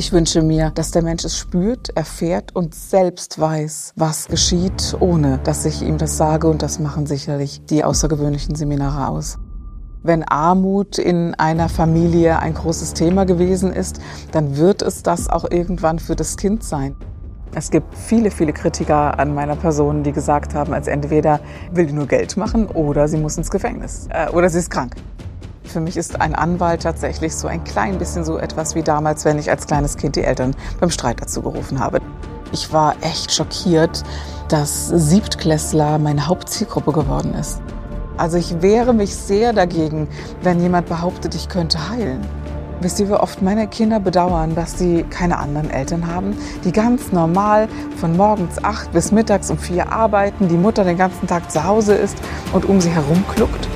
Ich 0.00 0.14
wünsche 0.14 0.40
mir, 0.40 0.70
dass 0.70 0.92
der 0.92 1.02
Mensch 1.02 1.26
es 1.26 1.36
spürt, 1.36 1.90
erfährt 1.94 2.56
und 2.56 2.74
selbst 2.74 3.38
weiß, 3.38 3.92
was 3.96 4.28
geschieht, 4.28 4.96
ohne 4.98 5.40
dass 5.44 5.66
ich 5.66 5.82
ihm 5.82 5.98
das 5.98 6.16
sage. 6.16 6.48
Und 6.48 6.62
das 6.62 6.78
machen 6.78 7.04
sicherlich 7.04 7.66
die 7.66 7.84
außergewöhnlichen 7.84 8.54
Seminare 8.54 9.08
aus. 9.08 9.36
Wenn 10.02 10.22
Armut 10.22 10.96
in 10.96 11.34
einer 11.34 11.68
Familie 11.68 12.38
ein 12.38 12.54
großes 12.54 12.94
Thema 12.94 13.26
gewesen 13.26 13.74
ist, 13.74 14.00
dann 14.32 14.56
wird 14.56 14.80
es 14.80 15.02
das 15.02 15.28
auch 15.28 15.44
irgendwann 15.50 15.98
für 15.98 16.16
das 16.16 16.38
Kind 16.38 16.64
sein. 16.64 16.96
Es 17.54 17.70
gibt 17.70 17.94
viele, 17.94 18.30
viele 18.30 18.54
Kritiker 18.54 19.18
an 19.18 19.34
meiner 19.34 19.56
Person, 19.56 20.02
die 20.02 20.12
gesagt 20.12 20.54
haben, 20.54 20.72
als 20.72 20.86
entweder 20.88 21.40
will 21.72 21.84
die 21.84 21.92
nur 21.92 22.06
Geld 22.06 22.38
machen 22.38 22.68
oder 22.68 23.06
sie 23.06 23.18
muss 23.18 23.36
ins 23.36 23.50
Gefängnis 23.50 24.08
äh, 24.08 24.30
oder 24.30 24.48
sie 24.48 24.60
ist 24.60 24.70
krank. 24.70 24.94
Für 25.70 25.80
mich 25.80 25.96
ist 25.96 26.20
ein 26.20 26.34
Anwalt 26.34 26.82
tatsächlich 26.82 27.36
so 27.36 27.46
ein 27.46 27.62
klein 27.62 27.96
bisschen 27.96 28.24
so 28.24 28.38
etwas 28.38 28.74
wie 28.74 28.82
damals, 28.82 29.24
wenn 29.24 29.38
ich 29.38 29.50
als 29.50 29.68
kleines 29.68 29.96
Kind 29.96 30.16
die 30.16 30.24
Eltern 30.24 30.56
beim 30.80 30.90
Streit 30.90 31.22
dazu 31.22 31.42
gerufen 31.42 31.78
habe. 31.78 32.00
Ich 32.50 32.72
war 32.72 32.96
echt 33.02 33.32
schockiert, 33.32 34.02
dass 34.48 34.88
Siebtklässler 34.88 35.98
meine 35.98 36.26
Hauptzielgruppe 36.26 36.90
geworden 36.90 37.34
ist. 37.34 37.62
Also 38.16 38.36
ich 38.36 38.62
wehre 38.62 38.92
mich 38.92 39.14
sehr 39.14 39.52
dagegen, 39.52 40.08
wenn 40.42 40.60
jemand 40.60 40.88
behauptet, 40.88 41.36
ich 41.36 41.48
könnte 41.48 41.88
heilen. 41.88 42.26
Wisst 42.80 42.98
ihr, 42.98 43.08
wie 43.08 43.12
oft 43.12 43.40
meine 43.40 43.68
Kinder 43.68 44.00
bedauern, 44.00 44.56
dass 44.56 44.76
sie 44.76 45.04
keine 45.04 45.38
anderen 45.38 45.70
Eltern 45.70 46.08
haben, 46.08 46.36
die 46.64 46.72
ganz 46.72 47.12
normal 47.12 47.68
von 47.96 48.16
morgens 48.16 48.64
acht 48.64 48.90
bis 48.90 49.12
mittags 49.12 49.52
um 49.52 49.58
vier 49.58 49.92
arbeiten, 49.92 50.48
die 50.48 50.56
Mutter 50.56 50.82
den 50.82 50.98
ganzen 50.98 51.28
Tag 51.28 51.48
zu 51.52 51.62
Hause 51.62 51.94
ist 51.94 52.16
und 52.52 52.64
um 52.64 52.80
sie 52.80 52.90
herum 52.90 53.22
kluckt? 53.32 53.68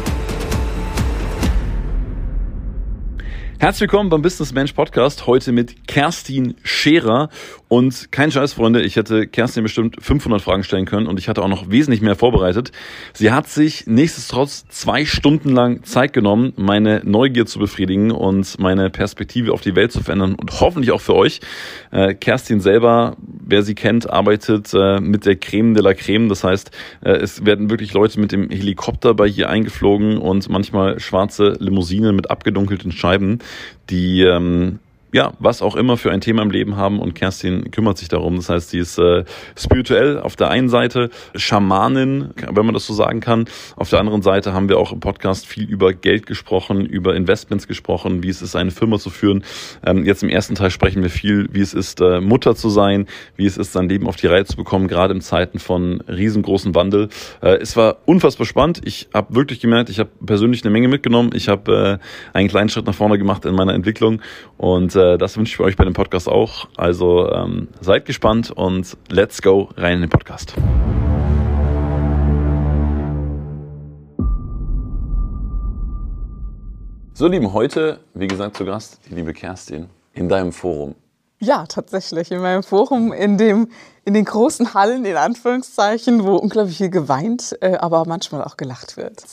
Herzlich 3.60 3.82
willkommen 3.82 4.10
beim 4.10 4.20
Business 4.20 4.52
Mensch 4.52 4.72
Podcast. 4.72 5.26
Heute 5.26 5.52
mit 5.52 5.86
Kerstin 5.86 6.56
Scherer. 6.64 7.30
Und 7.68 8.12
kein 8.12 8.30
Scheiß, 8.30 8.52
Freunde, 8.52 8.82
ich 8.82 8.96
hätte 8.96 9.26
Kerstin 9.26 9.62
bestimmt 9.62 9.96
500 10.00 10.42
Fragen 10.42 10.64
stellen 10.64 10.84
können 10.84 11.06
und 11.06 11.18
ich 11.18 11.28
hatte 11.28 11.42
auch 11.42 11.48
noch 11.48 11.70
wesentlich 11.70 12.02
mehr 12.02 12.14
vorbereitet. 12.14 12.72
Sie 13.14 13.32
hat 13.32 13.48
sich 13.48 13.86
nichtsdestotrotz 13.86 14.66
zwei 14.68 15.04
Stunden 15.04 15.50
lang 15.50 15.82
Zeit 15.84 16.12
genommen, 16.12 16.52
meine 16.56 17.00
Neugier 17.04 17.46
zu 17.46 17.58
befriedigen 17.58 18.10
und 18.10 18.58
meine 18.58 18.90
Perspektive 18.90 19.52
auf 19.52 19.60
die 19.60 19.74
Welt 19.74 19.92
zu 19.92 20.02
verändern 20.02 20.34
und 20.34 20.60
hoffentlich 20.60 20.92
auch 20.92 21.00
für 21.00 21.14
euch. 21.14 21.40
Äh, 21.90 22.14
Kerstin 22.14 22.60
selber, 22.60 23.16
wer 23.18 23.62
sie 23.62 23.74
kennt, 23.74 24.10
arbeitet 24.10 24.72
äh, 24.74 25.00
mit 25.00 25.26
der 25.26 25.36
Creme 25.36 25.74
de 25.74 25.82
la 25.82 25.94
Creme. 25.94 26.28
Das 26.28 26.44
heißt, 26.44 26.70
äh, 27.02 27.12
es 27.12 27.44
werden 27.46 27.70
wirklich 27.70 27.92
Leute 27.94 28.20
mit 28.20 28.30
dem 28.30 28.50
Helikopter 28.50 29.14
bei 29.14 29.26
hier 29.26 29.48
eingeflogen 29.48 30.18
und 30.18 30.48
manchmal 30.48 31.00
schwarze 31.00 31.56
Limousinen 31.58 32.14
mit 32.14 32.30
abgedunkelten 32.30 32.92
Scheiben 32.92 33.38
die 33.90 34.22
ähm, 34.22 34.80
ja, 35.14 35.32
was 35.38 35.62
auch 35.62 35.76
immer 35.76 35.96
für 35.96 36.10
ein 36.10 36.20
Thema 36.20 36.42
im 36.42 36.50
Leben 36.50 36.76
haben 36.76 36.98
und 36.98 37.14
Kerstin 37.14 37.70
kümmert 37.70 37.98
sich 37.98 38.08
darum. 38.08 38.34
Das 38.34 38.48
heißt, 38.48 38.70
sie 38.70 38.80
ist 38.80 38.98
äh, 38.98 39.24
spirituell 39.56 40.18
auf 40.18 40.34
der 40.34 40.50
einen 40.50 40.68
Seite, 40.68 41.08
Schamanin, 41.36 42.30
wenn 42.50 42.66
man 42.66 42.74
das 42.74 42.84
so 42.84 42.94
sagen 42.94 43.20
kann. 43.20 43.44
Auf 43.76 43.90
der 43.90 44.00
anderen 44.00 44.22
Seite 44.22 44.54
haben 44.54 44.68
wir 44.68 44.76
auch 44.76 44.90
im 44.90 44.98
Podcast 44.98 45.46
viel 45.46 45.70
über 45.70 45.92
Geld 45.92 46.26
gesprochen, 46.26 46.84
über 46.84 47.14
Investments 47.14 47.68
gesprochen, 47.68 48.24
wie 48.24 48.28
es 48.28 48.42
ist, 48.42 48.56
eine 48.56 48.72
Firma 48.72 48.98
zu 48.98 49.08
führen. 49.08 49.44
Ähm, 49.86 50.04
jetzt 50.04 50.24
im 50.24 50.30
ersten 50.30 50.56
Teil 50.56 50.72
sprechen 50.72 51.04
wir 51.04 51.10
viel, 51.10 51.46
wie 51.52 51.60
es 51.60 51.74
ist, 51.74 52.00
äh, 52.00 52.20
Mutter 52.20 52.56
zu 52.56 52.68
sein, 52.68 53.06
wie 53.36 53.46
es 53.46 53.56
ist, 53.56 53.72
sein 53.72 53.88
Leben 53.88 54.08
auf 54.08 54.16
die 54.16 54.26
Reihe 54.26 54.46
zu 54.46 54.56
bekommen, 54.56 54.88
gerade 54.88 55.14
in 55.14 55.20
Zeiten 55.20 55.60
von 55.60 56.00
riesengroßen 56.08 56.74
Wandel. 56.74 57.08
Äh, 57.40 57.58
es 57.58 57.76
war 57.76 57.98
unfassbar 58.04 58.46
spannend. 58.46 58.80
Ich 58.84 59.10
habe 59.14 59.32
wirklich 59.36 59.60
gemerkt, 59.60 59.90
ich 59.90 60.00
habe 60.00 60.10
persönlich 60.26 60.64
eine 60.64 60.72
Menge 60.72 60.88
mitgenommen. 60.88 61.30
Ich 61.34 61.48
habe 61.48 62.00
äh, 62.02 62.36
einen 62.36 62.48
kleinen 62.48 62.68
Schritt 62.68 62.86
nach 62.86 62.94
vorne 62.94 63.16
gemacht 63.16 63.44
in 63.44 63.54
meiner 63.54 63.74
Entwicklung 63.74 64.20
und 64.56 64.96
äh, 64.96 65.03
äh, 65.04 65.18
das 65.18 65.36
wünsche 65.36 65.54
ich 65.54 65.60
euch 65.60 65.76
bei 65.76 65.84
dem 65.84 65.92
Podcast 65.92 66.28
auch. 66.28 66.68
Also 66.76 67.30
ähm, 67.30 67.68
seid 67.80 68.04
gespannt 68.06 68.50
und 68.50 68.96
let's 69.08 69.42
go 69.42 69.70
rein 69.76 69.94
in 69.94 70.00
den 70.02 70.10
Podcast. 70.10 70.54
So, 77.16 77.28
Lieben, 77.28 77.52
heute, 77.52 78.00
wie 78.14 78.26
gesagt, 78.26 78.56
zu 78.56 78.64
Gast 78.64 79.00
die 79.08 79.14
liebe 79.14 79.32
Kerstin 79.32 79.88
in 80.14 80.28
deinem 80.28 80.52
Forum. 80.52 80.96
Ja, 81.44 81.66
tatsächlich. 81.66 82.30
In 82.30 82.40
meinem 82.40 82.62
Forum, 82.62 83.12
in, 83.12 83.36
dem, 83.36 83.68
in 84.06 84.14
den 84.14 84.24
großen 84.24 84.72
Hallen, 84.72 85.04
in 85.04 85.16
Anführungszeichen, 85.16 86.24
wo 86.24 86.36
unglaublich 86.36 86.78
viel 86.78 86.88
geweint, 86.88 87.56
äh, 87.60 87.76
aber 87.76 88.04
manchmal 88.06 88.42
auch 88.44 88.56
gelacht 88.56 88.96
wird. 88.96 89.24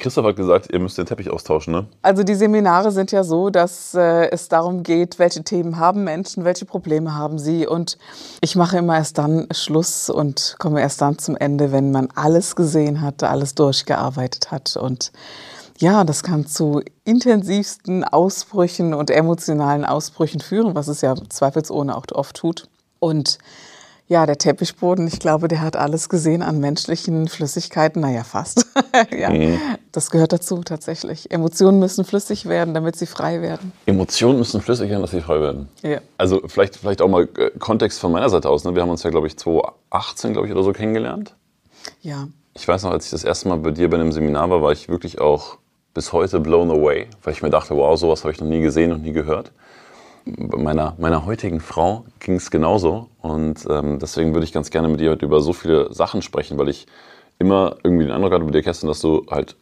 Christoph 0.00 0.24
hat 0.24 0.36
gesagt, 0.36 0.72
ihr 0.72 0.80
müsst 0.80 0.98
den 0.98 1.06
Teppich 1.06 1.30
austauschen, 1.30 1.72
ne? 1.72 1.86
Also 2.02 2.24
die 2.24 2.34
Seminare 2.34 2.90
sind 2.90 3.12
ja 3.12 3.22
so, 3.22 3.50
dass 3.50 3.94
äh, 3.94 4.28
es 4.30 4.48
darum 4.48 4.82
geht, 4.82 5.20
welche 5.20 5.44
Themen 5.44 5.78
haben 5.78 6.02
Menschen, 6.02 6.44
welche 6.44 6.64
Probleme 6.64 7.14
haben 7.14 7.38
sie. 7.38 7.66
Und 7.66 7.96
ich 8.40 8.56
mache 8.56 8.78
immer 8.78 8.96
erst 8.96 9.18
dann 9.18 9.46
Schluss 9.52 10.10
und 10.10 10.56
komme 10.58 10.80
erst 10.80 11.00
dann 11.00 11.18
zum 11.18 11.36
Ende, 11.36 11.70
wenn 11.70 11.92
man 11.92 12.08
alles 12.16 12.56
gesehen 12.56 13.02
hat, 13.02 13.22
alles 13.22 13.54
durchgearbeitet 13.54 14.50
hat 14.50 14.76
und 14.76 15.12
ja, 15.78 16.04
das 16.04 16.22
kann 16.22 16.46
zu 16.46 16.80
intensivsten 17.04 18.04
Ausbrüchen 18.04 18.94
und 18.94 19.10
emotionalen 19.10 19.84
Ausbrüchen 19.84 20.40
führen, 20.40 20.74
was 20.74 20.88
es 20.88 21.00
ja 21.00 21.14
zweifelsohne 21.28 21.96
auch 21.96 22.06
oft 22.12 22.36
tut. 22.36 22.68
Und 22.98 23.38
ja, 24.08 24.24
der 24.24 24.38
Teppichboden, 24.38 25.08
ich 25.08 25.18
glaube, 25.18 25.48
der 25.48 25.60
hat 25.60 25.76
alles 25.76 26.08
gesehen 26.08 26.42
an 26.42 26.60
menschlichen 26.60 27.26
Flüssigkeiten. 27.26 28.02
Naja, 28.02 28.22
fast. 28.22 28.64
ja, 29.18 29.30
mhm. 29.30 29.58
Das 29.90 30.10
gehört 30.10 30.32
dazu 30.32 30.62
tatsächlich. 30.62 31.30
Emotionen 31.32 31.80
müssen 31.80 32.04
flüssig 32.04 32.46
werden, 32.46 32.72
damit 32.72 32.94
sie 32.94 33.06
frei 33.06 33.42
werden. 33.42 33.72
Emotionen 33.84 34.38
müssen 34.38 34.60
flüssig 34.60 34.90
werden, 34.90 35.02
dass 35.02 35.10
sie 35.10 35.20
frei 35.20 35.40
werden. 35.40 35.68
Ja. 35.82 35.98
Also 36.18 36.40
vielleicht, 36.46 36.76
vielleicht 36.76 37.02
auch 37.02 37.08
mal 37.08 37.28
äh, 37.36 37.50
Kontext 37.58 37.98
von 37.98 38.12
meiner 38.12 38.28
Seite 38.28 38.48
aus. 38.48 38.62
Ne? 38.62 38.76
Wir 38.76 38.82
haben 38.82 38.90
uns 38.90 39.02
ja, 39.02 39.10
glaube 39.10 39.26
ich, 39.26 39.36
2018, 39.36 40.32
glaube 40.34 40.46
ich, 40.46 40.52
oder 40.52 40.62
so 40.62 40.72
kennengelernt. 40.72 41.34
Ja. 42.00 42.28
Ich 42.54 42.66
weiß 42.66 42.84
noch, 42.84 42.92
als 42.92 43.06
ich 43.06 43.10
das 43.10 43.24
erste 43.24 43.48
Mal 43.48 43.58
bei 43.58 43.72
dir 43.72 43.90
bei 43.90 43.96
einem 43.96 44.12
Seminar 44.12 44.48
war, 44.50 44.62
war 44.62 44.72
ich 44.72 44.88
wirklich 44.88 45.20
auch 45.20 45.58
bis 45.96 46.12
heute 46.12 46.40
blown 46.40 46.70
away, 46.70 47.06
weil 47.24 47.32
ich 47.32 47.40
mir 47.40 47.48
dachte, 47.48 47.74
wow, 47.74 47.98
sowas 47.98 48.22
habe 48.22 48.30
ich 48.30 48.38
noch 48.38 48.46
nie 48.46 48.60
gesehen 48.60 48.92
und 48.92 49.02
nie 49.02 49.12
gehört. 49.12 49.50
Bei 50.26 50.58
meiner, 50.58 50.94
meiner 50.98 51.24
heutigen 51.24 51.58
Frau 51.58 52.04
ging 52.20 52.34
es 52.34 52.50
genauso 52.50 53.08
und 53.22 53.66
ähm, 53.70 53.98
deswegen 53.98 54.34
würde 54.34 54.44
ich 54.44 54.52
ganz 54.52 54.68
gerne 54.68 54.88
mit 54.88 55.00
dir 55.00 55.12
heute 55.12 55.24
über 55.24 55.40
so 55.40 55.54
viele 55.54 55.90
Sachen 55.94 56.20
sprechen, 56.20 56.58
weil 56.58 56.68
ich 56.68 56.86
immer 57.38 57.76
irgendwie 57.82 58.04
den 58.04 58.12
Eindruck 58.12 58.34
hatte 58.34 58.44
bei 58.44 58.50
dir, 58.50 58.62
Kerstin, 58.62 58.90
dass 58.90 59.00
du 59.00 59.24
halt 59.30 59.56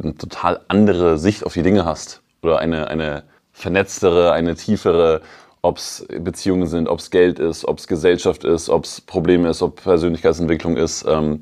eine 0.00 0.14
total 0.14 0.60
andere 0.68 1.18
Sicht 1.18 1.44
auf 1.44 1.54
die 1.54 1.62
Dinge 1.62 1.84
hast 1.84 2.22
oder 2.42 2.60
eine, 2.60 2.86
eine 2.86 3.24
vernetztere, 3.50 4.30
eine 4.30 4.54
tiefere, 4.54 5.22
ob 5.62 5.78
es 5.78 6.06
Beziehungen 6.20 6.68
sind, 6.68 6.88
ob 6.88 7.00
es 7.00 7.10
Geld 7.10 7.40
ist, 7.40 7.64
ob 7.64 7.78
es 7.78 7.88
Gesellschaft 7.88 8.44
ist, 8.44 8.68
ob 8.68 8.84
es 8.84 9.00
Probleme 9.00 9.48
ist, 9.48 9.60
ob 9.60 9.82
Persönlichkeitsentwicklung 9.82 10.76
ist. 10.76 11.04
Ähm, 11.08 11.40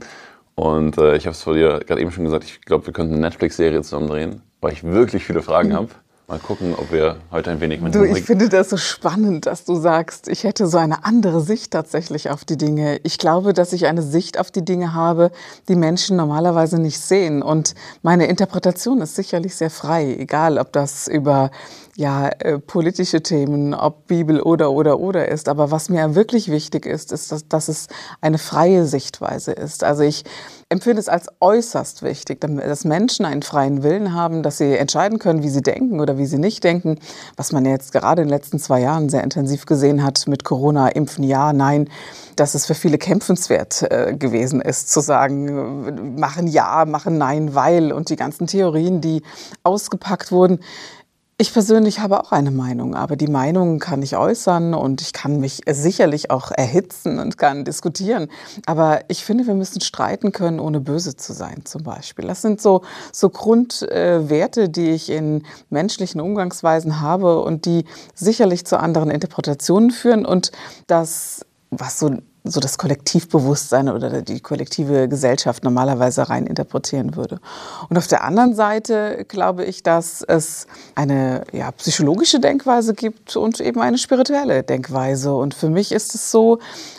und 0.58 0.98
äh, 0.98 1.16
ich 1.16 1.26
habe 1.26 1.34
es 1.34 1.42
vor 1.44 1.54
dir 1.54 1.78
gerade 1.86 2.00
eben 2.00 2.10
schon 2.10 2.24
gesagt, 2.24 2.42
ich 2.42 2.62
glaube, 2.62 2.84
wir 2.86 2.92
könnten 2.92 3.12
eine 3.12 3.20
Netflix-Serie 3.20 3.80
zusammen 3.82 4.08
drehen, 4.08 4.42
weil 4.60 4.72
ich 4.72 4.82
wirklich 4.82 5.24
viele 5.24 5.40
Fragen 5.40 5.72
habe. 5.72 5.90
Mal 6.26 6.40
gucken, 6.40 6.74
ob 6.76 6.90
wir 6.90 7.14
heute 7.30 7.52
ein 7.52 7.60
wenig 7.60 7.80
mit 7.80 7.94
Du, 7.94 8.02
ich 8.02 8.24
finde 8.24 8.48
das 8.48 8.68
so 8.70 8.76
spannend, 8.76 9.46
dass 9.46 9.64
du 9.64 9.76
sagst, 9.76 10.26
ich 10.26 10.42
hätte 10.42 10.66
so 10.66 10.76
eine 10.76 11.04
andere 11.04 11.40
Sicht 11.42 11.70
tatsächlich 11.70 12.28
auf 12.28 12.44
die 12.44 12.56
Dinge. 12.56 12.98
Ich 13.04 13.18
glaube, 13.18 13.52
dass 13.52 13.72
ich 13.72 13.86
eine 13.86 14.02
Sicht 14.02 14.38
auf 14.40 14.50
die 14.50 14.64
Dinge 14.64 14.94
habe, 14.94 15.30
die 15.68 15.76
Menschen 15.76 16.16
normalerweise 16.16 16.80
nicht 16.80 16.98
sehen. 16.98 17.40
Und 17.40 17.76
meine 18.02 18.26
Interpretation 18.26 19.00
ist 19.00 19.14
sicherlich 19.14 19.54
sehr 19.54 19.70
frei, 19.70 20.16
egal 20.18 20.58
ob 20.58 20.72
das 20.72 21.06
über 21.06 21.52
ja, 21.98 22.28
äh, 22.28 22.60
politische 22.60 23.24
Themen, 23.24 23.74
ob 23.74 24.06
Bibel 24.06 24.40
oder 24.40 24.70
oder 24.70 25.00
oder 25.00 25.26
ist. 25.26 25.48
Aber 25.48 25.72
was 25.72 25.88
mir 25.88 26.14
wirklich 26.14 26.48
wichtig 26.48 26.86
ist, 26.86 27.10
ist, 27.10 27.32
dass, 27.32 27.48
dass 27.48 27.66
es 27.66 27.88
eine 28.20 28.38
freie 28.38 28.86
Sichtweise 28.86 29.50
ist. 29.50 29.82
Also 29.82 30.04
ich 30.04 30.22
empfinde 30.68 31.00
es 31.00 31.08
als 31.08 31.26
äußerst 31.40 32.04
wichtig, 32.04 32.40
dass 32.40 32.84
Menschen 32.84 33.26
einen 33.26 33.42
freien 33.42 33.82
Willen 33.82 34.14
haben, 34.14 34.44
dass 34.44 34.58
sie 34.58 34.76
entscheiden 34.76 35.18
können, 35.18 35.42
wie 35.42 35.48
sie 35.48 35.60
denken 35.60 35.98
oder 35.98 36.18
wie 36.18 36.26
sie 36.26 36.38
nicht 36.38 36.62
denken. 36.62 37.00
Was 37.36 37.50
man 37.50 37.64
jetzt 37.64 37.90
gerade 37.90 38.22
in 38.22 38.28
den 38.28 38.34
letzten 38.34 38.60
zwei 38.60 38.80
Jahren 38.80 39.08
sehr 39.08 39.24
intensiv 39.24 39.66
gesehen 39.66 40.04
hat 40.04 40.28
mit 40.28 40.44
Corona, 40.44 40.90
impfen 40.90 41.24
ja, 41.24 41.52
nein 41.52 41.88
dass 42.38 42.54
es 42.54 42.66
für 42.66 42.74
viele 42.74 42.98
kämpfenswert 42.98 43.82
äh, 43.90 44.14
gewesen 44.16 44.60
ist, 44.60 44.92
zu 44.92 45.00
sagen, 45.00 46.14
machen 46.18 46.46
ja, 46.46 46.84
machen 46.84 47.18
nein, 47.18 47.54
weil 47.54 47.92
und 47.92 48.10
die 48.10 48.16
ganzen 48.16 48.46
Theorien, 48.46 49.00
die 49.00 49.22
ausgepackt 49.64 50.30
wurden. 50.30 50.60
Ich 51.40 51.52
persönlich 51.52 52.00
habe 52.00 52.20
auch 52.20 52.32
eine 52.32 52.50
Meinung, 52.50 52.96
aber 52.96 53.14
die 53.14 53.28
Meinung 53.28 53.78
kann 53.78 54.02
ich 54.02 54.16
äußern 54.16 54.74
und 54.74 55.00
ich 55.00 55.12
kann 55.12 55.38
mich 55.38 55.60
sicherlich 55.70 56.32
auch 56.32 56.50
erhitzen 56.50 57.20
und 57.20 57.38
kann 57.38 57.64
diskutieren. 57.64 58.26
Aber 58.66 59.02
ich 59.06 59.24
finde, 59.24 59.46
wir 59.46 59.54
müssen 59.54 59.80
streiten 59.80 60.32
können, 60.32 60.58
ohne 60.58 60.80
böse 60.80 61.14
zu 61.14 61.32
sein, 61.32 61.64
zum 61.64 61.84
Beispiel. 61.84 62.26
Das 62.26 62.42
sind 62.42 62.60
so, 62.60 62.82
so 63.12 63.30
Grundwerte, 63.30 64.68
die 64.68 64.90
ich 64.90 65.10
in 65.10 65.44
menschlichen 65.70 66.20
Umgangsweisen 66.20 67.00
habe 67.00 67.40
und 67.40 67.66
die 67.66 67.84
sicherlich 68.16 68.66
zu 68.66 68.80
anderen 68.80 69.08
Interpretationen 69.08 69.92
führen 69.92 70.26
und 70.26 70.50
das 70.88 71.46
was 71.70 71.98
so 71.98 72.16
so 72.44 72.60
das 72.60 72.78
Kollektivbewusstsein 72.78 73.88
oder 73.88 74.22
die 74.22 74.40
kollektive 74.40 75.08
Gesellschaft 75.08 75.64
normalerweise 75.64 76.28
rein 76.28 76.46
interpretieren 76.46 77.16
würde. 77.16 77.40
Und 77.88 77.98
auf 77.98 78.06
der 78.06 78.24
anderen 78.24 78.54
Seite 78.54 79.24
glaube 79.28 79.64
ich, 79.64 79.82
dass 79.82 80.22
es 80.22 80.66
eine 80.94 81.44
ja, 81.52 81.70
psychologische 81.72 82.40
Denkweise 82.40 82.94
gibt 82.94 83.36
und 83.36 83.60
eben 83.60 83.80
eine 83.80 83.98
spirituelle 83.98 84.62
Denkweise. 84.62 85.34
Und 85.34 85.54
für 85.54 85.68
mich 85.68 85.92
ist 85.92 86.14
es 86.14 86.30
so, 86.30 86.58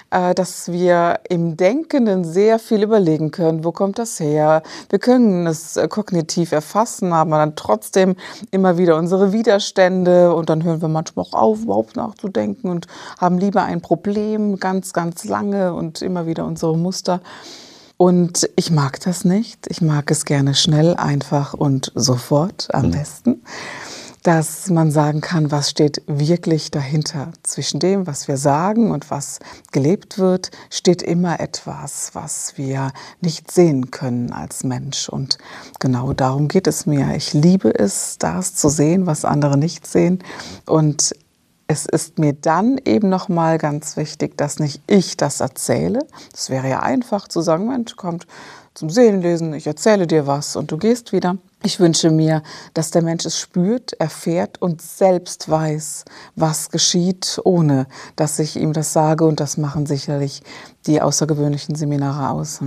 dass 0.10 0.72
wir 0.72 1.20
im 1.30 1.58
Denkenden 1.58 2.24
sehr 2.24 2.60
viel 2.60 2.84
überlegen 2.84 3.32
können, 3.32 3.64
wo 3.64 3.72
kommt 3.72 4.00
das 4.00 4.20
her? 4.20 4.64
Wir 4.90 5.00
können 5.00 5.48
es 5.48 5.78
äh, 5.78 5.88
kognitiv 5.88 6.52
erfassen, 6.52 7.14
haben 7.14 7.32
dann 7.32 7.56
trotzdem 7.56 8.16
immer 8.52 8.78
wieder 8.78 8.98
unsere 8.98 9.32
Widerstände 9.32 10.34
und 10.34 10.50
dann 10.50 10.64
hören 10.64 10.82
wir 10.82 10.88
manchmal 10.88 11.26
auch 11.26 11.34
auf, 11.34 11.62
überhaupt 11.64 11.96
nachzudenken 11.96 12.70
und 12.70 12.88
haben 13.20 13.38
lieber 13.38 13.64
ein 13.64 13.82
Problem 13.82 14.60
ganz, 14.60 14.94
ganz 14.94 15.26
lange 15.26 15.74
und 15.74 16.02
immer 16.02 16.26
wieder 16.26 16.46
unsere 16.46 16.78
Muster. 16.78 17.22
Und 17.98 18.50
ich 18.56 18.72
mag 18.72 19.02
das 19.02 19.26
nicht. 19.26 19.68
Ich 19.68 19.82
mag 19.82 20.10
es 20.10 20.24
gerne 20.24 20.56
schnell, 20.56 20.96
einfach 20.96 21.54
und 21.54 21.92
sofort 21.96 22.74
am 22.74 22.88
mhm. 22.88 22.92
Dass 24.24 24.70
man 24.70 24.92
sagen 24.92 25.22
kann, 25.22 25.52
was 25.52 25.70
steht 25.70 26.02
wirklich 26.08 26.72
dahinter. 26.72 27.32
Zwischen 27.44 27.80
dem, 27.80 28.06
was 28.06 28.28
wir 28.28 28.38
sagen 28.38 28.92
und 28.92 29.10
was 29.10 29.40
gelebt 29.72 30.18
wird, 30.18 30.52
steht 30.70 31.02
immer 31.02 31.40
etwas, 31.40 32.12
was 32.14 32.58
wir 32.58 32.92
nicht 33.22 33.52
sehen 33.52 33.92
können 33.92 34.32
als 34.34 34.64
Mensch. 34.64 35.08
Und 35.08 35.38
genau 35.80 36.14
darum 36.14 36.48
geht 36.48 36.68
es 36.68 36.86
mir. 36.86 37.16
Ich 37.16 37.34
liebe 37.34 37.74
es, 37.74 38.18
das 38.18 38.56
zu 38.56 38.70
sehen, 38.70 39.06
was 39.06 39.26
andere 39.26 39.58
nicht 39.58 39.88
sehen. 39.88 40.20
Und 40.66 41.16
es 41.68 41.86
ist 41.86 42.18
mir 42.18 42.34
dann 42.34 42.80
eben 42.84 43.10
noch 43.10 43.30
mal 43.30 43.58
ganz 43.60 43.96
wichtig, 43.96 44.38
dass 44.38 44.60
nicht 44.60 44.82
ich 44.88 45.18
das 45.18 45.40
erzähle. 45.40 46.00
Es 46.34 46.50
wäre 46.50 46.68
ja 46.68 46.80
einfach 46.80 47.28
zu 47.28 47.42
sagen, 47.42 47.68
Mensch, 47.68 47.96
kommt 47.96 48.26
zum 48.74 48.90
Seelenlesen, 48.90 49.54
ich 49.54 49.68
erzähle 49.68 50.08
dir 50.08 50.26
was 50.26 50.56
und 50.56 50.72
du 50.72 50.78
gehst 50.78 51.14
wieder. 51.14 51.38
Ich 51.62 51.80
wünsche 51.80 52.10
mir, 52.10 52.42
dass 52.74 52.92
der 52.92 53.02
Mensch 53.02 53.26
es 53.26 53.38
spürt, 53.38 53.94
erfährt 53.94 54.62
und 54.62 54.82
selbst 54.82 55.50
weiß, 55.50 56.06
was 56.36 56.70
geschieht, 56.70 57.40
ohne 57.44 57.88
dass 58.16 58.40
ich 58.40 58.56
ihm 58.56 58.72
das 58.72 58.94
sage. 58.94 59.26
Und 59.26 59.42
das 59.42 59.58
machen 59.58 59.86
sicherlich 59.86 60.42
die 60.88 61.02
außergewöhnlichen 61.02 61.76
Seminare 61.76 62.30
aus. 62.30 62.62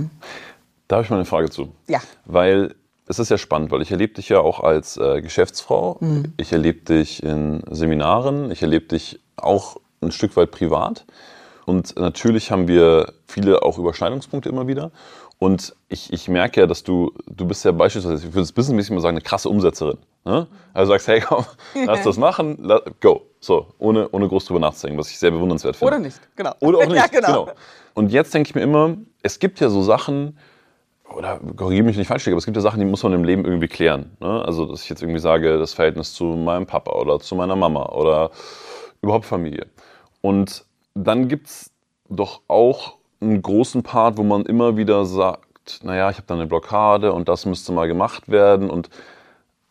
Da 0.87 0.97
habe 0.97 1.05
ich 1.05 1.09
mal 1.09 1.15
eine 1.15 1.25
Frage 1.25 1.49
zu. 1.49 1.69
Ja. 1.87 2.01
Weil 2.25 2.75
es 3.07 3.17
ist 3.17 3.29
ja 3.29 3.37
spannend, 3.39 3.71
weil 3.71 3.81
ich 3.81 3.91
erlebe 3.91 4.13
dich 4.13 4.29
ja 4.29 4.39
auch 4.39 4.59
als 4.59 4.97
äh, 4.97 5.21
Geschäftsfrau. 5.21 5.97
Mhm. 5.99 6.33
Ich 6.37 6.51
erlebe 6.51 6.81
dich 6.81 7.23
in 7.23 7.63
Seminaren. 7.71 8.51
Ich 8.51 8.61
erlebe 8.61 8.85
dich 8.85 9.19
auch 9.37 9.77
ein 10.01 10.11
Stück 10.11 10.35
weit 10.35 10.51
privat. 10.51 11.05
Und 11.65 11.97
natürlich 11.97 12.51
haben 12.51 12.67
wir 12.67 13.13
viele 13.27 13.63
auch 13.63 13.77
Überschneidungspunkte 13.77 14.49
immer 14.49 14.67
wieder. 14.67 14.91
Und 15.43 15.75
ich, 15.89 16.13
ich 16.13 16.29
merke 16.29 16.61
ja, 16.61 16.67
dass 16.67 16.83
du, 16.83 17.11
du 17.27 17.45
bist 17.45 17.65
ja 17.65 17.73
beispielsweise, 17.73 18.25
ich 18.25 18.33
würde 18.33 18.43
es 18.43 18.53
businessmäßig 18.53 18.91
mal 18.91 19.01
sagen, 19.01 19.17
eine 19.17 19.21
krasse 19.21 19.49
Umsetzerin. 19.49 19.97
Ne? 20.23 20.47
Also 20.73 20.93
sagst, 20.93 21.09
hey 21.09 21.19
komm, 21.19 21.43
lass 21.85 22.01
das 22.01 22.15
machen, 22.15 22.63
let, 22.63 23.01
go. 23.01 23.23
So, 23.41 23.67
ohne, 23.77 24.07
ohne 24.11 24.29
groß 24.29 24.45
drüber 24.45 24.61
nachzudenken, 24.61 24.97
was 24.97 25.09
ich 25.09 25.19
sehr 25.19 25.31
bewundernswert 25.31 25.75
finde. 25.75 25.95
Oder 25.95 26.01
nicht, 26.01 26.17
genau. 26.37 26.53
Oder 26.61 26.77
auch 26.77 26.85
nicht, 26.87 26.95
ja, 26.95 27.07
genau. 27.07 27.43
genau. 27.43 27.57
Und 27.93 28.13
jetzt 28.13 28.33
denke 28.33 28.47
ich 28.47 28.55
mir 28.55 28.61
immer, 28.61 28.95
es 29.21 29.37
gibt 29.37 29.59
ja 29.59 29.67
so 29.67 29.83
Sachen, 29.83 30.37
oder 31.13 31.41
korrigiere 31.57 31.83
mich 31.83 31.97
nicht 31.97 32.07
falsch, 32.07 32.25
aber 32.29 32.37
es 32.37 32.45
gibt 32.45 32.55
ja 32.55 32.63
Sachen, 32.63 32.79
die 32.79 32.85
muss 32.85 33.03
man 33.03 33.11
im 33.11 33.25
Leben 33.25 33.43
irgendwie 33.43 33.67
klären. 33.67 34.15
Ne? 34.21 34.45
Also, 34.45 34.65
dass 34.65 34.83
ich 34.83 34.89
jetzt 34.89 35.01
irgendwie 35.01 35.19
sage, 35.19 35.59
das 35.59 35.73
Verhältnis 35.73 36.13
zu 36.13 36.23
meinem 36.23 36.67
Papa 36.67 36.93
oder 36.93 37.19
zu 37.19 37.35
meiner 37.35 37.57
Mama 37.57 37.87
oder 37.89 38.31
überhaupt 39.01 39.25
Familie. 39.25 39.65
Und 40.21 40.63
dann 40.93 41.27
gibt 41.27 41.47
es 41.47 41.71
doch 42.07 42.43
auch 42.47 43.02
einen 43.23 43.41
großen 43.41 43.83
Part, 43.83 44.17
wo 44.17 44.23
man 44.23 44.45
immer 44.45 44.77
wieder 44.77 45.05
sagt, 45.05 45.79
naja, 45.83 46.09
ich 46.09 46.17
habe 46.17 46.27
da 46.27 46.35
eine 46.35 46.47
Blockade 46.47 47.13
und 47.13 47.27
das 47.29 47.45
müsste 47.45 47.71
mal 47.71 47.87
gemacht 47.87 48.29
werden 48.29 48.69
und 48.69 48.89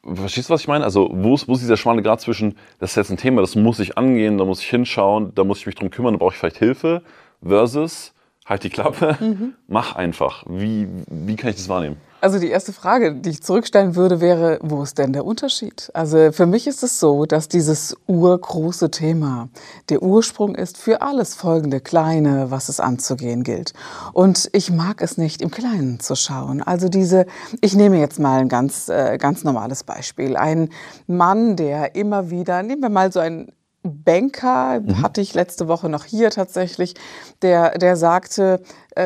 Verstehst 0.04 0.48
du, 0.48 0.54
was 0.54 0.62
ich 0.62 0.68
meine? 0.68 0.82
Also, 0.82 1.10
wo 1.12 1.34
ist, 1.36 1.46
wo 1.46 1.52
ist 1.52 1.60
dieser 1.60 1.76
schmale 1.76 2.02
Grad 2.02 2.20
zwischen, 2.20 2.56
das 2.80 2.90
ist 2.90 2.96
jetzt 2.96 3.10
ein 3.10 3.18
Thema, 3.18 3.40
das 3.40 3.54
muss 3.54 3.78
ich 3.78 3.96
angehen, 3.96 4.36
da 4.36 4.44
muss 4.44 4.60
ich 4.60 4.68
hinschauen, 4.68 5.32
da 5.36 5.44
muss 5.44 5.58
ich 5.58 5.66
mich 5.66 5.76
drum 5.76 5.90
kümmern, 5.90 6.14
da 6.14 6.18
brauche 6.18 6.32
ich 6.32 6.38
vielleicht 6.38 6.58
Hilfe, 6.58 7.02
versus, 7.40 8.12
halt 8.44 8.64
die 8.64 8.70
Klappe, 8.70 9.16
mhm. 9.20 9.54
mach 9.68 9.94
einfach. 9.94 10.42
Wie, 10.48 10.88
wie 11.06 11.36
kann 11.36 11.50
ich 11.50 11.56
das 11.56 11.68
wahrnehmen? 11.68 11.98
Also 12.22 12.38
die 12.38 12.50
erste 12.50 12.72
Frage, 12.72 13.16
die 13.16 13.30
ich 13.30 13.42
zurückstellen 13.42 13.96
würde, 13.96 14.20
wäre, 14.20 14.60
wo 14.62 14.84
ist 14.84 14.96
denn 14.96 15.12
der 15.12 15.24
Unterschied? 15.24 15.90
Also 15.92 16.30
für 16.30 16.46
mich 16.46 16.68
ist 16.68 16.84
es 16.84 17.00
so, 17.00 17.26
dass 17.26 17.48
dieses 17.48 17.96
urgroße 18.06 18.92
Thema 18.92 19.48
der 19.88 20.04
Ursprung 20.04 20.54
ist 20.54 20.78
für 20.78 21.02
alles 21.02 21.34
folgende 21.34 21.80
Kleine, 21.80 22.52
was 22.52 22.68
es 22.68 22.78
anzugehen 22.78 23.42
gilt. 23.42 23.72
Und 24.12 24.48
ich 24.52 24.70
mag 24.70 25.02
es 25.02 25.18
nicht, 25.18 25.42
im 25.42 25.50
Kleinen 25.50 25.98
zu 25.98 26.14
schauen. 26.14 26.62
Also 26.62 26.88
diese, 26.88 27.26
ich 27.60 27.74
nehme 27.74 27.98
jetzt 27.98 28.20
mal 28.20 28.42
ein 28.42 28.48
ganz, 28.48 28.88
äh, 28.88 29.18
ganz 29.18 29.42
normales 29.42 29.82
Beispiel. 29.82 30.36
Ein 30.36 30.68
Mann, 31.08 31.56
der 31.56 31.96
immer 31.96 32.30
wieder, 32.30 32.62
nehmen 32.62 32.82
wir 32.82 32.88
mal 32.88 33.10
so 33.10 33.18
ein 33.18 33.50
Banker, 33.82 34.80
mhm. 34.80 35.02
hatte 35.02 35.20
ich 35.20 35.34
letzte 35.34 35.66
Woche 35.66 35.88
noch 35.88 36.04
hier 36.04 36.30
tatsächlich, 36.30 36.94
der, 37.42 37.78
der 37.78 37.96
sagte, 37.96 38.62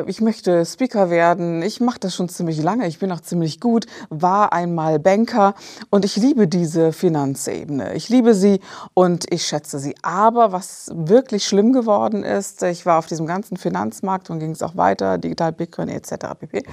ich 0.07 0.21
möchte 0.21 0.65
Speaker 0.65 1.11
werden, 1.11 1.63
ich 1.63 1.81
mache 1.81 2.01
das 2.01 2.15
schon 2.15 2.29
ziemlich 2.29 2.63
lange, 2.63 2.87
ich 2.87 2.99
bin 2.99 3.13
auch 3.13 3.21
ziemlich 3.21 3.61
gut, 3.61 3.87
war 4.11 4.53
einmal 4.53 4.99
Banker 4.99 5.55
und 5.91 6.05
ich 6.05 6.17
liebe 6.17 6.49
diese 6.49 6.93
Finanzebene. 6.93 7.95
Ich 7.95 8.09
liebe 8.09 8.35
sie 8.35 8.61
und 8.95 9.33
ich 9.33 9.47
schätze 9.47 9.79
sie. 9.79 9.95
Aber 10.03 10.53
was 10.53 10.91
wirklich 10.95 11.45
schlimm 11.45 11.73
geworden 11.73 12.25
ist, 12.25 12.63
ich 12.63 12.87
war 12.87 12.99
auf 12.99 13.07
diesem 13.07 13.27
ganzen 13.27 13.57
Finanzmarkt 13.57 14.31
und 14.31 14.41
ging 14.41 14.51
es 14.51 14.63
auch 14.63 14.77
weiter, 14.77 15.19
Digital 15.19 15.53
Bitcoin 15.53 15.89
etc. 15.89 16.11
pp., 16.39 16.65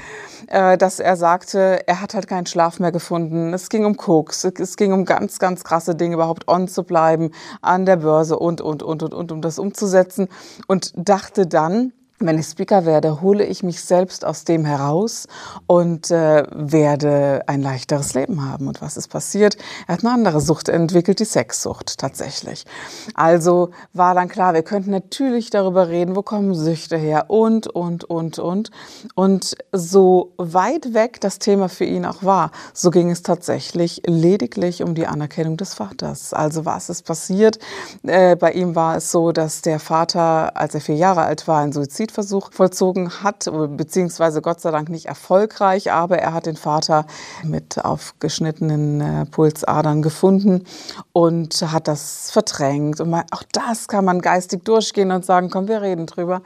äh, 0.48 0.77
dass 0.77 1.00
er 1.00 1.15
sagte, 1.15 1.88
er 1.88 2.01
hat 2.01 2.13
halt 2.13 2.27
keinen 2.27 2.45
Schlaf 2.45 2.80
mehr 2.80 2.92
gefunden. 2.92 3.54
Es 3.54 3.69
ging 3.69 3.86
um 3.86 3.98
Koks, 3.98 4.44
es 4.44 4.75
ging 4.75 4.92
um 4.92 5.06
ganz, 5.06 5.39
ganz 5.39 5.63
krasse 5.63 5.95
Dinge, 5.95 6.15
überhaupt 6.15 6.48
on 6.48 6.68
zu 6.68 6.83
bleiben 6.83 7.31
an 7.62 7.86
der 7.86 7.98
Börse 7.98 8.39
und, 8.39 8.62
und, 8.62 8.83
und, 8.83 9.04
und, 9.04 9.13
und, 9.13 9.31
um 9.31 9.42
das 9.42 9.60
umzusetzen 9.60 10.27
und 10.68 10.94
dachte 10.95 11.48
dann, 11.48 11.94
wenn 12.25 12.39
ich 12.39 12.47
Speaker 12.47 12.85
werde, 12.85 13.21
hole 13.21 13.45
ich 13.45 13.63
mich 13.63 13.81
selbst 13.81 14.25
aus 14.25 14.43
dem 14.43 14.65
heraus 14.65 15.27
und 15.67 16.11
äh, 16.11 16.43
werde 16.51 17.43
ein 17.47 17.61
leichteres 17.61 18.13
Leben 18.13 18.49
haben. 18.49 18.67
Und 18.67 18.81
was 18.81 18.97
ist 18.97 19.09
passiert? 19.09 19.57
Er 19.87 19.95
hat 19.95 20.03
eine 20.03 20.13
andere 20.13 20.41
Sucht 20.41 20.69
entwickelt, 20.69 21.19
die 21.19 21.25
Sexsucht 21.25 21.97
tatsächlich. 21.97 22.65
Also 23.13 23.71
war 23.93 24.15
dann 24.15 24.29
klar, 24.29 24.53
wir 24.53 24.63
könnten 24.63 24.91
natürlich 24.91 25.49
darüber 25.49 25.89
reden, 25.89 26.15
wo 26.15 26.21
kommen 26.21 26.55
Süchte 26.55 26.97
her 26.97 27.25
und, 27.29 27.67
und, 27.67 28.03
und, 28.05 28.39
und. 28.39 28.71
Und 29.15 29.55
so 29.71 30.33
weit 30.37 30.93
weg 30.93 31.19
das 31.21 31.39
Thema 31.39 31.69
für 31.69 31.85
ihn 31.85 32.05
auch 32.05 32.23
war, 32.23 32.51
so 32.73 32.91
ging 32.91 33.09
es 33.09 33.23
tatsächlich 33.23 34.01
lediglich 34.05 34.83
um 34.83 34.95
die 34.95 35.07
Anerkennung 35.07 35.57
des 35.57 35.73
Vaters. 35.73 36.33
Also 36.33 36.65
was 36.65 36.89
ist 36.89 37.05
passiert? 37.05 37.59
Äh, 38.03 38.36
bei 38.36 38.51
ihm 38.51 38.75
war 38.75 38.98
es 38.98 39.12
so, 39.12 39.31
dass 39.31 39.62
der 39.62 39.79
Vater, 39.79 40.55
als 40.55 40.75
er 40.75 40.81
vier 40.81 40.95
Jahre 40.95 41.24
alt 41.24 41.48
war, 41.48 41.62
ein 41.62 41.71
Suizid 41.71 42.12
Suizidversuch 42.13 42.51
vollzogen 42.51 43.24
hat, 43.24 43.50
beziehungsweise 43.75 44.41
Gott 44.41 44.62
sei 44.62 44.72
Dank 44.72 44.89
nicht 44.89 45.08
erfolgreich, 45.08 45.91
aber 45.91 46.20
er 46.20 46.34
hat 46.34 46.46
den 46.46 46.55
Vater 46.55 47.05
mit 47.43 47.84
aufgeschnittenen 47.84 49.01
äh, 49.01 49.25
Pulsadern 49.25 50.01
gefunden 50.01 50.65
und 51.12 51.62
hat 51.72 51.88
das 51.88 52.32
verdrängt. 52.32 53.00
Und 53.00 53.13
auch 53.13 53.43
das 53.51 53.88
kann 53.88 54.05
man 54.05 54.22
geistig 54.22 54.63
durchgehen 54.63 55.12
und 55.12 55.25
sagen, 55.25 55.50
komm, 55.50 55.67
wir 55.67 55.82
reden 55.82 56.05
drüber. 56.05 56.41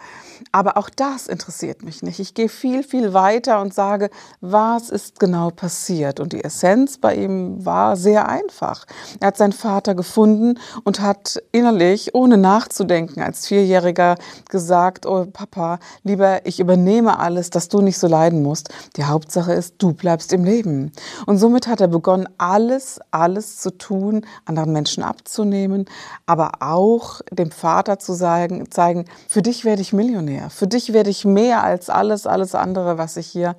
Aber 0.51 0.77
auch 0.77 0.89
das 0.89 1.27
interessiert 1.27 1.83
mich 1.83 2.03
nicht. 2.03 2.19
Ich 2.19 2.33
gehe 2.33 2.49
viel, 2.49 2.83
viel 2.83 3.13
weiter 3.13 3.61
und 3.61 3.73
sage, 3.73 4.09
was 4.41 4.89
ist 4.89 5.19
genau 5.19 5.49
passiert? 5.49 6.19
Und 6.19 6.33
die 6.33 6.43
Essenz 6.43 6.97
bei 6.97 7.15
ihm 7.15 7.65
war 7.65 7.95
sehr 7.95 8.27
einfach. 8.27 8.85
Er 9.19 9.27
hat 9.27 9.37
seinen 9.37 9.53
Vater 9.53 9.95
gefunden 9.95 10.59
und 10.83 10.99
hat 10.99 11.41
innerlich, 11.51 12.13
ohne 12.15 12.37
nachzudenken, 12.37 13.21
als 13.21 13.47
Vierjähriger 13.47 14.15
gesagt, 14.49 15.05
oh 15.05 15.25
Papa, 15.25 15.79
lieber 16.03 16.45
ich 16.45 16.59
übernehme 16.59 17.19
alles, 17.19 17.49
dass 17.49 17.67
du 17.67 17.81
nicht 17.81 17.97
so 17.97 18.07
leiden 18.07 18.43
musst. 18.43 18.69
Die 18.95 19.05
Hauptsache 19.05 19.53
ist, 19.53 19.75
du 19.79 19.93
bleibst 19.93 20.33
im 20.33 20.43
Leben. 20.43 20.91
Und 21.25 21.37
somit 21.37 21.67
hat 21.67 21.81
er 21.81 21.87
begonnen, 21.87 22.27
alles, 22.37 22.99
alles 23.11 23.57
zu 23.57 23.71
tun, 23.77 24.25
anderen 24.45 24.71
Menschen 24.71 25.03
abzunehmen, 25.03 25.85
aber 26.25 26.61
auch 26.61 27.21
dem 27.31 27.51
Vater 27.51 27.99
zu 27.99 28.13
sagen, 28.13 28.69
zeigen, 28.71 29.05
für 29.27 29.41
dich 29.41 29.65
werde 29.65 29.81
ich 29.81 29.93
Millionär. 29.93 30.26
Millionär. 30.27 30.49
Für 30.49 30.67
dich 30.67 30.93
werde 30.93 31.09
ich 31.09 31.25
mehr 31.25 31.63
als 31.63 31.89
alles, 31.89 32.27
alles 32.27 32.53
andere, 32.53 32.97
was 32.97 33.17
ich 33.17 33.27
hier 33.27 33.55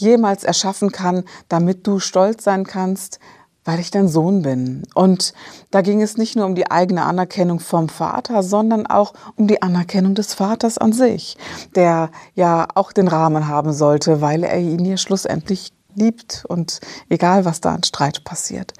jemals 0.00 0.44
erschaffen 0.44 0.92
kann, 0.92 1.24
damit 1.48 1.86
du 1.86 2.00
stolz 2.00 2.44
sein 2.44 2.64
kannst, 2.64 3.18
weil 3.64 3.80
ich 3.80 3.90
dein 3.90 4.08
Sohn 4.08 4.42
bin. 4.42 4.82
Und 4.94 5.32
da 5.70 5.80
ging 5.80 6.02
es 6.02 6.16
nicht 6.16 6.36
nur 6.36 6.46
um 6.46 6.54
die 6.54 6.70
eigene 6.70 7.04
Anerkennung 7.04 7.60
vom 7.60 7.88
Vater, 7.88 8.42
sondern 8.42 8.86
auch 8.86 9.12
um 9.36 9.46
die 9.46 9.62
Anerkennung 9.62 10.14
des 10.14 10.34
Vaters 10.34 10.78
an 10.78 10.92
sich, 10.92 11.36
der 11.74 12.10
ja 12.34 12.68
auch 12.74 12.92
den 12.92 13.08
Rahmen 13.08 13.48
haben 13.48 13.72
sollte, 13.72 14.20
weil 14.20 14.44
er 14.44 14.58
ihn 14.58 14.84
hier 14.84 14.98
schlussendlich 14.98 15.72
liebt 15.94 16.44
und 16.46 16.80
egal, 17.08 17.44
was 17.44 17.60
da 17.60 17.74
an 17.74 17.82
Streit 17.82 18.22
passiert. 18.24 18.72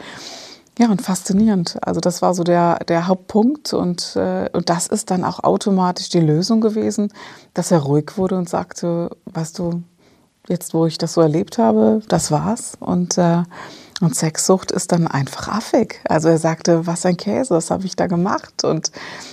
Ja, 0.79 0.91
und 0.91 1.01
faszinierend. 1.01 1.79
Also 1.81 2.01
das 2.01 2.21
war 2.21 2.35
so 2.35 2.45
der, 2.45 2.81
der 2.81 3.07
Hauptpunkt 3.07 3.73
und, 3.73 4.15
äh, 4.17 4.51
und 4.53 4.69
das 4.69 4.87
ist 4.89 5.11
dann 5.11 5.25
auch 5.25 5.43
automatisch 5.43 6.11
die 6.11 6.21
Lösung 6.21 6.61
gewesen, 6.61 7.13
dass 7.55 7.71
er 7.71 7.79
ruhig 7.79 8.19
wurde 8.19 8.37
und 8.37 8.49
sagte, 8.49 9.11
weißt 9.25 9.59
du, 9.59 9.83
jetzt 10.49 10.75
wo 10.75 10.85
ich 10.85 10.99
das 10.99 11.15
so 11.15 11.23
erlebt 11.23 11.57
habe, 11.57 12.03
das 12.09 12.31
war's. 12.31 12.77
Und, 12.79 13.17
äh, 13.17 13.43
und 14.03 14.15
Sexsucht 14.15 14.71
ist 14.71 14.93
dann 14.93 15.07
einfach 15.09 15.49
affig. 15.49 16.01
Also 16.07 16.29
er 16.29 16.39
sagte, 16.39 16.87
was 16.87 17.07
ein 17.07 17.17
Käse, 17.17 17.55
was 17.55 17.71
habe 17.71 17.87
ich 17.87 17.97
da 17.97 18.07
gemacht? 18.07 18.63
Und, 18.63 18.93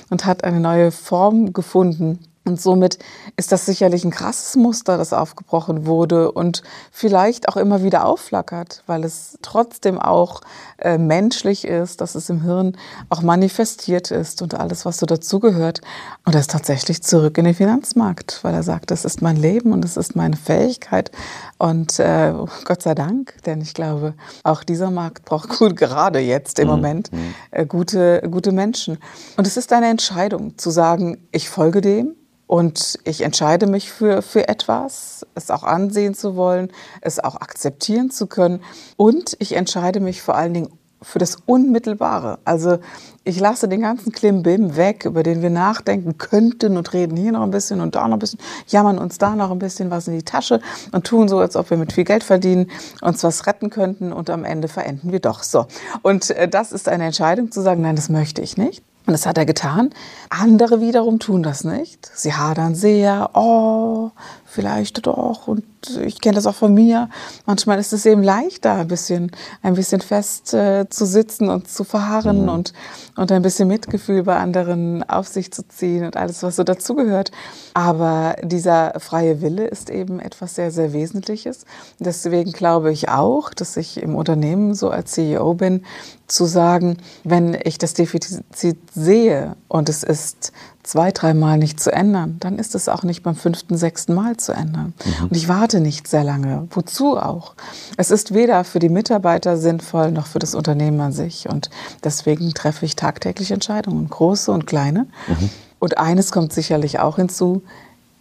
und 0.10 0.26
hat 0.26 0.46
eine 0.46 0.62
neue 0.62 0.92
Form 0.92 1.52
gefunden 1.52 2.20
und 2.46 2.60
somit 2.60 3.00
ist 3.38 3.54
das 3.54 3.66
sicherlich 3.66 4.04
ein 4.04 4.12
krasses 4.12 4.58
Muster, 4.58 4.98
das 4.98 5.14
aufgebrochen 5.14 5.86
wurde 5.86 6.32
und 6.32 6.62
vielleicht 6.92 7.48
auch 7.48 7.56
immer 7.56 7.84
wieder 7.84 8.06
aufflackert, 8.06 8.84
weil 8.86 9.06
es 9.06 9.38
trotzdem 9.42 9.98
auch 9.98 10.42
äh, 10.80 10.98
menschlich 10.98 11.66
ist, 11.66 12.02
dass 12.02 12.16
es 12.16 12.30
im 12.30 12.42
Hirn 12.42 12.76
auch 13.10 13.22
manifestiert 13.22 14.12
ist 14.12 14.42
und 14.42 14.56
alles, 14.56 14.86
was 14.86 14.98
so 14.98 15.06
dazugehört. 15.06 15.80
Und 16.26 16.34
er 16.36 16.42
ist 16.42 16.52
tatsächlich 16.52 17.02
zurück 17.02 17.38
in 17.38 17.46
den 17.46 17.54
Finanzmarkt, 17.54 18.40
weil 18.44 18.54
er 18.54 18.64
sagt, 18.64 18.92
das 18.92 19.06
ist 19.06 19.22
mein 19.22 19.38
Leben 19.38 19.72
und 19.72 19.86
es 19.86 19.96
ist 19.96 20.18
meine 20.18 20.36
Fähigkeit. 20.36 21.12
Und 21.58 21.98
äh, 22.00 22.34
Gott 22.66 22.82
sei 22.82 22.94
Dank, 22.94 23.36
denn 23.46 23.62
ich 23.62 23.74
glaube, 23.74 24.16
auch 24.44 24.66
dieser 24.66 24.92
Markt 24.92 25.24
braucht 25.24 25.48
gut, 25.60 25.78
gerade 25.78 26.20
jetzt 26.20 26.60
im 26.60 26.68
mhm. 26.68 26.74
Moment 26.74 27.14
mhm. 27.14 27.34
äh, 27.52 27.66
gute, 27.66 28.22
gute 28.30 28.52
Menschen. 28.52 28.98
Und 29.38 29.48
es 29.48 29.56
ist 29.56 29.72
eine 29.72 29.88
Entscheidung 29.88 30.58
zu 30.58 30.72
sagen, 30.72 31.26
ich 31.32 31.48
folge 31.48 31.80
dem 31.80 32.16
und 32.48 33.00
ich 33.04 33.22
entscheide 33.22 33.68
mich 33.68 33.92
für, 33.92 34.22
für 34.22 34.48
etwas, 34.48 35.26
es 35.36 35.50
auch 35.50 35.64
ansehen 35.64 36.14
zu 36.14 36.36
wollen, 36.36 36.72
es 37.02 37.20
auch 37.20 37.36
akzeptieren 37.36 38.12
zu 38.12 38.28
können. 38.28 38.62
Und 38.98 39.36
ich 39.40 39.54
entscheide 39.54 40.00
mich 40.00 40.22
vor 40.22 40.36
allen 40.36 40.54
Dingen 40.54 40.70
für 41.04 41.20
das 41.20 41.38
Unmittelbare. 41.46 42.40
Also 42.46 42.80
ich 43.24 43.40
lasse 43.40 43.68
den 43.68 43.82
ganzen 43.82 44.12
Klimbim 44.12 44.76
weg, 44.76 45.06
über 45.06 45.24
den 45.24 45.42
wir 45.42 45.50
nachdenken 45.50 46.18
könnten 46.18 46.78
und 46.78 46.94
reden 46.94 47.18
hier 47.18 47.32
noch 47.32 47.44
ein 47.44 47.52
bisschen 47.52 47.82
und 47.82 47.96
da 47.96 48.08
noch 48.08 48.16
ein 48.18 48.20
bisschen, 48.20 48.40
jammern 48.68 48.98
uns 48.98 49.18
da 49.18 49.36
noch 49.36 49.52
ein 49.52 49.60
bisschen 49.60 49.92
was 49.92 50.08
in 50.08 50.16
die 50.16 50.24
Tasche 50.24 50.62
und 50.92 51.06
tun 51.06 51.28
so, 51.28 51.40
als 51.40 51.56
ob 51.56 51.70
wir 51.70 51.78
mit 51.78 51.94
viel 51.94 52.04
Geld 52.04 52.24
verdienen, 52.24 52.70
uns 53.02 53.24
was 53.24 53.48
retten 53.48 53.70
könnten 53.70 54.14
und 54.14 54.30
am 54.30 54.46
Ende 54.46 54.68
verenden 54.68 55.12
wir 55.12 55.20
doch 55.20 55.44
so. 55.44 55.68
Und 56.02 56.30
äh, 56.32 56.48
das 56.48 56.72
ist 56.72 56.90
eine 56.90 57.06
Entscheidung 57.06 57.52
zu 57.52 57.62
sagen, 57.62 57.82
nein, 57.82 57.96
das 57.96 58.10
möchte 58.10 58.42
ich 58.42 58.58
nicht. 58.58 58.84
Und 59.06 59.12
das 59.14 59.26
hat 59.26 59.38
er 59.38 59.46
getan. 59.46 59.90
Andere 60.30 60.80
wiederum 60.80 61.20
tun 61.20 61.44
das 61.44 61.64
nicht. 61.64 62.10
Sie 62.14 62.34
hadern 62.34 62.74
sehr, 62.74 63.32
oh, 63.34 64.12
vielleicht 64.54 65.06
doch. 65.08 65.48
Und 65.48 65.64
ich 66.06 66.22
kenne 66.22 66.36
das 66.36 66.46
auch 66.46 66.56
von 66.56 66.74
mir. 66.74 67.10
Manchmal 67.46 67.80
ist 67.80 67.92
es 67.92 68.06
eben 68.06 68.24
leichter, 68.24 68.74
ein 68.76 68.88
bisschen, 68.88 69.32
ein 69.62 69.74
bisschen 69.74 70.02
fest 70.02 70.54
äh, 70.54 70.88
zu 70.90 71.06
sitzen 71.06 71.50
und 71.50 71.68
zu 71.68 71.84
verharren 71.84 72.44
mhm. 72.44 72.50
und, 72.50 72.74
und 73.16 73.32
ein 73.32 73.42
bisschen 73.42 73.68
Mitgefühl 73.68 74.24
bei 74.24 74.38
anderen 74.38 75.04
auf 75.10 75.28
sich 75.28 75.52
zu 75.52 75.68
ziehen 75.68 76.06
und 76.06 76.16
alles, 76.18 76.44
was 76.44 76.56
so 76.56 76.64
dazugehört. 76.64 77.32
Aber 77.74 78.36
dieser 78.44 79.00
freie 79.00 79.42
Wille 79.42 79.66
ist 79.66 79.90
eben 79.90 80.20
etwas 80.20 80.56
sehr, 80.56 80.72
sehr 80.72 80.94
Wesentliches. 80.94 81.66
Deswegen 82.00 82.52
glaube 82.52 82.92
ich 82.92 83.10
auch, 83.10 83.54
dass 83.54 83.76
ich 83.76 84.02
im 84.02 84.16
Unternehmen 84.16 84.76
so 84.76 84.90
als 84.92 85.12
CEO 85.12 85.56
bin, 85.56 85.84
zu 86.28 86.46
sagen, 86.46 86.98
wenn 87.24 87.58
ich 87.64 87.78
das 87.78 87.94
Defizit 87.94 88.78
sehe 88.94 89.56
und 89.68 89.90
es 89.90 90.04
ist 90.04 90.52
zwei, 90.84 91.12
dreimal 91.12 91.58
nicht 91.58 91.80
zu 91.80 91.92
ändern, 91.92 92.38
dann 92.40 92.60
ist 92.60 92.76
es 92.76 92.90
auch 92.90 93.04
nicht 93.04 93.24
beim 93.24 93.36
fünften, 93.36 93.78
sechsten 93.78 94.14
Mal 94.14 94.38
zu 94.38 94.52
ändern. 94.52 94.94
Mhm. 95.06 95.26
Und 95.26 95.36
ich 95.36 95.48
warte 95.48 95.80
nicht 95.80 96.08
sehr 96.08 96.24
lange. 96.24 96.68
Wozu 96.72 97.18
auch? 97.18 97.56
Es 97.98 98.12
ist 98.12 98.34
weder 98.34 98.64
für 98.64 98.80
die 98.80 98.90
Mitarbeiter 98.90 99.58
sinnvoll 99.58 100.12
noch 100.12 100.28
für 100.28 100.40
das 100.40 100.56
Unternehmen 100.56 101.00
an 101.00 101.14
sich. 101.14 101.50
Und 101.50 101.70
deswegen 102.04 102.54
treffe 102.54 102.86
ich 102.86 102.96
tagtäglich 102.96 103.52
Entscheidungen, 103.52 104.10
große 104.10 104.52
und 104.52 104.68
kleine. 104.68 105.08
Mhm. 105.28 105.50
Und 105.80 105.98
eines 105.98 106.32
kommt 106.32 106.54
sicherlich 106.54 107.00
auch 107.00 107.16
hinzu. 107.16 107.64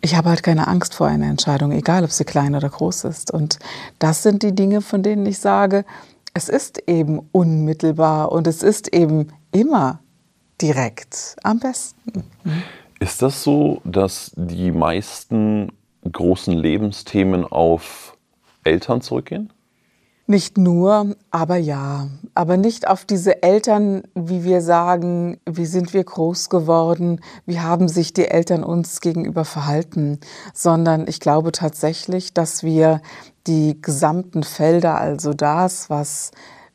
Ich 0.00 0.16
habe 0.16 0.31
halt 0.31 0.42
keine 0.42 0.66
Angst 0.66 0.95
vor 0.95 1.07
einer 1.07 1.26
Entscheidung, 1.26 1.71
egal 1.73 2.02
ob 2.04 2.11
sie 2.11 2.25
klein 2.25 2.54
oder 2.54 2.69
groß 2.69 3.04
ist. 3.04 3.31
Und 3.31 3.59
das 3.99 4.23
sind 4.23 4.42
die 4.42 4.54
Dinge, 4.54 4.81
von 4.81 5.02
denen 5.02 5.26
ich 5.26 5.38
sage, 5.38 5.85
es 6.35 6.49
ist 6.49 6.88
eben 6.88 7.21
unmittelbar 7.31 8.33
und 8.33 8.47
es 8.47 8.62
ist 8.62 8.92
eben 8.92 9.28
immer 9.52 10.00
direkt 10.62 11.37
am 11.42 11.59
besten. 11.59 12.25
Ist 13.00 13.21
das 13.21 13.42
so, 13.42 13.83
dass 13.85 14.31
die 14.37 14.71
meisten 14.71 15.73
großen 16.11 16.54
Lebensthemen 16.54 17.45
auf 17.45 18.16
Eltern 18.64 19.00
zurückgehen? 19.00 19.52
Nicht 20.28 20.57
nur, 20.57 21.16
aber 21.33 21.57
ja. 21.57 22.09
Aber 22.35 22.57
nicht 22.57 22.87
auf 22.87 23.04
diese 23.04 23.42
Eltern, 23.42 24.04
wie 24.14 24.45
wir 24.45 24.61
sagen, 24.61 25.40
wie 25.45 25.66
sind 25.66 25.92
wir 25.92 26.04
groß 26.04 26.49
geworden, 26.49 27.21
wie 27.45 27.61
haben 27.61 27.88
sich 27.88 28.12
die 28.12 28.28
Eltern 28.28 28.62
uns 28.62 29.00
gegenüber 29.00 29.45
verhalten, 29.45 30.21
sondern 30.54 31.09
ich 31.09 31.19
glaube 31.19 31.50
tatsächlich, 31.50 32.33
dass 32.33 32.62
wir 32.62 33.02
die 33.49 33.83
gesamten 33.83 34.45
Felder, 34.45 34.99
also 34.99 35.35
das, 35.35 35.90
was 35.90 36.31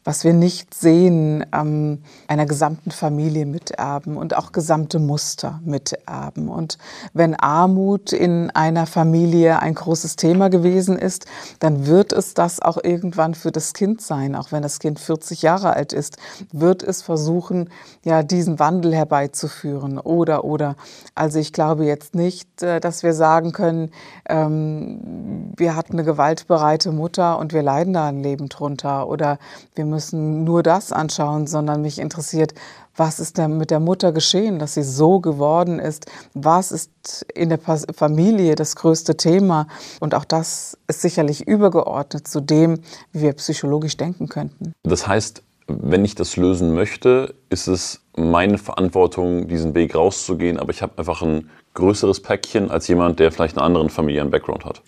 was 0.07 0.23
wir 0.23 0.31
nicht 0.31 0.73
sehen, 0.73 1.45
ähm, 1.51 2.01
einer 2.29 2.45
gesamten 2.45 2.91
Familie 2.91 3.45
miterben 3.45 4.15
und 4.15 4.37
auch 4.37 4.53
gesamte 4.53 4.99
Muster 4.99 5.59
miterben. 5.65 6.47
Und 6.47 6.77
wenn 7.13 7.35
Armut 7.35 8.13
in 8.13 8.49
einer 8.51 8.85
Familie 8.85 9.59
ein 9.59 9.73
großes 9.73 10.15
Thema 10.15 10.49
gewesen 10.49 10.97
ist, 10.97 11.25
dann 11.59 11.87
wird 11.87 12.13
es 12.13 12.33
das 12.33 12.61
auch 12.61 12.77
irgendwann 12.81 13.35
für 13.35 13.51
das 13.51 13.73
Kind 13.73 14.01
sein. 14.01 14.37
Auch 14.37 14.53
wenn 14.53 14.63
das 14.63 14.79
Kind 14.79 14.97
40 14.97 15.41
Jahre 15.41 15.73
alt 15.73 15.91
ist, 15.91 16.15
wird 16.53 16.83
es 16.83 17.01
versuchen, 17.01 17.69
ja, 18.05 18.23
diesen 18.23 18.59
Wandel 18.59 18.95
herbeizuführen. 18.95 19.99
Oder, 19.99 20.45
oder. 20.45 20.77
Also 21.15 21.37
ich 21.37 21.51
glaube 21.51 21.83
jetzt 21.83 22.15
nicht, 22.15 22.63
äh, 22.63 22.79
dass 22.79 23.03
wir 23.03 23.11
sagen 23.11 23.51
können, 23.51 23.91
ähm, 24.29 25.51
wir 25.57 25.75
hatten 25.75 25.95
eine 25.95 26.05
gewaltbereite 26.05 26.93
Mutter 26.93 27.37
und 27.39 27.51
wir 27.51 27.61
leiden 27.61 27.91
da 27.91 28.07
ein 28.07 28.23
Leben 28.23 28.47
drunter. 28.47 29.09
Oder 29.09 29.37
wir 29.75 29.83
müssen 29.83 29.96
müssen 29.97 30.43
nur 30.43 30.61
das 30.61 30.91
anschauen, 30.91 31.47
sondern 31.47 31.81
mich 31.81 31.97
interessiert, 31.97 32.53
was 32.95 33.19
ist 33.19 33.39
denn 33.39 33.57
mit 33.57 33.71
der 33.71 33.79
Mutter 33.79 34.11
geschehen, 34.11 34.59
dass 34.59 34.75
sie 34.75 34.83
so 34.83 35.19
geworden 35.19 35.79
ist? 35.79 36.05
Was 36.35 36.71
ist 36.71 37.25
in 37.33 37.49
der 37.49 37.57
Familie 37.57 38.53
das 38.53 38.75
größte 38.75 39.17
Thema? 39.17 39.67
Und 39.99 40.13
auch 40.13 40.25
das 40.25 40.77
ist 40.87 41.01
sicherlich 41.01 41.47
übergeordnet 41.47 42.27
zu 42.27 42.41
dem, 42.41 42.79
wie 43.11 43.21
wir 43.21 43.33
psychologisch 43.33 43.97
denken 43.97 44.27
könnten. 44.27 44.73
Das 44.83 45.07
heißt, 45.07 45.41
wenn 45.67 46.05
ich 46.05 46.15
das 46.15 46.37
lösen 46.37 46.73
möchte, 46.73 47.35
ist 47.49 47.67
es 47.67 48.01
meine 48.15 48.57
Verantwortung, 48.57 49.47
diesen 49.47 49.75
Weg 49.75 49.95
rauszugehen, 49.95 50.57
aber 50.59 50.71
ich 50.71 50.81
habe 50.81 50.97
einfach 50.97 51.21
ein 51.21 51.49
größeres 51.73 52.21
Päckchen 52.21 52.71
als 52.71 52.87
jemand, 52.87 53.19
der 53.19 53.31
vielleicht 53.31 53.57
einen 53.57 53.65
anderen 53.65 53.89
Familien-Background 53.89 54.65
hat. 54.65 54.81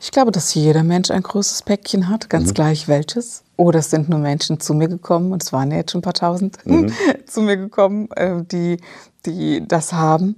Ich 0.00 0.10
glaube, 0.10 0.32
dass 0.32 0.54
jeder 0.54 0.82
Mensch 0.82 1.10
ein 1.12 1.22
großes 1.22 1.62
Päckchen 1.62 2.08
hat, 2.08 2.28
ganz 2.28 2.48
mhm. 2.48 2.54
gleich 2.54 2.88
welches. 2.88 3.44
Oder 3.56 3.78
es 3.78 3.90
sind 3.90 4.08
nur 4.08 4.18
Menschen 4.18 4.58
zu 4.58 4.74
mir 4.74 4.88
gekommen, 4.88 5.32
und 5.32 5.42
es 5.42 5.52
waren 5.52 5.70
ja 5.70 5.76
jetzt 5.76 5.92
schon 5.92 6.00
ein 6.00 6.02
paar 6.02 6.14
tausend 6.14 6.58
mhm. 6.66 6.92
zu 7.26 7.42
mir 7.42 7.56
gekommen, 7.56 8.10
äh, 8.16 8.42
die, 8.42 8.78
die 9.24 9.66
das 9.66 9.92
haben. 9.92 10.36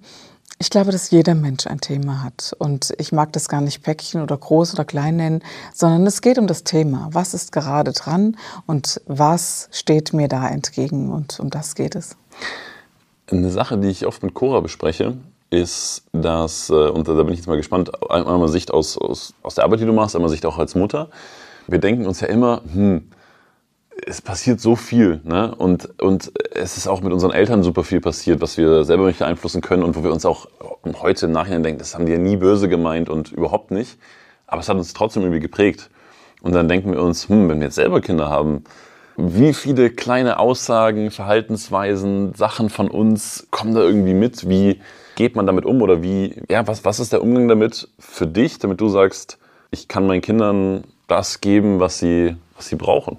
Ich 0.58 0.70
glaube, 0.70 0.92
dass 0.92 1.10
jeder 1.10 1.34
Mensch 1.34 1.66
ein 1.66 1.80
Thema 1.80 2.22
hat. 2.22 2.54
Und 2.58 2.94
ich 2.98 3.12
mag 3.12 3.32
das 3.32 3.48
gar 3.48 3.60
nicht 3.60 3.82
Päckchen 3.82 4.22
oder 4.22 4.36
groß 4.36 4.74
oder 4.74 4.84
klein 4.84 5.16
nennen, 5.16 5.42
sondern 5.72 6.06
es 6.06 6.20
geht 6.20 6.38
um 6.38 6.46
das 6.46 6.64
Thema. 6.64 7.08
Was 7.12 7.34
ist 7.34 7.52
gerade 7.52 7.92
dran 7.92 8.36
und 8.66 9.00
was 9.06 9.68
steht 9.72 10.12
mir 10.12 10.28
da 10.28 10.48
entgegen? 10.48 11.12
Und 11.12 11.40
um 11.40 11.50
das 11.50 11.74
geht 11.74 11.96
es. 11.96 12.16
Eine 13.30 13.50
Sache, 13.50 13.78
die 13.78 13.88
ich 13.88 14.06
oft 14.06 14.22
mit 14.22 14.34
Cora 14.34 14.60
bespreche, 14.60 15.16
ist, 15.50 16.04
dass, 16.12 16.70
äh, 16.70 16.74
und 16.74 17.08
da 17.08 17.14
bin 17.22 17.32
ich 17.32 17.40
jetzt 17.40 17.46
mal 17.46 17.56
gespannt, 17.56 17.90
einmal 18.10 18.48
Sicht 18.48 18.72
aus, 18.72 18.98
aus, 18.98 19.34
aus 19.42 19.54
der 19.54 19.64
Arbeit, 19.64 19.80
die 19.80 19.86
du 19.86 19.92
machst, 19.92 20.14
einmal 20.14 20.30
Sicht 20.30 20.46
auch 20.46 20.58
als 20.58 20.74
Mutter. 20.74 21.08
Wir 21.66 21.78
denken 21.78 22.06
uns 22.06 22.20
ja 22.20 22.28
immer, 22.28 22.62
hm, 22.72 23.08
es 24.06 24.20
passiert 24.20 24.60
so 24.60 24.76
viel, 24.76 25.20
ne? 25.24 25.54
Und, 25.54 26.00
und 26.00 26.32
es 26.52 26.76
ist 26.76 26.86
auch 26.86 27.00
mit 27.00 27.12
unseren 27.12 27.32
Eltern 27.32 27.62
super 27.62 27.84
viel 27.84 28.00
passiert, 28.00 28.40
was 28.40 28.56
wir 28.56 28.84
selber 28.84 29.06
nicht 29.06 29.18
beeinflussen 29.18 29.60
können 29.60 29.82
und 29.82 29.96
wo 29.96 30.04
wir 30.04 30.12
uns 30.12 30.24
auch 30.24 30.46
heute 31.00 31.26
im 31.26 31.32
Nachhinein 31.32 31.62
denken, 31.62 31.78
das 31.78 31.94
haben 31.94 32.06
die 32.06 32.12
ja 32.12 32.18
nie 32.18 32.36
böse 32.36 32.68
gemeint 32.68 33.08
und 33.08 33.32
überhaupt 33.32 33.70
nicht. 33.70 33.98
Aber 34.46 34.60
es 34.60 34.68
hat 34.68 34.76
uns 34.76 34.92
trotzdem 34.92 35.22
irgendwie 35.22 35.40
geprägt. 35.40 35.90
Und 36.42 36.54
dann 36.54 36.68
denken 36.68 36.92
wir 36.92 37.02
uns, 37.02 37.28
hm, 37.28 37.48
wenn 37.48 37.60
wir 37.60 37.66
jetzt 37.66 37.76
selber 37.76 38.00
Kinder 38.00 38.28
haben, 38.28 38.64
wie 39.16 39.54
viele 39.54 39.90
kleine 39.90 40.38
Aussagen, 40.38 41.10
Verhaltensweisen, 41.10 42.34
Sachen 42.34 42.68
von 42.68 42.88
uns 42.88 43.46
kommen 43.50 43.74
da 43.74 43.80
irgendwie 43.80 44.14
mit? 44.14 44.48
Wie 44.48 44.80
geht 45.14 45.36
man 45.36 45.46
damit 45.46 45.64
um? 45.64 45.80
Oder 45.82 46.02
wie, 46.02 46.42
ja, 46.50 46.66
was, 46.66 46.84
was 46.84 47.00
ist 47.00 47.12
der 47.12 47.22
Umgang 47.22 47.48
damit 47.48 47.88
für 47.98 48.26
dich, 48.26 48.58
damit 48.58 48.80
du 48.80 48.88
sagst, 48.88 49.38
ich 49.70 49.88
kann 49.88 50.06
meinen 50.06 50.20
Kindern 50.20 50.84
das 51.06 51.40
geben, 51.40 51.80
was 51.80 51.98
sie, 51.98 52.36
was 52.56 52.68
sie 52.68 52.76
brauchen? 52.76 53.18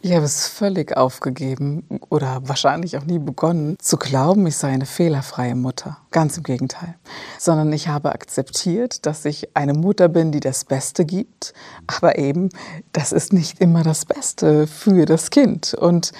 Ich 0.00 0.12
habe 0.12 0.24
es 0.24 0.46
völlig 0.46 0.96
aufgegeben 0.96 1.82
oder 2.08 2.40
wahrscheinlich 2.44 2.96
auch 2.96 3.04
nie 3.04 3.18
begonnen 3.18 3.76
zu 3.80 3.96
glauben, 3.96 4.46
ich 4.46 4.56
sei 4.56 4.68
eine 4.68 4.86
fehlerfreie 4.86 5.56
Mutter. 5.56 5.98
Ganz 6.12 6.36
im 6.36 6.44
Gegenteil. 6.44 6.94
Sondern 7.36 7.72
ich 7.72 7.88
habe 7.88 8.12
akzeptiert, 8.12 9.06
dass 9.06 9.24
ich 9.24 9.56
eine 9.56 9.74
Mutter 9.74 10.08
bin, 10.08 10.30
die 10.30 10.38
das 10.38 10.64
Beste 10.64 11.04
gibt. 11.04 11.52
Aber 11.88 12.16
eben, 12.16 12.50
das 12.92 13.10
ist 13.10 13.32
nicht 13.32 13.60
immer 13.60 13.82
das 13.82 14.04
Beste 14.04 14.68
für 14.68 15.04
das 15.04 15.30
Kind. 15.30 15.74
Und, 15.74 16.12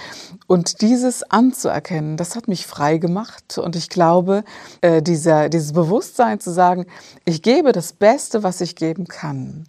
und 0.48 0.80
dieses 0.80 1.22
anzuerkennen, 1.22 2.16
das 2.16 2.34
hat 2.34 2.48
mich 2.48 2.66
frei 2.66 2.98
gemacht. 2.98 3.58
Und 3.58 3.76
ich 3.76 3.88
glaube, 3.88 4.42
äh, 4.80 5.02
dieser, 5.02 5.48
dieses 5.48 5.72
Bewusstsein 5.72 6.40
zu 6.40 6.50
sagen, 6.50 6.86
ich 7.24 7.42
gebe 7.42 7.70
das 7.70 7.92
Beste, 7.92 8.42
was 8.42 8.60
ich 8.60 8.74
geben 8.74 9.06
kann 9.06 9.66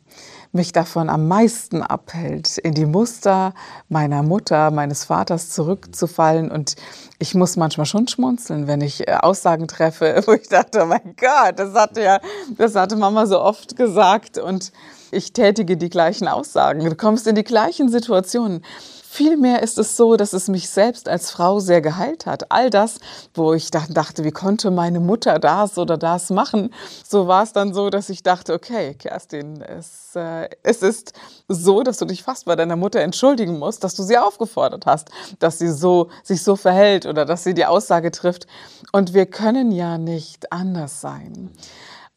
mich 0.51 0.72
davon 0.72 1.10
am 1.10 1.27
meisten 1.27 1.84
abhält, 1.84 2.58
in 2.58 2.74
die 2.74 2.86
Muster 2.86 3.53
meiner 3.88 4.24
Mutter, 4.24 4.72
meines 4.72 5.06
Vaters 5.06 5.51
zurückzufallen. 5.51 6.50
Und 6.50 6.75
ich 7.20 7.36
muss 7.36 7.56
manchmal 7.56 7.86
schon 7.86 8.08
schmunzeln, 8.08 8.68
wenn 8.68 8.82
ich 8.82 9.08
äh, 9.08 9.13
Aussagen 9.13 9.68
treffe, 9.68 10.24
wo 10.27 10.34
ich 10.34 10.48
dachte, 10.50 10.82
oh 10.84 10.86
mein 10.86 11.15
Gott, 11.20 11.58
das 11.58 11.74
hatte 11.74 12.01
ja, 12.01 12.20
das 12.58 12.75
hatte 12.75 12.96
Mama 12.96 13.27
so 13.27 13.39
oft 13.39 13.75
gesagt. 13.75 14.38
Und 14.38 14.72
ich 15.12 15.34
tätige 15.34 15.77
die 15.77 15.89
gleichen 15.89 16.27
Aussagen. 16.27 16.84
Du 16.84 16.96
kommst 16.96 17.27
in 17.27 17.36
die 17.36 17.44
gleichen 17.44 17.89
Situationen. 17.89 18.63
Vielmehr 19.11 19.63
ist 19.63 19.79
es 19.79 19.97
so, 19.97 20.17
dass 20.17 20.33
es 20.33 20.49
mich 20.49 20.69
selbst 20.69 21.09
als 21.09 21.31
Frau 21.31 21.59
sehr 21.59 21.81
geheilt 21.81 22.27
hat. 22.27 22.51
All 22.51 22.69
das, 22.69 22.99
wo 23.33 23.55
ich 23.55 23.71
dachte, 23.71 24.23
wie 24.23 24.29
konnte 24.29 24.69
meine 24.69 24.99
Mutter 24.99 25.39
das 25.39 25.79
oder 25.79 25.97
das 25.97 26.29
machen, 26.29 26.71
so 27.03 27.27
war 27.27 27.41
es 27.41 27.51
dann 27.51 27.73
so, 27.73 27.89
dass 27.89 28.09
ich 28.09 28.21
dachte, 28.21 28.53
okay, 28.53 28.93
Kerstin, 28.93 29.63
es, 29.63 30.15
äh, 30.15 30.47
es 30.61 30.83
ist 30.83 31.13
so, 31.47 31.81
dass 31.81 31.97
du 31.97 32.05
dich 32.05 32.21
fast 32.21 32.45
bei 32.45 32.55
deiner 32.55 32.75
Mutter 32.75 32.99
entschuldigen 32.99 33.57
musst, 33.57 33.83
dass 33.83 33.95
du 33.95 34.03
sie 34.03 34.19
aufgefordert 34.19 34.85
hast, 34.85 35.09
dass 35.39 35.57
sie 35.57 35.71
so, 35.71 36.09
sich 36.23 36.43
so 36.43 36.55
verhält 36.55 37.07
oder 37.07 37.25
dass 37.25 37.43
sie 37.43 37.55
die 37.55 37.65
Aussage 37.65 38.11
trifft. 38.11 38.45
Und 38.91 39.15
wir 39.15 39.25
können 39.25 39.71
ja 39.71 39.97
nicht 39.97 40.53
anders 40.53 41.01
sein. 41.01 41.49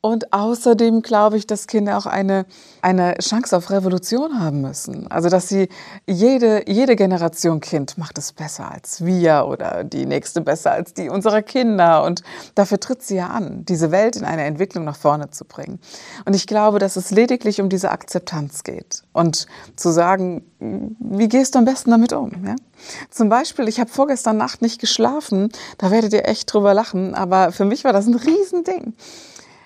Und 0.05 0.33
außerdem 0.33 1.03
glaube 1.03 1.37
ich, 1.37 1.47
dass 1.47 1.69
Kinder 1.69 1.97
auch 1.97 2.07
eine, 2.07 2.45
eine 2.83 3.15
Chance 3.19 3.57
auf 3.57 3.71
Revolution 3.71 4.41
haben 4.41 4.61
müssen. 4.61 5.09
Also, 5.09 5.29
dass 5.29 5.49
sie 5.49 5.69
jede, 6.09 6.69
jede 6.69 6.97
Generation 6.97 7.61
Kind 7.61 7.99
macht 7.99 8.19
es 8.19 8.33
besser 8.33 8.69
als 8.69 9.05
wir 9.05 9.47
oder 9.47 9.85
die 9.85 10.05
nächste 10.05 10.41
besser 10.41 10.73
als 10.73 10.93
die 10.93 11.09
unserer 11.09 11.41
Kinder. 11.43 12.03
Und 12.03 12.25
dafür 12.57 12.81
tritt 12.81 13.05
sie 13.05 13.15
ja 13.15 13.29
an, 13.29 13.65
diese 13.65 13.93
Welt 13.93 14.17
in 14.17 14.25
eine 14.25 14.43
Entwicklung 14.43 14.85
nach 14.85 14.97
vorne 14.97 15.31
zu 15.31 15.45
bringen. 15.45 15.79
Und 16.25 16.35
ich 16.35 16.49
glaube, 16.49 16.81
dass 16.81 16.97
es 16.97 17.13
lediglich 17.13 17.61
um 17.61 17.69
diese 17.69 17.93
Akzeptanz 17.93 18.65
geht 18.65 19.05
und 19.13 19.47
zu 19.77 19.93
sagen, 19.93 20.43
wie 20.59 21.29
gehst 21.29 21.55
du 21.55 21.61
am 21.61 21.65
besten 21.65 21.93
damit 21.93 22.13
um? 22.13 22.45
Ja? 22.45 22.57
Zum 23.11 23.29
Beispiel, 23.29 23.69
ich 23.69 23.79
habe 23.79 23.89
vorgestern 23.89 24.37
Nacht 24.37 24.63
nicht 24.63 24.81
geschlafen, 24.81 25.51
da 25.79 25.93
werdet 25.93 26.13
ihr 26.13 26.27
echt 26.27 26.53
drüber 26.53 26.75
lachen, 26.75 27.15
aber 27.15 27.53
für 27.53 27.65
mich 27.65 27.85
war 27.85 27.93
das 27.93 28.09
ein 28.09 28.17
Riesending. 28.17 28.95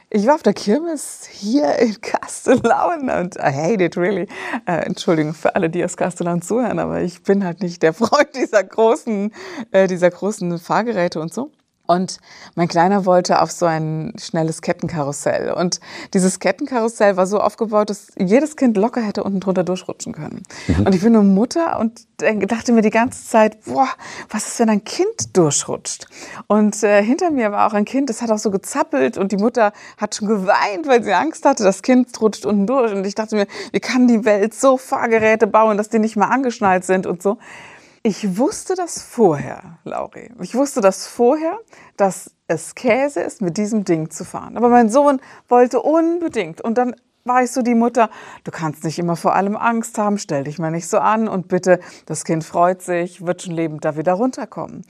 Ich 0.08 0.24
war 0.24 0.36
auf 0.36 0.42
der 0.44 0.54
Kirmes 0.54 1.26
hier 1.28 1.78
in 1.80 2.00
Kastellaun 2.00 3.10
und 3.10 3.36
I 3.36 3.52
hate 3.52 3.84
it 3.84 3.96
really. 3.96 4.28
Äh, 4.64 4.86
Entschuldigung 4.86 5.34
für 5.34 5.56
alle, 5.56 5.68
die 5.68 5.84
aus 5.84 5.96
Kastellaun 5.96 6.42
zuhören, 6.42 6.78
aber 6.78 7.02
ich 7.02 7.22
bin 7.24 7.44
halt 7.44 7.60
nicht 7.60 7.82
der 7.82 7.92
Freund 7.92 8.28
dieser 8.36 8.62
großen, 8.62 9.32
äh, 9.72 9.88
dieser 9.88 10.10
großen 10.10 10.58
Fahrgeräte 10.58 11.20
und 11.20 11.34
so. 11.34 11.50
Und 11.86 12.18
mein 12.54 12.68
Kleiner 12.68 13.06
wollte 13.06 13.40
auf 13.40 13.50
so 13.50 13.66
ein 13.66 14.12
schnelles 14.18 14.62
Kettenkarussell. 14.62 15.52
Und 15.52 15.80
dieses 16.14 16.40
Kettenkarussell 16.40 17.16
war 17.16 17.26
so 17.26 17.40
aufgebaut, 17.40 17.90
dass 17.90 18.12
jedes 18.18 18.56
Kind 18.56 18.76
locker 18.76 19.00
hätte 19.00 19.24
unten 19.24 19.40
drunter 19.40 19.64
durchrutschen 19.64 20.12
können. 20.12 20.42
Mhm. 20.66 20.86
Und 20.86 20.94
ich 20.94 21.02
bin 21.02 21.14
eine 21.14 21.24
Mutter 21.24 21.78
und 21.78 22.06
dachte 22.18 22.72
mir 22.72 22.82
die 22.82 22.90
ganze 22.90 23.26
Zeit, 23.26 23.64
boah, 23.64 23.88
was 24.30 24.46
ist, 24.46 24.58
wenn 24.60 24.70
ein 24.70 24.84
Kind 24.84 25.36
durchrutscht? 25.36 26.06
Und 26.46 26.82
äh, 26.82 27.02
hinter 27.02 27.30
mir 27.30 27.52
war 27.52 27.66
auch 27.66 27.74
ein 27.74 27.84
Kind, 27.84 28.10
das 28.10 28.22
hat 28.22 28.30
auch 28.30 28.38
so 28.38 28.50
gezappelt 28.50 29.18
und 29.18 29.32
die 29.32 29.36
Mutter 29.36 29.72
hat 29.98 30.14
schon 30.14 30.28
geweint, 30.28 30.86
weil 30.86 31.02
sie 31.02 31.12
Angst 31.12 31.44
hatte, 31.44 31.62
das 31.62 31.82
Kind 31.82 32.20
rutscht 32.20 32.46
unten 32.46 32.66
durch. 32.66 32.92
Und 32.92 33.06
ich 33.06 33.14
dachte 33.14 33.36
mir, 33.36 33.46
wie 33.72 33.80
kann 33.80 34.08
die 34.08 34.24
Welt 34.24 34.54
so 34.54 34.76
Fahrgeräte 34.76 35.46
bauen, 35.46 35.76
dass 35.76 35.88
die 35.88 35.98
nicht 35.98 36.16
mal 36.16 36.28
angeschnallt 36.28 36.84
sind 36.84 37.06
und 37.06 37.22
so. 37.22 37.38
Ich 38.06 38.38
wusste 38.38 38.76
das 38.76 39.02
vorher, 39.02 39.80
Lauri. 39.82 40.30
Ich 40.40 40.54
wusste 40.54 40.80
das 40.80 41.08
vorher, 41.08 41.58
dass 41.96 42.30
es 42.46 42.76
Käse 42.76 43.18
ist, 43.18 43.42
mit 43.42 43.56
diesem 43.56 43.82
Ding 43.82 44.10
zu 44.10 44.24
fahren. 44.24 44.56
Aber 44.56 44.68
mein 44.68 44.88
Sohn 44.88 45.20
wollte 45.48 45.82
unbedingt. 45.82 46.60
Und 46.60 46.78
dann 46.78 46.94
ich 47.42 47.50
so 47.50 47.62
die 47.62 47.74
Mutter, 47.74 48.08
du 48.44 48.52
kannst 48.52 48.84
nicht 48.84 49.00
immer 49.00 49.16
vor 49.16 49.34
allem 49.34 49.56
Angst 49.56 49.98
haben, 49.98 50.18
stell 50.18 50.44
dich 50.44 50.60
mal 50.60 50.70
nicht 50.70 50.88
so 50.88 50.98
an 50.98 51.26
und 51.26 51.48
bitte, 51.48 51.80
das 52.06 52.24
Kind 52.24 52.44
freut 52.44 52.80
sich, 52.80 53.26
wird 53.26 53.42
schon 53.42 53.54
lebend 53.54 53.84
da 53.84 53.96
wieder 53.96 54.12
runterkommen. 54.12 54.84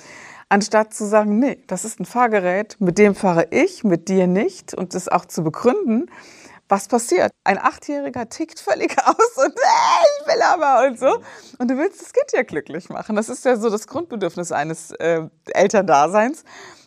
Anstatt 0.50 0.92
zu 0.92 1.06
sagen, 1.06 1.38
nee, 1.38 1.56
das 1.68 1.86
ist 1.86 1.98
ein 1.98 2.04
Fahrgerät, 2.04 2.76
mit 2.80 2.98
dem 2.98 3.14
fahre 3.14 3.46
ich, 3.50 3.82
mit 3.82 4.08
dir 4.08 4.26
nicht 4.26 4.74
und 4.74 4.94
das 4.94 5.08
auch 5.08 5.24
zu 5.24 5.42
begründen, 5.42 6.10
was 6.68 6.88
passiert? 6.88 7.32
Ein 7.44 7.58
Achtjähriger 7.58 8.28
tickt 8.28 8.58
völlig 8.58 8.96
aus 9.04 9.44
und 9.44 9.54
äh, 9.54 10.04
ich 10.20 10.26
will 10.26 10.42
aber 10.42 10.86
und 10.86 10.98
so. 10.98 11.18
Und 11.58 11.70
du 11.70 11.76
willst 11.76 12.00
das 12.00 12.12
Kind 12.12 12.32
ja 12.32 12.42
glücklich 12.42 12.88
machen. 12.88 13.16
Das 13.16 13.28
ist 13.28 13.44
ja 13.44 13.56
so 13.56 13.70
das 13.70 13.86
Grundbedürfnis 13.86 14.52
eines 14.52 14.90
äh, 14.92 15.22
Elterndaseins. 15.46 16.44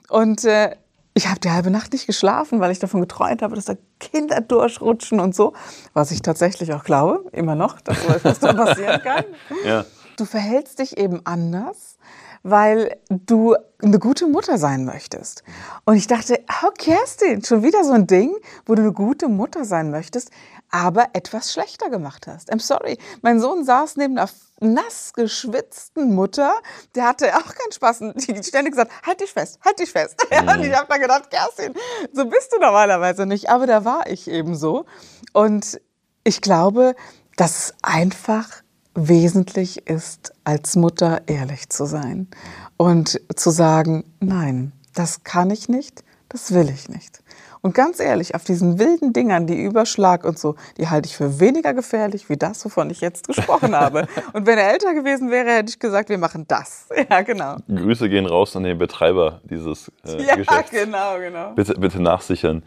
Und 0.10 0.44
äh, 0.44 0.76
ich 1.14 1.28
habe 1.28 1.40
die 1.40 1.52
halbe 1.52 1.72
Nacht 1.72 1.92
nicht 1.94 2.08
geschlafen, 2.08 2.60
weil 2.60 2.72
ich 2.72 2.80
davon 2.80 3.02
geträumt 3.02 3.42
habe, 3.42 3.56
dass 3.56 3.66
da 3.66 3.76
Kinder 4.00 4.42
durchrutschen 4.42 5.20
und 5.20 5.36
so. 5.36 5.54
Was 5.94 6.12
ich 6.12 6.22
tatsächlich 6.22 6.74
auch 6.74 6.84
glaube, 6.84 7.26
immer 7.32 7.56
noch, 7.56 7.82
dass 7.82 8.02
so 8.02 8.10
etwas 8.10 8.40
passieren 8.40 9.02
kann. 9.02 9.26
Ja. 9.66 9.86
Du 10.18 10.26
verhältst 10.26 10.80
dich 10.80 10.98
eben 10.98 11.26
anders 11.26 11.98
weil 12.44 12.98
du 13.10 13.56
eine 13.82 14.00
gute 14.00 14.28
Mutter 14.28 14.58
sein 14.58 14.86
möchtest. 14.86 15.44
Und 15.86 15.96
ich 15.96 16.08
dachte, 16.08 16.44
oh 16.64 16.72
Kerstin, 16.78 17.44
schon 17.44 17.64
wieder 17.64 17.84
so 17.84 17.94
ein 17.94 18.08
Ding, 18.08 18.36
wo 18.66 18.76
du 18.76 18.82
eine 18.82 18.94
gute 18.94 19.28
Mutter 19.28 19.66
sein 19.66 19.92
möchtest, 19.92 20.32
aber 20.70 21.08
etwas 21.14 21.54
schlechter 21.54 21.90
gemacht 21.90 22.28
hast. 22.28 22.52
I'm 22.52 22.60
sorry. 22.60 22.98
Mein 23.22 23.40
Sohn 23.40 23.64
saß 23.64 23.96
neben 23.96 24.18
einer 24.18 24.30
nass 24.60 25.14
geschwitzten 25.14 26.14
Mutter, 26.14 26.54
der 26.96 27.08
hatte 27.08 27.36
auch 27.36 27.54
keinen 27.56 27.72
Spaß. 27.72 28.02
Und 28.02 28.28
die 28.28 28.44
ständig 28.44 28.74
gesagt, 28.74 28.92
halt 29.06 29.22
dich 29.22 29.32
fest, 29.32 29.60
halt 29.64 29.80
dich 29.80 29.92
fest. 29.92 30.16
Mhm. 30.30 30.48
und 30.50 30.64
ich 30.64 30.74
habe 30.74 30.88
da 30.90 30.98
gedacht, 30.98 31.30
Kerstin, 31.30 31.74
so 32.14 32.26
bist 32.26 32.54
du 32.54 32.60
normalerweise 32.60 33.26
nicht. 33.26 33.50
Aber 33.50 33.66
da 33.66 33.86
war 33.86 34.08
ich 34.08 34.28
eben 34.28 34.56
so. 34.56 34.86
Und 35.34 35.80
ich 36.24 36.42
glaube, 36.42 36.96
dass 37.38 37.58
es 37.58 37.74
einfach 37.82 38.62
wesentlich 39.08 39.88
ist, 39.88 40.34
als 40.44 40.76
Mutter 40.76 41.22
ehrlich 41.28 41.70
zu 41.70 41.86
sein 41.86 42.28
und 42.78 43.22
zu 43.36 43.50
sagen, 43.50 44.04
nein, 44.20 44.72
das 44.94 45.24
kann 45.24 45.50
ich 45.52 45.70
nicht, 45.70 46.04
das 46.30 46.54
will 46.54 46.70
ich 46.70 46.90
nicht. 46.90 47.22
Und 47.62 47.74
ganz 47.74 48.00
ehrlich, 48.00 48.36
auf 48.36 48.46
diesen 48.46 48.80
wilden 48.80 49.12
Dingern, 49.12 49.46
die 49.46 49.62
Überschlag 49.62 50.24
und 50.24 50.40
so, 50.40 50.56
die 50.78 50.88
halte 50.90 51.08
ich 51.08 51.18
für 51.18 51.42
weniger 51.42 51.74
gefährlich 51.74 52.30
wie 52.30 52.38
das, 52.38 52.64
wovon 52.64 52.90
ich 52.90 53.02
jetzt 53.02 53.28
gesprochen 53.28 53.76
habe. 53.80 54.08
Und 54.32 54.46
wenn 54.46 54.58
er 54.58 54.72
älter 54.72 54.94
gewesen 54.94 55.30
wäre, 55.30 55.50
hätte 55.50 55.70
ich 55.70 55.80
gesagt, 55.80 56.10
wir 56.10 56.18
machen 56.18 56.46
das. 56.48 56.88
Ja, 57.10 57.22
genau. 57.22 57.58
Grüße 57.68 58.08
gehen 58.08 58.26
raus 58.26 58.56
an 58.56 58.64
den 58.64 58.78
Betreiber 58.78 59.42
dieses 59.44 59.92
äh, 60.06 60.24
ja, 60.24 60.36
Geschäfts. 60.36 60.72
Ja, 60.72 60.86
genau, 60.86 61.18
genau. 61.18 61.52
Bitte, 61.54 61.74
bitte 61.74 62.02
nachsichern. 62.02 62.62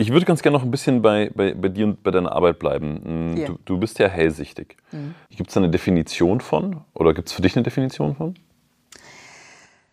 Ich 0.00 0.12
würde 0.12 0.24
ganz 0.24 0.42
gerne 0.42 0.56
noch 0.56 0.64
ein 0.64 0.70
bisschen 0.70 1.02
bei, 1.02 1.30
bei, 1.34 1.54
bei 1.54 1.68
dir 1.68 1.86
und 1.86 2.04
bei 2.04 2.12
deiner 2.12 2.30
Arbeit 2.30 2.60
bleiben. 2.60 3.34
Yeah. 3.36 3.48
Du, 3.48 3.58
du, 3.64 3.78
bist 3.78 3.98
ja 3.98 4.06
hellsichtig. 4.06 4.76
Mhm. 4.92 5.14
Gibt 5.28 5.50
es 5.50 5.54
da 5.54 5.60
eine 5.60 5.70
Definition 5.70 6.40
von? 6.40 6.82
Oder 6.94 7.14
gibt 7.14 7.28
es 7.28 7.34
für 7.34 7.42
dich 7.42 7.56
eine 7.56 7.64
Definition 7.64 8.14
von? 8.14 8.34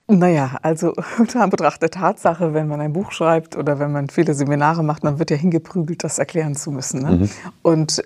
Naja, 0.08 0.60
also 0.62 0.94
unter 1.18 1.42
Anbetracht 1.42 1.82
der 1.82 1.90
Tatsache, 1.90 2.54
wenn 2.54 2.68
man 2.68 2.82
ein 2.82 2.94
Buch 2.94 3.12
schreibt 3.12 3.58
oder 3.58 3.80
wenn 3.80 3.92
man 3.92 4.08
viele 4.08 4.36
Seminare 4.36 4.84
macht, 4.84 5.04
man 5.04 5.18
wird 5.18 5.32
ja 5.32 5.38
hingeprügelt, 5.38 6.04
das 6.04 6.20
erklären 6.20 6.56
zu 6.56 6.72
müssen. 6.72 7.02
Ne? 7.02 7.12
Mhm. 7.12 7.30
Und 7.64 8.04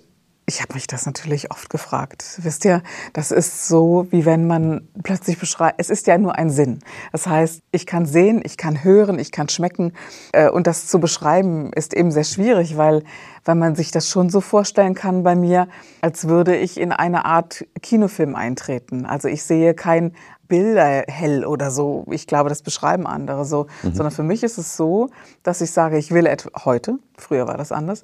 ich 0.49 0.63
habe 0.63 0.73
mich 0.73 0.87
das 0.87 1.05
natürlich 1.05 1.51
oft 1.51 1.69
gefragt. 1.69 2.39
Wisst 2.41 2.65
ihr, 2.65 2.81
das 3.13 3.29
ist 3.29 3.67
so, 3.67 4.07
wie 4.09 4.25
wenn 4.25 4.47
man 4.47 4.87
plötzlich 5.03 5.37
beschreibt, 5.37 5.75
es 5.79 5.91
ist 5.91 6.07
ja 6.07 6.17
nur 6.17 6.35
ein 6.39 6.49
Sinn. 6.49 6.79
Das 7.11 7.27
heißt, 7.27 7.61
ich 7.71 7.85
kann 7.85 8.07
sehen, 8.07 8.41
ich 8.43 8.57
kann 8.57 8.83
hören, 8.83 9.19
ich 9.19 9.31
kann 9.31 9.47
schmecken. 9.47 9.93
Äh, 10.31 10.49
und 10.49 10.65
das 10.65 10.87
zu 10.87 10.99
beschreiben 10.99 11.71
ist 11.73 11.93
eben 11.93 12.11
sehr 12.11 12.23
schwierig, 12.23 12.77
weil, 12.77 13.03
weil 13.45 13.55
man 13.55 13.75
sich 13.75 13.91
das 13.91 14.09
schon 14.09 14.31
so 14.31 14.41
vorstellen 14.41 14.95
kann 14.95 15.21
bei 15.21 15.35
mir, 15.35 15.67
als 16.01 16.27
würde 16.27 16.57
ich 16.57 16.79
in 16.79 16.91
eine 16.93 17.25
Art 17.25 17.63
Kinofilm 17.83 18.35
eintreten. 18.35 19.05
Also 19.05 19.27
ich 19.27 19.43
sehe 19.43 19.75
kein 19.75 20.13
Bilder 20.47 21.03
hell 21.07 21.45
oder 21.45 21.69
so. 21.69 22.05
Ich 22.09 22.25
glaube, 22.25 22.49
das 22.49 22.63
beschreiben 22.63 23.05
andere 23.05 23.45
so. 23.45 23.67
Mhm. 23.83 23.93
Sondern 23.93 24.11
für 24.11 24.23
mich 24.23 24.41
ist 24.41 24.57
es 24.57 24.75
so, 24.75 25.11
dass 25.43 25.61
ich 25.61 25.69
sage, 25.69 25.99
ich 25.99 26.09
will 26.09 26.27
heute, 26.65 26.97
früher 27.17 27.47
war 27.47 27.55
das 27.55 27.71
anders, 27.71 28.03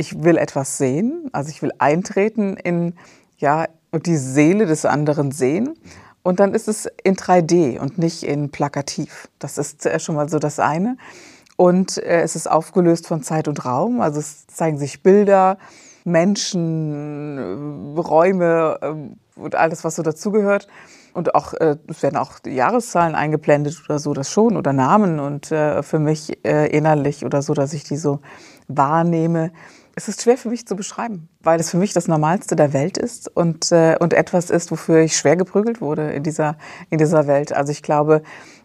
ich 0.00 0.24
will 0.24 0.38
etwas 0.38 0.78
sehen, 0.78 1.28
also 1.32 1.50
ich 1.50 1.60
will 1.60 1.72
eintreten 1.78 2.56
in 2.56 2.94
ja, 3.36 3.66
die 3.92 4.16
Seele 4.16 4.66
des 4.66 4.84
anderen 4.84 5.30
sehen. 5.30 5.74
Und 6.22 6.40
dann 6.40 6.54
ist 6.54 6.68
es 6.68 6.88
in 7.04 7.16
3D 7.16 7.78
und 7.78 7.98
nicht 7.98 8.22
in 8.22 8.50
plakativ. 8.50 9.28
Das 9.38 9.58
ist 9.58 9.88
schon 10.02 10.14
mal 10.14 10.28
so 10.28 10.38
das 10.38 10.58
eine. 10.58 10.96
Und 11.56 11.98
äh, 11.98 12.22
es 12.22 12.36
ist 12.36 12.50
aufgelöst 12.50 13.06
von 13.06 13.22
Zeit 13.22 13.46
und 13.46 13.64
Raum. 13.66 14.00
Also 14.00 14.20
es 14.20 14.46
zeigen 14.46 14.78
sich 14.78 15.02
Bilder, 15.02 15.58
Menschen, 16.04 17.96
äh, 17.96 18.00
Räume, 18.00 18.78
äh, 18.80 19.38
und 19.38 19.54
alles, 19.54 19.84
was 19.84 19.96
so 19.96 20.02
dazugehört. 20.02 20.68
Und 21.12 21.34
auch, 21.34 21.54
es 21.54 22.02
werden 22.04 22.16
auch 22.16 22.34
Jahreszahlen 22.46 23.16
eingeblendet 23.16 23.82
oder 23.86 23.98
so, 23.98 24.14
das 24.14 24.30
schon, 24.30 24.56
oder 24.56 24.72
Namen. 24.72 25.18
Und 25.18 25.46
für 25.46 25.98
mich 25.98 26.44
innerlich 26.44 27.24
oder 27.24 27.42
so, 27.42 27.52
dass 27.52 27.72
ich 27.72 27.82
die 27.82 27.96
so 27.96 28.20
wahrnehme, 28.68 29.50
es 30.00 30.08
ist 30.08 30.22
schwer 30.22 30.38
für 30.38 30.48
mich 30.48 30.66
zu 30.66 30.76
beschreiben, 30.76 31.28
weil 31.42 31.60
es 31.60 31.70
für 31.70 31.76
mich 31.76 31.92
das 31.92 32.08
Normalste 32.08 32.56
der 32.56 32.72
Welt 32.72 32.96
ist 32.96 33.28
und, 33.28 33.70
äh, 33.70 33.96
und 34.00 34.14
etwas 34.14 34.48
ist, 34.48 34.70
wofür 34.70 35.00
ich 35.00 35.14
schwer 35.14 35.36
geprügelt 35.36 35.82
wurde 35.82 36.10
in 36.12 36.22
dieser, 36.22 36.56
in 36.88 36.96
dieser 36.96 37.26
Welt. 37.26 37.52
Also 37.52 37.70
ich 37.70 37.82
glaube, 37.82 38.22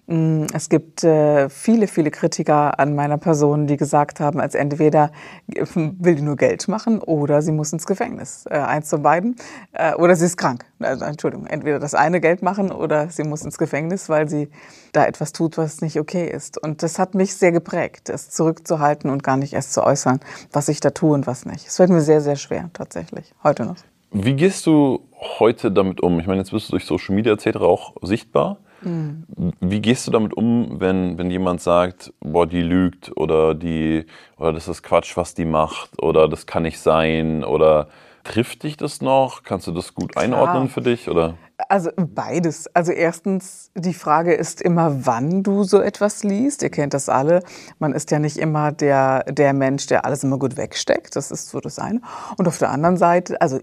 es 0.08 0.70
gibt 0.70 1.04
äh, 1.04 1.50
viele, 1.50 1.88
viele 1.88 2.12
Kritiker 2.12 2.80
an 2.80 2.94
meiner 2.94 3.18
Person, 3.18 3.66
die 3.66 3.76
gesagt 3.76 4.20
haben, 4.20 4.40
als 4.40 4.54
entweder 4.54 5.12
will 5.74 6.16
die 6.16 6.22
nur 6.22 6.36
Geld 6.36 6.68
machen 6.68 7.00
oder 7.02 7.42
sie 7.42 7.52
muss 7.52 7.74
ins 7.74 7.88
Gefängnis. 7.88 8.46
Äh, 8.48 8.60
eins 8.60 8.92
von 8.92 9.02
beiden. 9.02 9.36
Äh, 9.74 9.96
oder 9.96 10.16
sie 10.16 10.26
ist 10.26 10.38
krank. 10.38 10.66
Also, 10.80 11.06
Entschuldigung, 11.06 11.48
entweder 11.48 11.80
das 11.80 11.96
eine 11.96 12.22
Geld 12.22 12.44
machen 12.44 12.72
oder 12.72 13.10
sie 13.10 13.24
muss 13.24 13.42
ins 13.44 13.58
Gefängnis, 13.58 14.08
weil 14.08 14.30
sie 14.30 14.50
da 14.92 15.06
etwas 15.06 15.34
tut, 15.34 15.58
was 15.58 15.82
nicht 15.82 16.00
okay 16.00 16.30
ist. 16.30 16.62
Und 16.62 16.84
das 16.84 17.00
hat 17.00 17.16
mich 17.16 17.36
sehr 17.36 17.52
geprägt, 17.52 18.10
es 18.10 18.30
zurückzuhalten 18.30 19.10
und 19.10 19.24
gar 19.24 19.38
nicht 19.38 19.54
erst 19.54 19.74
zu 19.74 19.84
äußern, 19.84 20.20
was 20.52 20.70
ich 20.70 20.80
da 20.82 20.92
tue 20.92 21.16
und 21.16 21.26
was 21.26 21.46
nicht. 21.46 21.66
Es 21.66 21.78
fällt 21.78 21.90
mir 21.90 22.02
sehr, 22.02 22.22
sehr 22.22 22.36
schwer, 22.36 22.70
tatsächlich, 22.74 23.34
heute 23.44 23.66
noch. 23.66 23.78
Wie 24.12 24.36
gehst 24.36 24.68
du 24.68 25.02
heute 25.40 25.72
damit 25.72 26.02
um? 26.02 26.20
Ich 26.20 26.28
meine, 26.28 26.40
jetzt 26.40 26.52
bist 26.52 26.68
du 26.68 26.72
durch 26.72 26.86
Social 26.86 27.16
Media 27.16 27.34
etc. 27.34 27.58
auch 27.58 27.96
sichtbar. 28.02 28.60
Mhm. 28.86 29.26
Wie 29.60 29.82
gehst 29.82 30.08
du 30.08 30.12
damit 30.12 30.34
um, 30.34 30.80
wenn, 30.80 31.18
wenn 31.18 31.32
jemand 31.32 31.62
sagt, 31.62 32.14
boah, 32.20 32.46
die 32.48 32.62
lügt 32.62 33.16
oder 33.18 33.56
die 33.56 34.06
oder 34.38 34.54
das 34.54 34.68
ist 34.68 34.84
Quatsch, 34.84 35.18
was 35.18 35.34
die 35.34 35.46
macht 35.46 36.02
oder 36.02 36.28
das 36.28 36.46
kann 36.46 36.64
nicht 36.64 36.80
sein 36.80 37.44
oder 37.44 37.88
trifft 38.24 38.64
dich 38.64 38.78
das 38.78 39.02
noch? 39.02 39.44
Kannst 39.44 39.68
du 39.68 39.72
das 39.72 39.94
gut 39.94 40.14
Klar. 40.14 40.24
einordnen 40.24 40.70
für 40.70 40.82
dich 40.82 41.10
oder? 41.10 41.36
Also 41.70 41.90
beides. 41.96 42.68
Also 42.76 42.92
erstens, 42.92 43.72
die 43.76 43.94
Frage 43.94 44.34
ist 44.34 44.62
immer, 44.62 45.06
wann 45.06 45.42
du 45.42 45.64
so 45.64 45.80
etwas 45.80 46.24
liest. 46.24 46.64
Ihr 46.64 46.70
kennt 46.70 46.94
das 46.94 47.08
alle. 47.08 47.42
Man 47.80 47.94
ist 47.94 48.12
ja 48.12 48.20
nicht 48.20 48.38
immer 48.38 48.74
der, 48.74 49.24
der 49.24 49.54
Mensch, 49.54 49.88
der 49.88 50.06
alles 50.06 50.24
immer 50.24 50.38
gut 50.38 50.58
wegsteckt. 50.58 51.16
Das 51.16 51.32
ist 51.32 51.50
so 51.50 51.62
das 51.62 51.80
eine. 51.80 52.02
Und 52.38 52.48
auf 52.48 52.58
der 52.58 52.72
anderen 52.72 52.98
Seite, 52.98 53.40
also 53.40 53.60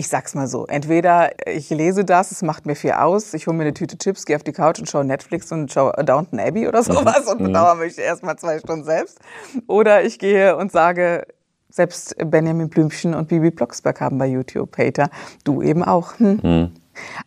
ich 0.00 0.08
sag's 0.08 0.34
mal 0.34 0.46
so, 0.46 0.66
entweder 0.66 1.30
ich 1.46 1.68
lese 1.68 2.06
das, 2.06 2.30
es 2.30 2.40
macht 2.40 2.64
mir 2.64 2.74
viel 2.74 2.92
aus, 2.92 3.34
ich 3.34 3.46
hole 3.46 3.54
mir 3.54 3.64
eine 3.64 3.74
Tüte 3.74 3.98
Chips, 3.98 4.24
gehe 4.24 4.34
auf 4.34 4.42
die 4.42 4.52
Couch 4.52 4.78
und 4.78 4.88
schaue 4.88 5.04
Netflix 5.04 5.52
und 5.52 5.70
schaue 5.70 5.92
Downton 6.02 6.40
Abbey 6.40 6.66
oder 6.66 6.82
sowas 6.82 7.26
und 7.26 7.40
mhm. 7.40 7.48
bedauere 7.48 7.74
mich 7.74 7.98
erstmal 7.98 8.36
zwei 8.36 8.58
Stunden 8.58 8.84
selbst. 8.84 9.18
Oder 9.66 10.02
ich 10.02 10.18
gehe 10.18 10.56
und 10.56 10.72
sage, 10.72 11.26
selbst 11.68 12.16
Benjamin 12.16 12.70
Blümchen 12.70 13.12
und 13.14 13.28
Bibi 13.28 13.50
Blocksberg 13.50 14.00
haben 14.00 14.16
bei 14.16 14.26
YouTube 14.26 14.76
Hater, 14.78 15.10
du 15.44 15.60
eben 15.60 15.84
auch. 15.84 16.18
Hm? 16.18 16.40
Mhm. 16.42 16.72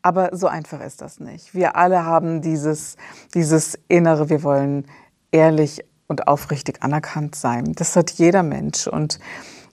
Aber 0.02 0.32
so 0.36 0.48
einfach 0.48 0.82
ist 0.82 1.02
das 1.02 1.20
nicht. 1.20 1.54
Wir 1.54 1.76
alle 1.76 2.06
haben 2.06 2.42
dieses, 2.42 2.98
dieses 3.36 3.78
Innere, 3.88 4.30
wir 4.32 4.42
wollen 4.42 4.88
ehrlich 5.32 5.86
und 6.08 6.28
aufrichtig 6.28 6.82
anerkannt 6.82 7.36
sein. 7.36 7.74
Das 7.76 7.96
hat 7.96 8.10
jeder 8.10 8.42
Mensch 8.42 8.88
und 8.88 9.20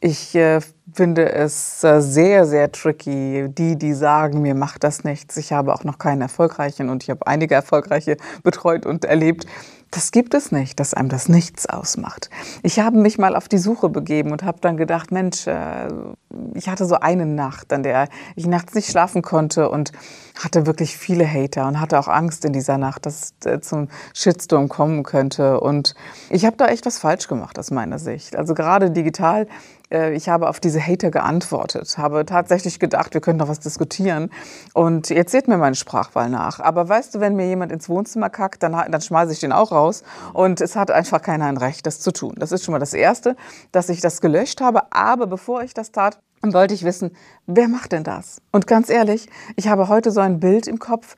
ich 0.01 0.35
äh, 0.35 0.61
finde 0.93 1.31
es 1.33 1.85
äh, 1.85 2.01
sehr, 2.01 2.47
sehr 2.47 2.73
tricky, 2.73 3.49
die, 3.51 3.77
die 3.77 3.93
sagen, 3.93 4.41
mir 4.41 4.55
macht 4.55 4.83
das 4.83 5.05
nichts. 5.05 5.37
Ich 5.37 5.53
habe 5.53 5.75
auch 5.75 5.85
noch 5.85 5.99
keinen 5.99 6.23
erfolgreichen 6.23 6.89
und 6.89 7.03
ich 7.03 7.11
habe 7.11 7.27
einige 7.27 7.55
erfolgreiche 7.55 8.17
betreut 8.43 8.87
und 8.87 9.05
erlebt. 9.05 9.47
Das 9.91 10.13
gibt 10.13 10.35
es 10.35 10.53
nicht, 10.53 10.79
dass 10.79 10.95
einem 10.95 11.09
das 11.09 11.29
nichts 11.29 11.67
ausmacht. 11.67 12.31
Ich 12.63 12.79
habe 12.79 12.99
mich 12.99 13.19
mal 13.19 13.35
auf 13.35 13.49
die 13.49 13.59
Suche 13.59 13.89
begeben 13.89 14.31
und 14.31 14.45
habe 14.45 14.59
dann 14.61 14.77
gedacht, 14.77 15.11
Mensch, 15.11 15.47
äh, 15.47 15.89
ich 16.55 16.69
hatte 16.69 16.87
so 16.87 16.95
eine 16.95 17.27
Nacht, 17.27 17.73
an 17.73 17.83
der 17.83 18.09
ich 18.37 18.47
nachts 18.47 18.75
nicht 18.75 18.91
schlafen 18.91 19.21
konnte 19.21 19.69
und 19.69 19.93
hatte 20.45 20.67
wirklich 20.67 20.97
viele 20.97 21.27
Hater 21.27 21.67
und 21.69 21.81
hatte 21.81 21.99
auch 21.99 22.09
Angst 22.09 22.45
in 22.45 22.53
dieser 22.53 22.79
Nacht, 22.79 23.07
dass 23.07 23.35
es 23.41 23.47
äh, 23.47 23.61
zum 23.61 23.89
Shitstorm 24.15 24.69
kommen 24.69 25.03
könnte. 25.03 25.61
Und 25.61 25.95
ich 26.29 26.45
habe 26.45 26.57
da 26.57 26.67
echt 26.67 26.87
was 26.87 26.99
falsch 26.99 27.29
gemacht 27.29 27.59
aus 27.59 27.71
meiner 27.71 27.99
Sicht. 27.99 28.37
Also 28.37 28.55
gerade 28.55 28.91
digital 28.91 29.47
äh, 29.91 30.15
ich 30.15 30.29
habe 30.29 30.49
auf 30.49 30.61
diese 30.61 30.81
Hater 30.81 31.11
geantwortet, 31.11 31.99
habe 31.99 32.25
tatsächlich 32.25 32.79
gedacht, 32.79 33.15
wir 33.15 33.21
können 33.21 33.39
noch 33.39 33.49
was 33.49 33.61
diskutieren. 33.61 34.31
Und 34.73 35.11
jetzt 35.11 35.33
seht 35.33 35.49
mir 35.49 35.59
meine 35.59 35.75
Sprachwahl 35.75 36.31
nach. 36.31 36.61
Aber 36.61 36.89
weißt 36.89 37.15
du, 37.15 37.21
wenn 37.21 37.37
mir 37.37 37.47
jemand 37.47 37.73
ins 37.73 37.89
Wohnzimmer 37.89 38.31
kackt, 38.31 38.63
dann, 38.63 38.73
dann 38.73 39.01
schmeiße 39.01 39.33
ich 39.33 39.41
den 39.41 39.53
auch 39.53 39.73
raus. 39.73 40.03
Und 40.33 40.61
es 40.61 40.77
hat 40.77 40.91
einfach 40.91 41.23
keiner 41.23 41.47
ein 41.47 41.57
Recht, 41.57 41.87
das 41.87 42.01
zu 42.01 42.13
tun. 42.13 42.35
Das 42.39 42.53
ist 42.53 42.65
schon 42.65 42.73
mal 42.73 42.79
das 42.79 42.95
Erste, 42.95 43.37
dass 43.73 43.89
ich 43.89 44.01
das 44.01 44.21
gelöscht 44.21 44.61
habe. 44.61 44.93
Aber 44.93 45.27
bevor 45.27 45.63
ich 45.63 45.75
das 45.75 45.93
tat, 45.93 46.19
wollte 46.43 46.75
ich 46.75 46.85
wissen, 46.85 47.11
wer 47.47 47.69
macht 47.69 47.93
denn 47.93 48.05
das? 48.05 48.41
Und 48.53 48.67
ganz 48.67 48.91
ehrlich, 48.91 49.29
ich 49.57 49.69
habe 49.69 49.89
heute 49.89 50.11
so 50.11 50.21
ein 50.21 50.41
Bild 50.41 50.67
im 50.67 50.79
Kopf 50.79 51.17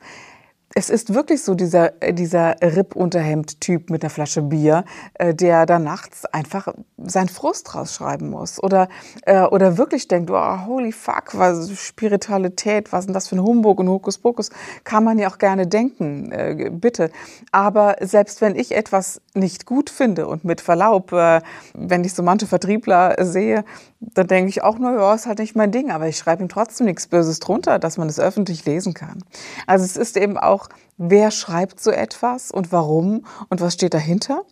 es 0.75 0.89
ist 0.89 1.13
wirklich 1.13 1.43
so 1.43 1.53
dieser, 1.53 1.89
dieser 1.89 2.55
Rippunterhemd-Typ 2.61 3.89
mit 3.89 4.01
der 4.01 4.09
Flasche 4.09 4.41
Bier, 4.41 4.85
äh, 5.15 5.33
der 5.33 5.65
da 5.65 5.77
nachts 5.77 6.25
einfach 6.25 6.73
seinen 6.97 7.29
Frust 7.29 7.75
rausschreiben 7.75 8.29
muss. 8.29 8.61
Oder, 8.61 8.89
äh, 9.23 9.43
oder 9.43 9.77
wirklich 9.77 10.07
denkt, 10.07 10.31
oh, 10.31 10.65
holy 10.65 10.91
fuck, 10.91 11.37
was 11.37 11.71
Spiritualität, 11.79 12.91
was 12.91 13.05
denn 13.05 13.13
das 13.13 13.27
für 13.27 13.35
ein 13.35 13.43
Humbug 13.43 13.79
und 13.79 13.89
Hokuspokus? 13.89 14.49
Kann 14.83 15.03
man 15.03 15.19
ja 15.19 15.29
auch 15.29 15.37
gerne 15.37 15.67
denken, 15.67 16.31
äh, 16.31 16.71
bitte. 16.71 17.11
Aber 17.51 17.97
selbst 18.01 18.41
wenn 18.41 18.55
ich 18.55 18.75
etwas 18.75 19.21
nicht 19.35 19.65
gut 19.65 19.89
finde 19.89 20.27
und 20.27 20.43
mit 20.43 20.61
Verlaub, 20.61 21.11
wenn 21.11 22.03
ich 22.03 22.13
so 22.13 22.23
manche 22.23 22.47
Vertriebler 22.47 23.15
sehe, 23.19 23.65
dann 23.99 24.27
denke 24.27 24.49
ich 24.49 24.63
auch 24.63 24.77
nur, 24.77 24.93
ja, 24.93 25.13
ist 25.13 25.25
halt 25.25 25.39
nicht 25.39 25.55
mein 25.55 25.71
Ding, 25.71 25.91
aber 25.91 26.07
ich 26.07 26.17
schreibe 26.17 26.43
ihm 26.43 26.49
trotzdem 26.49 26.85
nichts 26.85 27.07
Böses 27.07 27.39
drunter, 27.39 27.79
dass 27.79 27.97
man 27.97 28.09
es 28.09 28.19
öffentlich 28.19 28.65
lesen 28.65 28.93
kann. 28.93 29.23
Also 29.65 29.85
es 29.85 29.97
ist 29.97 30.17
eben 30.17 30.37
auch, 30.37 30.69
wer 30.97 31.31
schreibt 31.31 31.79
so 31.79 31.91
etwas 31.91 32.51
und 32.51 32.71
warum 32.71 33.25
und 33.49 33.61
was 33.61 33.73
steht 33.73 33.93
dahinter. 33.93 34.43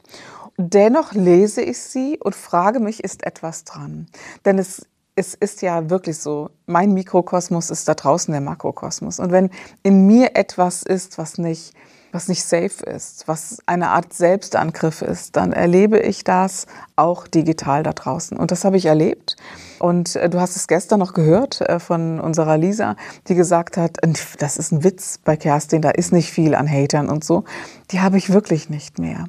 Dennoch 0.58 1.14
lese 1.14 1.62
ich 1.62 1.80
sie 1.80 2.20
und 2.20 2.36
frage 2.36 2.80
mich, 2.80 3.04
ist 3.04 3.26
etwas 3.26 3.64
dran? 3.64 4.08
Denn 4.46 4.60
es, 4.60 4.86
es 5.16 5.34
ist 5.34 5.62
ja 5.62 5.90
wirklich 5.90 6.18
so, 6.18 6.50
mein 6.66 6.94
Mikrokosmos 6.94 7.70
ist 7.70 7.88
da 7.88 7.94
draußen 7.94 8.32
der 8.32 8.42
Makrokosmos. 8.42 9.20
Und 9.20 9.32
wenn 9.32 9.50
in 9.84 10.08
mir 10.08 10.36
etwas 10.36 10.84
ist, 10.84 11.18
was 11.18 11.38
nicht 11.38 11.74
was 12.12 12.28
nicht 12.28 12.44
safe 12.44 12.84
ist, 12.86 13.28
was 13.28 13.60
eine 13.66 13.90
Art 13.90 14.14
Selbstangriff 14.14 15.02
ist, 15.02 15.36
dann 15.36 15.54
erlebe 15.54 16.00
ich 16.00 16.24
das 16.24 16.68
auch 16.96 17.28
digital 17.28 17.84
da 17.84 17.94
draußen. 17.94 18.38
Und 18.38 18.52
das 18.52 18.66
habe 18.66 18.78
ich 18.78 18.86
erlebt. 18.86 19.36
Und 19.80 20.16
äh, 20.16 20.30
du 20.30 20.40
hast 20.40 20.56
es 20.56 20.68
gestern 20.68 21.00
noch 21.00 21.14
gehört 21.14 21.62
äh, 21.62 21.80
von 21.80 22.20
unserer 22.20 22.58
Lisa, 22.58 22.96
die 23.28 23.36
gesagt 23.36 23.78
hat, 23.78 23.98
das 24.40 24.58
ist 24.58 24.72
ein 24.72 24.84
Witz 24.84 25.18
bei 25.24 25.36
Kerstin, 25.38 25.82
da 25.82 25.90
ist 25.90 26.12
nicht 26.12 26.32
viel 26.32 26.56
an 26.56 26.70
Hatern 26.70 27.10
und 27.10 27.24
so. 27.24 27.44
Die 27.92 28.02
habe 28.02 28.18
ich 28.18 28.32
wirklich 28.32 28.70
nicht 28.70 29.00
mehr. 29.00 29.26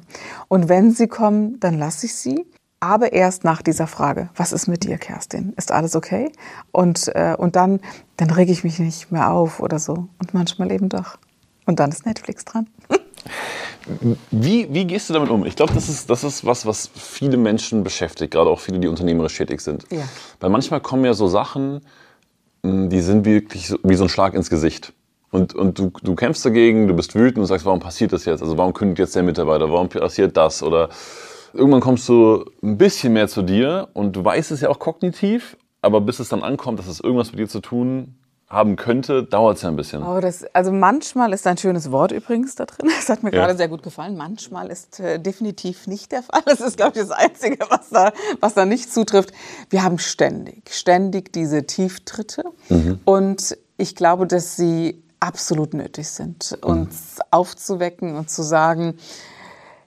Und 0.47 0.69
wenn 0.69 0.91
sie 0.91 1.07
kommen, 1.07 1.59
dann 1.59 1.77
lasse 1.77 2.05
ich 2.05 2.15
sie 2.15 2.45
aber 2.83 3.13
erst 3.13 3.45
nach 3.45 3.61
dieser 3.61 3.87
Frage, 3.87 4.27
was 4.35 4.51
ist 4.51 4.67
mit 4.67 4.83
dir, 4.83 4.97
Kerstin? 4.97 5.53
Ist 5.55 5.71
alles 5.71 5.95
okay? 5.95 6.33
Und, 6.73 7.07
äh, 7.15 7.33
und 7.37 7.55
dann, 7.55 7.79
dann 8.17 8.29
rege 8.29 8.51
ich 8.51 8.65
mich 8.65 8.77
nicht 8.77 9.09
mehr 9.09 9.31
auf 9.31 9.61
oder 9.61 9.79
so. 9.79 10.09
Und 10.19 10.33
manchmal 10.33 10.69
eben 10.69 10.89
doch. 10.89 11.17
Und 11.65 11.79
dann 11.79 11.91
ist 11.91 12.05
Netflix 12.05 12.45
dran. 12.45 12.67
Wie, 14.31 14.67
wie 14.73 14.85
gehst 14.85 15.09
du 15.09 15.13
damit 15.13 15.29
um? 15.29 15.45
Ich 15.45 15.55
glaube, 15.55 15.73
das 15.73 15.89
ist, 15.89 16.09
das 16.09 16.23
ist 16.23 16.45
was, 16.45 16.65
was 16.65 16.89
viele 16.93 17.37
Menschen 17.37 17.83
beschäftigt, 17.83 18.31
gerade 18.31 18.49
auch 18.49 18.59
viele, 18.59 18.79
die 18.79 18.87
unternehmerisch 18.87 19.37
tätig 19.37 19.61
sind. 19.61 19.85
Ja. 19.91 20.03
Weil 20.39 20.49
manchmal 20.49 20.79
kommen 20.79 21.05
ja 21.05 21.13
so 21.13 21.27
Sachen, 21.27 21.81
hm, 22.63 22.89
die 22.89 23.01
sind 23.01 23.25
wirklich 23.25 23.67
so, 23.67 23.77
wie 23.83 23.95
so 23.95 24.03
ein 24.03 24.09
Schlag 24.09 24.33
ins 24.33 24.49
Gesicht. 24.49 24.93
Und, 25.31 25.55
und 25.55 25.79
du, 25.79 25.91
du 26.01 26.15
kämpfst 26.15 26.45
dagegen, 26.45 26.87
du 26.87 26.93
bist 26.93 27.15
wütend 27.15 27.39
und 27.39 27.45
sagst, 27.47 27.65
warum 27.65 27.79
passiert 27.79 28.13
das 28.13 28.25
jetzt? 28.25 28.41
Also 28.41 28.57
warum 28.57 28.73
kündigt 28.73 28.99
jetzt 28.99 29.15
der 29.15 29.23
Mitarbeiter? 29.23 29.69
Warum 29.71 29.89
passiert 29.89 30.37
das? 30.37 30.61
Oder 30.61 30.89
irgendwann 31.53 31.81
kommst 31.81 32.07
du 32.07 32.45
ein 32.61 32.77
bisschen 32.77 33.13
mehr 33.13 33.27
zu 33.27 33.41
dir 33.41 33.89
und 33.93 34.15
du 34.15 34.23
weißt 34.23 34.51
es 34.51 34.61
ja 34.61 34.69
auch 34.69 34.79
kognitiv, 34.79 35.57
aber 35.81 36.01
bis 36.01 36.19
es 36.19 36.29
dann 36.29 36.43
ankommt, 36.43 36.79
dass 36.79 36.87
es 36.87 36.99
irgendwas 36.99 37.31
mit 37.31 37.39
dir 37.39 37.47
zu 37.47 37.61
tun 37.61 38.15
haben 38.53 38.75
könnte, 38.75 39.23
dauert 39.23 39.57
es 39.57 39.63
ja 39.63 39.69
ein 39.69 39.75
bisschen. 39.75 40.03
Oh, 40.03 40.19
das, 40.19 40.45
also 40.53 40.71
manchmal 40.71 41.33
ist 41.33 41.45
ein 41.47 41.57
schönes 41.57 41.91
Wort 41.91 42.11
übrigens 42.11 42.55
da 42.55 42.65
drin. 42.65 42.89
Das 43.03 43.09
hat 43.09 43.23
mir 43.23 43.33
ja. 43.33 43.39
gerade 43.39 43.57
sehr 43.57 43.67
gut 43.67 43.83
gefallen. 43.83 44.15
Manchmal 44.15 44.69
ist 44.69 44.99
äh, 44.99 45.19
definitiv 45.19 45.87
nicht 45.87 46.11
der 46.11 46.23
Fall. 46.23 46.41
Das 46.45 46.61
ist, 46.61 46.77
glaube 46.77 46.93
ich, 46.95 47.01
das 47.01 47.11
Einzige, 47.11 47.57
was 47.69 47.89
da, 47.89 48.13
was 48.39 48.53
da 48.53 48.65
nicht 48.65 48.93
zutrifft. 48.93 49.33
Wir 49.69 49.83
haben 49.83 49.99
ständig, 49.99 50.69
ständig 50.71 51.33
diese 51.33 51.65
Tieftritte. 51.65 52.43
Mhm. 52.69 52.99
Und 53.03 53.57
ich 53.77 53.95
glaube, 53.95 54.27
dass 54.27 54.55
sie 54.55 55.03
absolut 55.19 55.73
nötig 55.73 56.09
sind, 56.09 56.57
uns 56.61 57.17
mhm. 57.17 57.23
aufzuwecken 57.31 58.15
und 58.15 58.29
zu 58.29 58.43
sagen, 58.43 58.95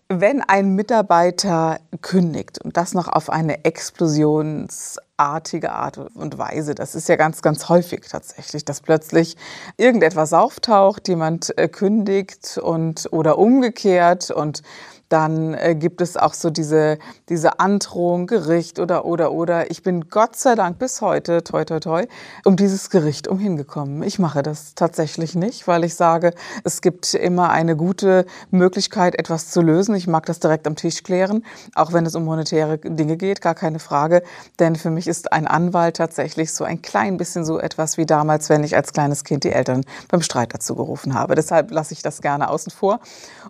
wenn 0.08 0.40
ein 0.40 0.74
Mitarbeiter 0.74 1.80
kündigt 2.00 2.60
und 2.60 2.76
das 2.76 2.94
noch 2.94 3.08
auf 3.08 3.28
eine 3.28 3.64
Explosions 3.64 4.98
artige 5.16 5.72
Art 5.72 5.98
und 6.14 6.38
Weise. 6.38 6.74
Das 6.74 6.94
ist 6.94 7.08
ja 7.08 7.16
ganz, 7.16 7.42
ganz 7.42 7.68
häufig 7.68 8.02
tatsächlich, 8.08 8.64
dass 8.64 8.82
plötzlich 8.82 9.36
irgendetwas 9.76 10.32
auftaucht, 10.32 11.08
jemand 11.08 11.56
äh, 11.58 11.68
kündigt 11.68 12.58
und 12.58 13.08
oder 13.10 13.38
umgekehrt 13.38 14.30
und 14.30 14.62
dann 15.08 15.54
äh, 15.54 15.74
gibt 15.74 16.00
es 16.00 16.16
auch 16.16 16.34
so 16.34 16.50
diese, 16.50 16.98
diese 17.28 17.60
Androhung, 17.60 18.26
Gericht 18.26 18.78
oder, 18.78 19.04
oder, 19.04 19.32
oder. 19.32 19.70
Ich 19.70 19.82
bin 19.82 20.08
Gott 20.08 20.36
sei 20.36 20.54
Dank 20.54 20.78
bis 20.78 21.00
heute, 21.00 21.44
toi, 21.44 21.64
toi, 21.64 21.78
toi, 21.78 22.06
um 22.44 22.56
dieses 22.56 22.90
Gericht 22.90 23.28
umhingekommen. 23.28 24.02
Ich 24.02 24.18
mache 24.18 24.42
das 24.42 24.74
tatsächlich 24.74 25.34
nicht, 25.34 25.68
weil 25.68 25.84
ich 25.84 25.94
sage, 25.94 26.34
es 26.64 26.80
gibt 26.80 27.14
immer 27.14 27.50
eine 27.50 27.76
gute 27.76 28.26
Möglichkeit, 28.50 29.18
etwas 29.18 29.50
zu 29.50 29.60
lösen. 29.60 29.94
Ich 29.94 30.06
mag 30.06 30.26
das 30.26 30.40
direkt 30.40 30.66
am 30.66 30.76
Tisch 30.76 31.02
klären, 31.02 31.44
auch 31.74 31.92
wenn 31.92 32.04
es 32.04 32.14
um 32.14 32.24
monetäre 32.24 32.78
Dinge 32.78 33.16
geht, 33.16 33.40
gar 33.40 33.54
keine 33.54 33.78
Frage. 33.78 34.22
Denn 34.58 34.76
für 34.76 34.90
mich 34.90 35.06
ist 35.06 35.32
ein 35.32 35.46
Anwalt 35.46 35.96
tatsächlich 35.96 36.52
so 36.52 36.64
ein 36.64 36.82
klein 36.82 37.16
bisschen 37.16 37.44
so 37.44 37.60
etwas 37.60 37.96
wie 37.96 38.06
damals, 38.06 38.48
wenn 38.48 38.64
ich 38.64 38.76
als 38.76 38.92
kleines 38.92 39.22
Kind 39.22 39.44
die 39.44 39.52
Eltern 39.52 39.84
beim 40.08 40.22
Streit 40.22 40.52
dazu 40.52 40.74
gerufen 40.74 41.14
habe. 41.14 41.36
Deshalb 41.36 41.70
lasse 41.70 41.92
ich 41.92 42.02
das 42.02 42.20
gerne 42.20 42.50
außen 42.50 42.72
vor. 42.72 43.00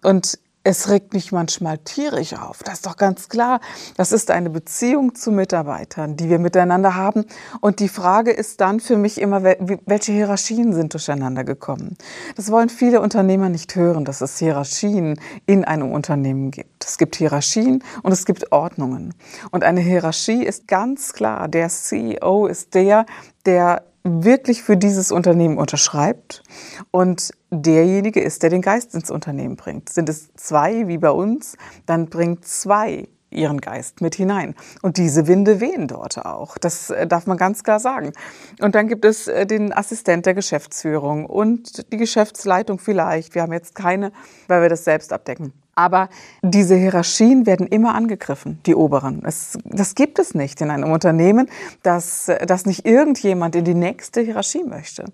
Und 0.02 0.38
es 0.66 0.88
regt 0.88 1.14
mich 1.14 1.30
manchmal 1.30 1.78
tierisch 1.78 2.34
auf. 2.34 2.64
Das 2.64 2.74
ist 2.74 2.86
doch 2.86 2.96
ganz 2.96 3.28
klar. 3.28 3.60
Das 3.96 4.10
ist 4.10 4.32
eine 4.32 4.50
Beziehung 4.50 5.14
zu 5.14 5.30
Mitarbeitern, 5.30 6.16
die 6.16 6.28
wir 6.28 6.40
miteinander 6.40 6.96
haben. 6.96 7.24
Und 7.60 7.78
die 7.78 7.88
Frage 7.88 8.32
ist 8.32 8.60
dann 8.60 8.80
für 8.80 8.96
mich 8.96 9.20
immer, 9.20 9.44
welche 9.44 10.10
Hierarchien 10.10 10.72
sind 10.72 10.92
durcheinander 10.92 11.44
gekommen? 11.44 11.96
Das 12.34 12.50
wollen 12.50 12.68
viele 12.68 13.00
Unternehmer 13.00 13.48
nicht 13.48 13.76
hören, 13.76 14.04
dass 14.04 14.20
es 14.20 14.38
Hierarchien 14.40 15.20
in 15.46 15.64
einem 15.64 15.92
Unternehmen 15.92 16.50
gibt. 16.50 16.84
Es 16.84 16.98
gibt 16.98 17.14
Hierarchien 17.14 17.84
und 18.02 18.10
es 18.10 18.26
gibt 18.26 18.50
Ordnungen. 18.50 19.14
Und 19.52 19.62
eine 19.62 19.80
Hierarchie 19.80 20.42
ist 20.42 20.66
ganz 20.66 21.12
klar. 21.12 21.46
Der 21.46 21.68
CEO 21.68 22.48
ist 22.48 22.74
der, 22.74 23.06
der 23.44 23.84
wirklich 24.06 24.62
für 24.62 24.76
dieses 24.76 25.10
Unternehmen 25.10 25.58
unterschreibt 25.58 26.42
und 26.90 27.32
derjenige 27.50 28.20
ist, 28.20 28.42
der 28.42 28.50
den 28.50 28.62
Geist 28.62 28.94
ins 28.94 29.10
Unternehmen 29.10 29.56
bringt. 29.56 29.88
Sind 29.88 30.08
es 30.08 30.32
zwei 30.34 30.86
wie 30.88 30.98
bei 30.98 31.10
uns, 31.10 31.56
dann 31.86 32.06
bringt 32.06 32.46
zwei 32.46 33.08
ihren 33.30 33.60
Geist 33.60 34.00
mit 34.00 34.14
hinein. 34.14 34.54
Und 34.82 34.96
diese 34.96 35.26
Winde 35.26 35.60
wehen 35.60 35.88
dort 35.88 36.24
auch. 36.24 36.56
Das 36.58 36.90
äh, 36.90 37.06
darf 37.06 37.26
man 37.26 37.36
ganz 37.36 37.64
klar 37.64 37.80
sagen. 37.80 38.12
Und 38.60 38.74
dann 38.74 38.88
gibt 38.88 39.04
es 39.04 39.26
äh, 39.26 39.46
den 39.46 39.72
Assistent 39.72 40.26
der 40.26 40.34
Geschäftsführung 40.34 41.26
und 41.26 41.92
die 41.92 41.96
Geschäftsleitung 41.96 42.78
vielleicht. 42.78 43.34
Wir 43.34 43.42
haben 43.42 43.52
jetzt 43.52 43.74
keine, 43.74 44.12
weil 44.46 44.62
wir 44.62 44.68
das 44.68 44.84
selbst 44.84 45.12
abdecken. 45.12 45.52
Aber 45.76 46.08
diese 46.40 46.74
Hierarchien 46.74 47.44
werden 47.44 47.66
immer 47.66 47.94
angegriffen, 47.94 48.58
die 48.64 48.74
oberen. 48.74 49.22
Es, 49.26 49.58
das 49.64 49.94
gibt 49.94 50.18
es 50.18 50.34
nicht 50.34 50.62
in 50.62 50.70
einem 50.70 50.90
Unternehmen, 50.90 51.50
dass, 51.82 52.30
dass 52.46 52.64
nicht 52.64 52.86
irgendjemand 52.86 53.54
in 53.54 53.66
die 53.66 53.74
nächste 53.74 54.22
Hierarchie 54.22 54.64
möchte. 54.64 55.04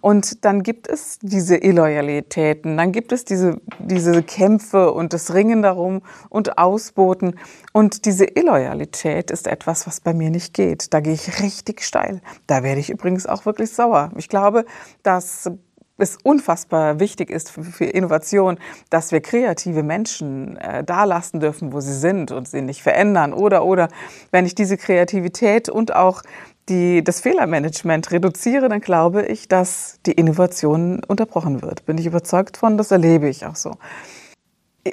Und 0.00 0.44
dann 0.44 0.62
gibt 0.62 0.86
es 0.86 1.18
diese 1.22 1.56
Illoyalitäten, 1.56 2.76
dann 2.76 2.92
gibt 2.92 3.10
es 3.10 3.24
diese, 3.24 3.60
diese 3.80 4.22
Kämpfe 4.22 4.92
und 4.92 5.12
das 5.12 5.34
Ringen 5.34 5.60
darum 5.60 6.02
und 6.28 6.56
Ausboten. 6.56 7.34
Und 7.72 8.04
diese 8.04 8.24
Illoyalität 8.24 9.32
ist 9.32 9.48
etwas, 9.48 9.88
was 9.88 10.00
bei 10.00 10.14
mir 10.14 10.30
nicht 10.30 10.54
geht. 10.54 10.94
Da 10.94 11.00
gehe 11.00 11.14
ich 11.14 11.42
richtig 11.42 11.82
steil. 11.82 12.20
Da 12.46 12.62
werde 12.62 12.78
ich 12.78 12.90
übrigens 12.90 13.26
auch 13.26 13.44
wirklich 13.44 13.72
sauer. 13.72 14.12
Ich 14.16 14.28
glaube, 14.28 14.66
dass 15.02 15.50
es 15.98 16.16
unfassbar 16.22 17.00
wichtig 17.00 17.30
ist 17.30 17.50
für, 17.50 17.84
Innovation, 17.84 18.58
dass 18.90 19.12
wir 19.12 19.20
kreative 19.20 19.82
Menschen 19.82 20.56
äh, 20.56 20.82
da 20.84 21.04
lassen 21.04 21.40
dürfen, 21.40 21.72
wo 21.72 21.80
sie 21.80 21.94
sind 21.94 22.32
und 22.32 22.48
sie 22.48 22.62
nicht 22.62 22.82
verändern. 22.82 23.32
Oder, 23.32 23.64
oder, 23.64 23.88
wenn 24.30 24.46
ich 24.46 24.54
diese 24.54 24.76
Kreativität 24.76 25.68
und 25.68 25.94
auch 25.94 26.22
die, 26.68 27.02
das 27.02 27.20
Fehlermanagement 27.20 28.10
reduziere, 28.10 28.68
dann 28.68 28.80
glaube 28.80 29.26
ich, 29.26 29.48
dass 29.48 29.98
die 30.06 30.12
Innovation 30.12 31.02
unterbrochen 31.06 31.62
wird. 31.62 31.84
Bin 31.86 31.98
ich 31.98 32.06
überzeugt 32.06 32.56
von, 32.56 32.76
das 32.76 32.90
erlebe 32.90 33.28
ich 33.28 33.46
auch 33.46 33.56
so. 33.56 33.72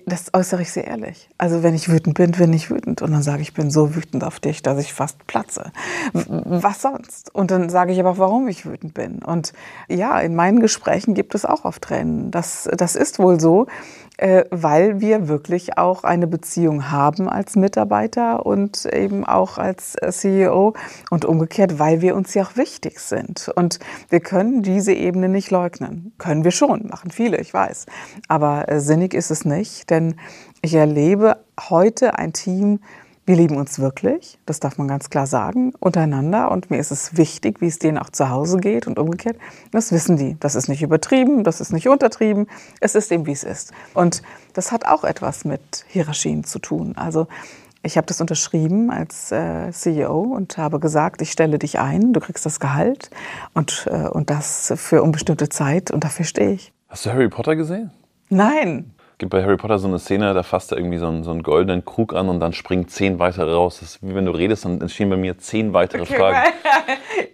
Das 0.06 0.32
äußere 0.34 0.62
ich 0.62 0.72
sehr 0.72 0.86
ehrlich. 0.86 1.30
Also 1.40 1.64
wenn 1.64 1.74
ich 1.74 1.90
wütend 1.90 2.16
bin, 2.16 2.32
bin 2.32 2.54
ich 2.54 2.70
wütend. 2.70 3.02
Und 3.02 3.12
dann 3.12 3.24
sage 3.24 3.42
ich, 3.42 3.50
ich 3.50 3.54
bin 3.56 3.72
so 3.72 3.96
wütend 3.96 4.24
auf 4.24 4.40
dich, 4.40 4.62
dass 4.62 4.78
ich 4.78 4.94
fast 4.94 5.26
platze. 5.26 5.72
Was 6.14 6.84
sonst? 6.84 7.34
Und 7.34 7.50
dann 7.50 7.70
sage 7.70 7.92
ich 7.92 8.00
aber 8.00 8.12
auch, 8.12 8.18
warum 8.20 8.48
ich 8.48 8.68
wütend 8.68 8.94
bin. 8.94 9.24
Und 9.24 9.54
ja, 9.88 10.20
in 10.20 10.36
meinen 10.36 10.60
Gesprächen 10.60 11.16
gibt 11.16 11.34
es 11.34 11.44
auch 11.44 11.66
oft 11.66 11.82
Tränen. 11.82 12.30
Das, 12.30 12.70
das 12.78 12.96
ist 12.96 13.18
wohl 13.18 13.40
so 13.40 13.66
äh, 14.20 14.46
weil 14.52 15.00
wir 15.00 15.28
wirklich 15.28 15.78
auch 15.78 16.04
eine 16.04 16.28
Beziehung 16.28 16.92
haben 16.92 17.30
als 17.30 17.56
Mitarbeiter 17.56 18.46
und 18.46 18.86
eben 18.86 19.26
auch 19.26 19.58
als 19.58 19.96
äh, 19.96 20.12
CEO 20.12 20.74
und 21.10 21.26
umgekehrt, 21.26 21.80
weil 21.80 22.02
wir 22.02 22.16
uns 22.16 22.34
ja 22.34 22.44
auch 22.44 22.58
wichtig 22.58 23.00
sind. 23.00 23.50
Und 23.56 23.80
wir 24.10 24.20
können 24.20 24.62
diese 24.62 24.94
Ebene 24.94 25.30
nicht 25.30 25.52
leugnen. 25.52 26.12
Können 26.18 26.44
wir 26.44 26.52
schon, 26.52 26.88
machen 26.88 27.12
viele, 27.12 27.38
ich 27.38 27.54
weiß. 27.54 27.86
Aber 28.28 28.70
äh, 28.70 28.82
sinnig 28.82 29.14
ist 29.14 29.32
es 29.32 29.46
nicht, 29.46 29.79
denn 29.86 30.16
ich 30.62 30.74
erlebe 30.74 31.38
heute 31.70 32.18
ein 32.18 32.34
Team, 32.34 32.80
wir 33.30 33.36
lieben 33.36 33.58
uns 33.58 33.78
wirklich, 33.78 34.40
das 34.48 34.60
darf 34.60 34.80
man 34.80 34.88
ganz 34.88 35.12
klar 35.12 35.28
sagen, 35.28 35.74
untereinander. 35.80 36.50
Und 36.50 36.72
mir 36.72 36.80
ist 36.80 36.90
es 36.90 37.16
wichtig, 37.16 37.62
wie 37.62 37.68
es 37.68 37.78
denen 37.78 38.00
auch 38.00 38.10
zu 38.10 38.32
Hause 38.32 38.58
geht 38.58 38.88
und 38.88 38.98
umgekehrt. 38.98 39.38
Das 39.72 39.92
wissen 39.92 40.18
die. 40.18 40.36
Das 40.40 40.56
ist 40.56 40.68
nicht 40.68 40.82
übertrieben, 40.82 41.44
das 41.44 41.62
ist 41.62 41.72
nicht 41.72 41.88
untertrieben. 41.88 42.48
Es 42.80 42.96
ist 42.96 43.12
eben, 43.12 43.28
wie 43.28 43.32
es 43.34 43.44
ist. 43.44 43.72
Und 43.94 44.24
das 44.54 44.72
hat 44.72 44.88
auch 44.88 45.04
etwas 45.04 45.46
mit 45.46 45.86
Hierarchien 45.90 46.44
zu 46.44 46.58
tun. 46.58 46.98
Also 46.98 47.28
ich 47.84 47.98
habe 47.98 48.08
das 48.08 48.20
unterschrieben 48.20 48.90
als 48.90 49.32
äh, 49.32 49.72
CEO 49.72 50.22
und 50.22 50.58
habe 50.58 50.80
gesagt, 50.80 51.22
ich 51.22 51.32
stelle 51.32 51.60
dich 51.60 51.78
ein, 51.78 52.14
du 52.14 52.20
kriegst 52.20 52.48
das 52.48 52.60
Gehalt 52.60 53.12
und, 53.54 53.88
äh, 53.92 54.08
und 54.08 54.32
das 54.32 54.74
für 54.76 55.04
unbestimmte 55.04 55.50
Zeit 55.50 55.92
und 55.92 56.04
dafür 56.04 56.26
stehe 56.26 56.54
ich. 56.54 56.74
Hast 56.88 57.06
du 57.06 57.12
Harry 57.12 57.30
Potter 57.30 57.56
gesehen? 57.56 57.92
Nein 58.30 58.92
gibt 59.20 59.32
bei 59.32 59.44
Harry 59.44 59.58
Potter 59.58 59.78
so 59.80 59.88
eine 59.88 60.00
Szene, 60.00 60.34
da 60.34 60.44
fasst 60.44 60.72
er 60.72 60.78
irgendwie 60.78 60.98
so 60.98 61.08
einen, 61.08 61.24
so 61.24 61.32
einen 61.32 61.44
goldenen 61.44 61.84
Krug 61.84 62.16
an 62.16 62.30
und 62.30 62.40
dann 62.40 62.54
springen 62.54 62.88
zehn 62.88 63.20
weitere 63.20 63.52
raus. 63.52 63.80
Das 63.82 63.90
ist 63.90 64.00
wie 64.02 64.16
wenn 64.16 64.26
du 64.26 64.32
redest, 64.32 64.64
dann 64.66 64.80
entstehen 64.80 65.10
bei 65.10 65.18
mir 65.18 65.38
zehn 65.38 65.74
weitere 65.74 66.04
okay, 66.04 66.16
Fragen. 66.16 66.54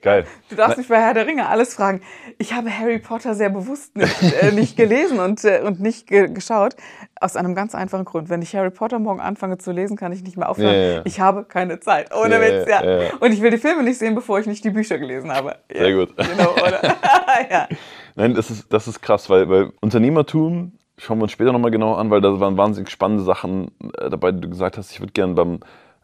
Geil. 0.01 0.25
Du 0.49 0.55
darfst 0.55 0.77
mich 0.77 0.87
bei 0.87 0.99
Herr 0.99 1.13
der 1.13 1.27
Ringe 1.27 1.47
alles 1.47 1.75
fragen. 1.75 2.01
Ich 2.39 2.53
habe 2.53 2.75
Harry 2.75 2.97
Potter 2.97 3.35
sehr 3.35 3.49
bewusst 3.49 3.95
nicht, 3.95 4.21
äh, 4.41 4.51
nicht 4.53 4.75
gelesen 4.75 5.19
und, 5.19 5.43
äh, 5.45 5.61
und 5.63 5.79
nicht 5.79 6.07
ge 6.07 6.27
geschaut. 6.27 6.75
Aus 7.21 7.35
einem 7.35 7.55
ganz 7.55 7.75
einfachen 7.75 8.03
Grund. 8.03 8.29
Wenn 8.29 8.41
ich 8.41 8.55
Harry 8.55 8.71
Potter 8.71 8.99
morgen 8.99 9.21
anfange 9.21 9.59
zu 9.59 9.71
lesen, 9.71 9.95
kann 9.95 10.11
ich 10.11 10.23
nicht 10.23 10.37
mehr 10.37 10.49
aufhören. 10.49 10.73
Ja, 10.73 10.95
ja. 10.95 11.01
Ich 11.05 11.19
habe 11.19 11.45
keine 11.45 11.79
Zeit. 11.79 12.13
Ohne 12.13 12.41
Witz, 12.41 12.67
ja, 12.67 12.83
ja. 12.83 13.09
Und 13.19 13.31
ich 13.31 13.41
will 13.41 13.51
die 13.51 13.57
Filme 13.57 13.83
nicht 13.83 13.99
sehen, 13.99 14.15
bevor 14.15 14.39
ich 14.39 14.47
nicht 14.47 14.63
die 14.63 14.71
Bücher 14.71 14.97
gelesen 14.97 15.31
habe. 15.31 15.55
Sehr 15.71 15.93
gut. 15.93 16.17
Genau, 16.17 16.51
oder? 16.53 16.81
ja. 17.51 17.67
Nein, 18.15 18.33
das 18.33 18.49
ist, 18.49 18.73
das 18.73 18.87
ist 18.87 19.01
krass, 19.01 19.29
weil, 19.29 19.47
weil 19.49 19.71
Unternehmertum 19.81 20.73
schauen 20.97 21.19
wir 21.19 21.23
uns 21.23 21.31
später 21.31 21.51
nochmal 21.51 21.71
genau 21.71 21.95
an, 21.95 22.09
weil 22.09 22.21
da 22.21 22.39
waren 22.39 22.57
wahnsinnig 22.57 22.89
spannende 22.89 23.23
Sachen 23.23 23.71
äh, 23.97 24.09
dabei, 24.09 24.31
die 24.31 24.41
du 24.41 24.49
gesagt 24.49 24.77
hast, 24.77 24.91
ich 24.91 24.99
würde 24.99 25.13
gerne 25.13 25.33
beim, 25.33 25.59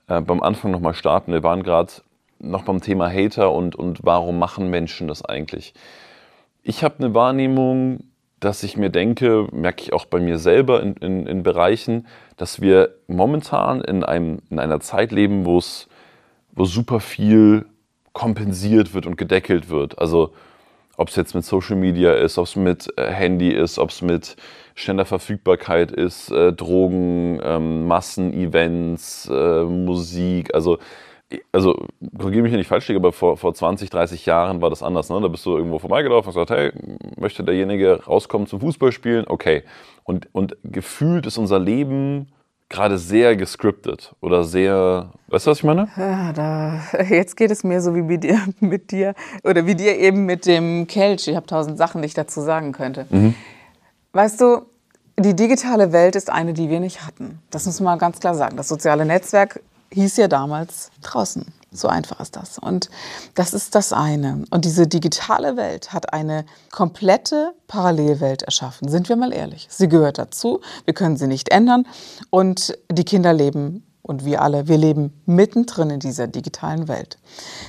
äh, 0.07 0.21
beim 0.21 0.41
Anfang 0.41 0.71
nochmal 0.71 0.93
starten. 0.93 1.31
Wir 1.31 1.43
waren 1.43 1.63
gerade 1.63 1.91
noch 2.39 2.63
beim 2.63 2.81
Thema 2.81 3.09
Hater 3.09 3.51
und, 3.51 3.75
und 3.75 3.99
warum 4.03 4.39
machen 4.39 4.69
Menschen 4.69 5.07
das 5.07 5.23
eigentlich. 5.23 5.73
Ich 6.63 6.83
habe 6.83 6.95
eine 6.99 7.13
Wahrnehmung, 7.13 8.05
dass 8.39 8.63
ich 8.63 8.75
mir 8.75 8.89
denke, 8.89 9.47
merke 9.51 9.83
ich 9.83 9.93
auch 9.93 10.05
bei 10.05 10.19
mir 10.19 10.39
selber 10.39 10.81
in, 10.81 10.93
in, 10.95 11.27
in 11.27 11.43
Bereichen, 11.43 12.07
dass 12.37 12.59
wir 12.59 12.95
momentan 13.07 13.81
in, 13.81 14.03
einem, 14.03 14.39
in 14.49 14.59
einer 14.59 14.79
Zeit 14.79 15.11
leben, 15.11 15.45
wo 15.45 15.57
es 15.57 15.87
wo 16.53 16.65
super 16.65 16.99
viel 16.99 17.65
kompensiert 18.13 18.93
wird 18.93 19.05
und 19.05 19.17
gedeckelt 19.17 19.69
wird. 19.69 19.99
Also 19.99 20.33
ob 20.97 21.09
es 21.09 21.15
jetzt 21.15 21.33
mit 21.33 21.45
Social 21.45 21.77
Media 21.77 22.13
ist, 22.13 22.37
ob 22.37 22.45
es 22.45 22.55
mit 22.55 22.91
äh, 22.97 23.11
Handy 23.11 23.49
ist, 23.49 23.79
ob 23.79 23.89
es 23.89 24.01
mit 24.01 24.35
schneller 24.81 25.05
Verfügbarkeit 25.05 25.91
ist, 25.91 26.31
äh, 26.31 26.53
Drogen, 26.53 27.39
ähm, 27.43 27.87
Massenevents, 27.87 29.29
äh, 29.31 29.63
Musik, 29.63 30.53
also 30.53 30.79
also 31.51 31.85
korrigiere 32.17 32.43
mich, 32.43 32.51
wenn 32.51 32.59
ich 32.59 32.67
falsch 32.67 32.87
liege, 32.87 32.99
aber 32.99 33.13
vor, 33.13 33.37
vor 33.37 33.53
20, 33.53 33.89
30 33.89 34.25
Jahren 34.25 34.61
war 34.61 34.69
das 34.69 34.83
anders. 34.83 35.09
Ne? 35.09 35.19
Da 35.21 35.27
bist 35.27 35.45
du 35.45 35.55
irgendwo 35.55 35.79
vorbeigelaufen 35.79 36.27
und 36.27 36.33
gesagt, 36.33 36.51
hey, 36.51 36.71
möchte 37.17 37.43
derjenige 37.43 38.03
rauskommen 38.05 38.47
zum 38.47 38.59
Fußballspielen? 38.59 39.25
Okay. 39.27 39.63
Und, 40.03 40.27
und 40.33 40.57
gefühlt 40.63 41.25
ist 41.25 41.37
unser 41.37 41.59
Leben 41.59 42.27
gerade 42.69 42.97
sehr 42.97 43.35
gescriptet 43.35 44.15
oder 44.21 44.43
sehr, 44.43 45.11
weißt 45.27 45.45
du, 45.45 45.51
was 45.51 45.57
ich 45.59 45.63
meine? 45.63 45.89
Ja, 45.97 46.33
da, 46.33 46.81
jetzt 47.09 47.35
geht 47.35 47.51
es 47.51 47.63
mir 47.63 47.81
so 47.81 47.95
wie 47.95 48.01
mit 48.01 48.23
dir, 48.23 48.39
mit 48.59 48.91
dir 48.91 49.13
oder 49.43 49.65
wie 49.65 49.75
dir 49.75 49.97
eben 49.97 50.25
mit 50.25 50.45
dem 50.45 50.87
Kelch. 50.87 51.27
Ich 51.27 51.35
habe 51.35 51.45
tausend 51.45 51.77
Sachen, 51.77 52.01
die 52.01 52.07
ich 52.07 52.13
dazu 52.13 52.41
sagen 52.41 52.71
könnte. 52.71 53.05
Mhm. 53.09 53.35
Weißt 54.13 54.41
du, 54.41 54.65
die 55.21 55.35
digitale 55.35 55.91
Welt 55.91 56.15
ist 56.15 56.29
eine, 56.29 56.53
die 56.53 56.69
wir 56.69 56.79
nicht 56.79 57.05
hatten. 57.05 57.39
Das 57.49 57.65
muss 57.65 57.79
man 57.79 57.99
ganz 57.99 58.19
klar 58.19 58.35
sagen. 58.35 58.57
Das 58.57 58.67
soziale 58.67 59.05
Netzwerk 59.05 59.61
hieß 59.91 60.17
ja 60.17 60.27
damals 60.27 60.91
draußen. 61.01 61.45
So 61.73 61.87
einfach 61.87 62.19
ist 62.19 62.35
das. 62.35 62.59
Und 62.59 62.89
das 63.33 63.53
ist 63.53 63.75
das 63.75 63.93
eine. 63.93 64.43
Und 64.51 64.65
diese 64.65 64.87
digitale 64.87 65.55
Welt 65.55 65.93
hat 65.93 66.13
eine 66.13 66.45
komplette 66.69 67.53
Parallelwelt 67.67 68.43
erschaffen. 68.43 68.89
Sind 68.89 69.07
wir 69.07 69.15
mal 69.15 69.31
ehrlich. 69.31 69.67
Sie 69.69 69.87
gehört 69.87 70.17
dazu. 70.17 70.59
Wir 70.85 70.93
können 70.93 71.15
sie 71.15 71.27
nicht 71.27 71.49
ändern. 71.49 71.85
Und 72.29 72.77
die 72.91 73.05
Kinder 73.05 73.31
leben 73.31 73.85
und 74.01 74.25
wir 74.25 74.41
alle, 74.41 74.67
wir 74.67 74.77
leben 74.77 75.13
mittendrin 75.25 75.89
in 75.89 75.99
dieser 75.99 76.27
digitalen 76.27 76.87
Welt. 76.87 77.17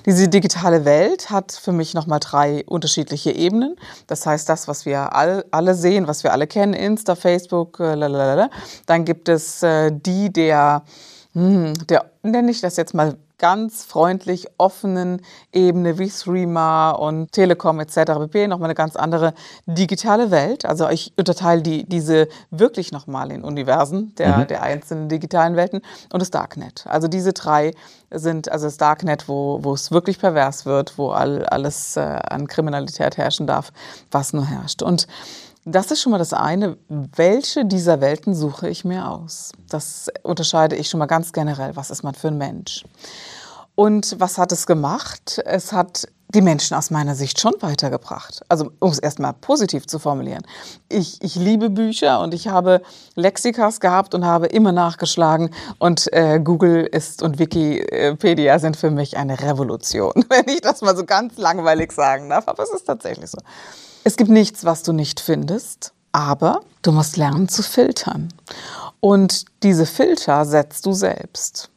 Diese 0.06 0.28
digitale 0.28 0.84
Welt 0.84 1.30
hat 1.30 1.52
für 1.52 1.72
mich 1.72 1.94
nochmal 1.94 2.20
drei 2.20 2.64
unterschiedliche 2.66 3.32
Ebenen. 3.32 3.76
Das 4.06 4.26
heißt, 4.26 4.48
das, 4.48 4.68
was 4.68 4.86
wir 4.86 5.14
all, 5.14 5.44
alle 5.50 5.74
sehen, 5.74 6.08
was 6.08 6.24
wir 6.24 6.32
alle 6.32 6.46
kennen, 6.46 6.72
Insta, 6.72 7.14
Facebook, 7.14 7.80
äh, 7.80 7.94
lalalala. 7.94 8.50
dann 8.86 9.04
gibt 9.04 9.28
es 9.28 9.62
äh, 9.62 9.92
die 9.92 10.32
der, 10.32 10.82
hm, 11.34 11.74
der, 11.88 12.06
nenne 12.22 12.50
ich 12.50 12.60
das 12.60 12.76
jetzt 12.76 12.94
mal 12.94 13.16
ganz 13.42 13.84
freundlich 13.84 14.46
offenen 14.56 15.20
Ebene 15.52 15.98
wie 15.98 16.08
Streamer 16.08 16.96
und 17.00 17.32
Telekom 17.32 17.80
etc. 17.80 18.12
pp. 18.20 18.46
nochmal 18.46 18.68
eine 18.68 18.76
ganz 18.76 18.94
andere 18.94 19.34
digitale 19.66 20.30
Welt. 20.30 20.64
Also 20.64 20.88
ich 20.88 21.12
unterteile 21.18 21.60
die, 21.60 21.82
diese 21.82 22.28
wirklich 22.52 22.92
nochmal 22.92 23.32
in 23.32 23.42
Universen 23.42 24.14
der, 24.14 24.38
mhm. 24.38 24.46
der 24.46 24.62
einzelnen 24.62 25.08
digitalen 25.08 25.56
Welten 25.56 25.82
und 26.12 26.22
das 26.22 26.30
Darknet. 26.30 26.84
Also 26.86 27.08
diese 27.08 27.32
drei 27.32 27.72
sind, 28.12 28.48
also 28.48 28.66
das 28.66 28.76
Darknet, 28.76 29.28
wo, 29.28 29.58
wo 29.62 29.74
es 29.74 29.90
wirklich 29.90 30.20
pervers 30.20 30.64
wird, 30.64 30.96
wo 30.96 31.10
all, 31.10 31.44
alles 31.46 31.96
äh, 31.96 32.00
an 32.00 32.46
Kriminalität 32.46 33.16
herrschen 33.16 33.48
darf, 33.48 33.72
was 34.12 34.32
nur 34.32 34.46
herrscht. 34.46 34.82
Und 34.82 35.08
das 35.64 35.90
ist 35.90 36.00
schon 36.00 36.10
mal 36.12 36.18
das 36.18 36.32
eine. 36.32 36.76
Welche 36.88 37.64
dieser 37.64 38.00
Welten 38.00 38.34
suche 38.34 38.68
ich 38.68 38.84
mir 38.84 39.08
aus? 39.08 39.52
Das 39.68 40.10
unterscheide 40.22 40.76
ich 40.76 40.88
schon 40.88 40.98
mal 40.98 41.06
ganz 41.06 41.32
generell. 41.32 41.76
Was 41.76 41.90
ist 41.90 42.02
man 42.02 42.14
für 42.14 42.28
ein 42.28 42.38
Mensch? 42.38 42.84
Und 43.74 44.16
was 44.18 44.38
hat 44.38 44.52
es 44.52 44.66
gemacht? 44.66 45.40
Es 45.44 45.72
hat 45.72 46.06
die 46.34 46.40
Menschen 46.40 46.76
aus 46.76 46.90
meiner 46.90 47.14
Sicht 47.14 47.38
schon 47.40 47.54
weitergebracht. 47.60 48.42
Also 48.48 48.72
um 48.78 48.90
es 48.90 48.98
erstmal 48.98 49.34
positiv 49.34 49.86
zu 49.86 49.98
formulieren. 49.98 50.42
Ich, 50.88 51.22
ich 51.22 51.34
liebe 51.36 51.68
Bücher 51.70 52.20
und 52.20 52.32
ich 52.32 52.48
habe 52.48 52.82
Lexikas 53.14 53.80
gehabt 53.80 54.14
und 54.14 54.24
habe 54.24 54.46
immer 54.46 54.72
nachgeschlagen. 54.72 55.50
Und 55.78 56.10
äh, 56.12 56.40
Google 56.42 56.84
ist 56.84 57.22
und 57.22 57.38
Wikipedia 57.38 58.58
sind 58.58 58.76
für 58.76 58.90
mich 58.90 59.16
eine 59.16 59.40
Revolution, 59.40 60.12
wenn 60.28 60.48
ich 60.48 60.62
das 60.62 60.80
mal 60.80 60.96
so 60.96 61.04
ganz 61.04 61.36
langweilig 61.36 61.92
sagen 61.92 62.30
darf. 62.30 62.48
Aber 62.48 62.62
es 62.62 62.70
ist 62.70 62.84
tatsächlich 62.84 63.30
so. 63.30 63.38
Es 64.04 64.16
gibt 64.16 64.30
nichts, 64.30 64.64
was 64.64 64.82
du 64.82 64.92
nicht 64.92 65.20
findest, 65.20 65.92
aber 66.12 66.60
du 66.82 66.92
musst 66.92 67.16
lernen 67.16 67.48
zu 67.48 67.62
filtern. 67.62 68.28
Und 69.00 69.44
diese 69.62 69.86
Filter 69.86 70.44
setzt 70.44 70.86
du 70.86 70.92
selbst. 70.92 71.71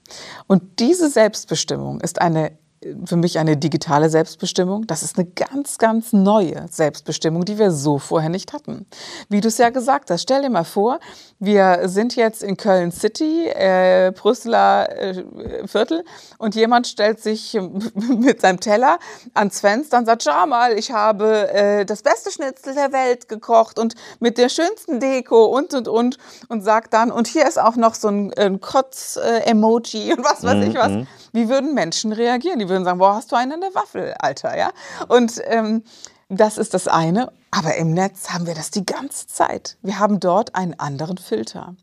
Und 0.47 0.79
diese 0.79 1.09
Selbstbestimmung 1.09 2.01
ist 2.01 2.21
eine 2.21 2.57
für 3.06 3.15
mich 3.15 3.39
eine 3.39 3.58
digitale 3.58 4.10
Selbstbestimmung. 4.10 4.88
Das 4.88 5.04
ist 5.04 5.17
eine 5.17 5.28
ganz, 5.28 5.78
ganz 5.78 6.13
neue 6.13 6.65
Selbstbestimmung, 6.69 7.45
die 7.45 7.58
wir 7.58 7.71
so 7.71 8.00
vorher 8.00 8.30
nicht 8.30 8.54
hatten. 8.54 8.86
Wie 9.30 9.41
du 9.41 9.48
es 9.48 9.58
ja 9.58 9.69
gesagt 9.69 10.12
hast, 10.12 10.24
stell 10.24 10.41
dir 10.41 10.50
mal 10.50 10.63
vor, 10.63 11.00
wir 11.39 11.82
sind 11.86 12.15
jetzt 12.15 12.43
in 12.43 12.58
Köln 12.58 12.91
City, 12.91 13.48
äh, 13.48 14.12
Brüsseler 14.15 14.89
äh, 14.98 15.67
Viertel 15.67 16.04
und 16.38 16.56
jemand 16.56 16.88
stellt 16.88 17.21
sich 17.21 17.54
mit 17.93 18.41
seinem 18.41 18.60
Teller 18.60 19.00
ans 19.34 19.60
Fenster 19.60 19.98
und 19.98 20.06
sagt, 20.06 20.24
schau 20.24 20.45
mal, 20.45 20.78
ich 20.78 20.91
habe 20.91 21.50
äh, 21.52 21.86
das 21.86 22.04
beste 22.04 22.32
Schnitzel 22.32 22.74
der 22.76 22.91
Welt 22.91 23.30
gekocht 23.30 23.80
und 23.80 23.95
mit 24.19 24.38
der 24.38 24.50
schönsten 24.50 25.00
Deko 25.00 25.45
und, 25.45 25.74
und, 25.74 25.88
und 25.88 26.17
und 26.48 26.62
sagt 26.62 26.93
dann, 26.93 27.12
und 27.12 27.28
hier 27.28 27.48
ist 27.48 27.60
auch 27.60 27.76
noch 27.76 27.95
so 27.95 28.08
ein, 28.08 28.34
ein 28.34 28.60
Kotz-Emoji 28.62 30.13
und 30.13 30.24
was 30.24 30.43
weiß 30.43 30.65
ich 30.65 30.76
was. 30.76 30.91
Mhm. 30.91 31.08
Wie 31.32 31.50
würden 31.50 31.74
Menschen 31.74 32.12
reagieren? 32.12 32.60
Die 32.60 32.69
würden 32.69 32.74
sagen, 32.83 32.99
boah, 32.99 33.15
hast 33.15 33.31
du 33.31 33.35
einen 33.35 33.53
in 33.53 33.61
der 33.61 33.75
Waffel, 33.75 34.13
Alter, 34.19 34.57
ja? 34.57 34.71
Und 35.07 35.41
ähm, 35.45 35.83
das 36.29 36.57
ist 36.57 36.73
das 36.73 36.88
eine. 36.88 37.31
Aber 37.51 37.75
im 37.75 37.91
Netz 37.91 38.29
haben 38.29 38.47
wir 38.47 38.55
das 38.55 38.71
die 38.71 38.85
ganze 38.85 39.27
Zeit. 39.27 39.77
Wir 39.81 39.99
haben 39.99 40.19
dort 40.19 40.55
einen 40.55 40.77
anderen 40.79 41.17
Filter. 41.17 41.75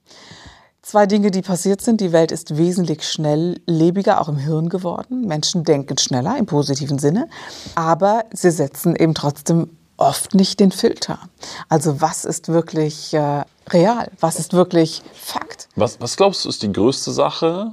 Zwei 0.83 1.07
Dinge, 1.07 1.31
die 1.31 1.43
passiert 1.43 1.81
sind. 1.81 2.01
Die 2.01 2.13
Welt 2.13 2.33
ist 2.33 2.57
wesentlich 2.57 3.09
schnelllebiger, 3.09 4.21
auch 4.21 4.29
im 4.29 4.37
Hirn 4.37 4.69
geworden. 4.69 5.27
Menschen 5.27 5.63
denken 5.63 5.97
schneller 5.97 6.37
im 6.37 6.47
positiven 6.47 6.99
Sinne, 6.99 7.29
aber 7.77 8.25
sie 8.33 8.51
setzen 8.51 8.97
eben 8.97 9.15
trotzdem 9.15 9.71
oft 9.97 10.35
nicht 10.35 10.59
den 10.59 10.73
Filter. 10.73 11.21
Also 11.69 12.01
was 12.01 12.25
ist 12.25 12.49
wirklich 12.49 13.15
äh, 13.15 13.45
real? 13.71 14.11
Was 14.19 14.41
ist 14.41 14.53
wirklich 14.53 15.03
Fakt? 15.15 15.69
Was, 15.77 16.01
was 16.01 16.17
glaubst 16.17 16.45
du, 16.45 16.49
ist 16.49 16.63
die 16.63 16.73
größte 16.73 17.13
Sache, 17.13 17.73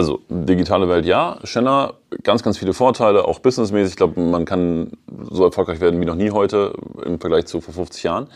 also 0.00 0.20
digitale 0.30 0.88
Welt 0.88 1.04
ja, 1.04 1.38
Schenner, 1.44 1.94
ganz, 2.22 2.42
ganz 2.42 2.56
viele 2.56 2.72
Vorteile, 2.72 3.26
auch 3.26 3.38
businessmäßig. 3.40 3.92
Ich 3.92 3.96
glaube, 3.96 4.18
man 4.18 4.46
kann 4.46 4.92
so 5.30 5.44
erfolgreich 5.44 5.80
werden 5.80 6.00
wie 6.00 6.06
noch 6.06 6.14
nie 6.14 6.30
heute 6.30 6.72
im 7.04 7.20
Vergleich 7.20 7.44
zu 7.46 7.60
vor 7.60 7.74
50 7.74 8.02
Jahren. 8.02 8.28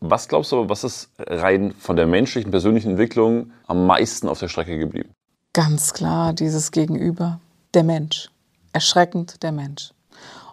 Was 0.00 0.28
glaubst 0.28 0.52
du 0.52 0.58
aber, 0.58 0.68
was 0.68 0.84
ist 0.84 1.08
rein 1.18 1.72
von 1.78 1.96
der 1.96 2.06
menschlichen, 2.06 2.50
persönlichen 2.50 2.90
Entwicklung 2.90 3.52
am 3.66 3.86
meisten 3.86 4.28
auf 4.28 4.38
der 4.38 4.48
Strecke 4.48 4.78
geblieben? 4.78 5.08
Ganz 5.54 5.94
klar, 5.94 6.34
dieses 6.34 6.70
Gegenüber, 6.70 7.40
der 7.72 7.82
Mensch. 7.82 8.28
Erschreckend 8.74 9.42
der 9.42 9.52
Mensch. 9.52 9.92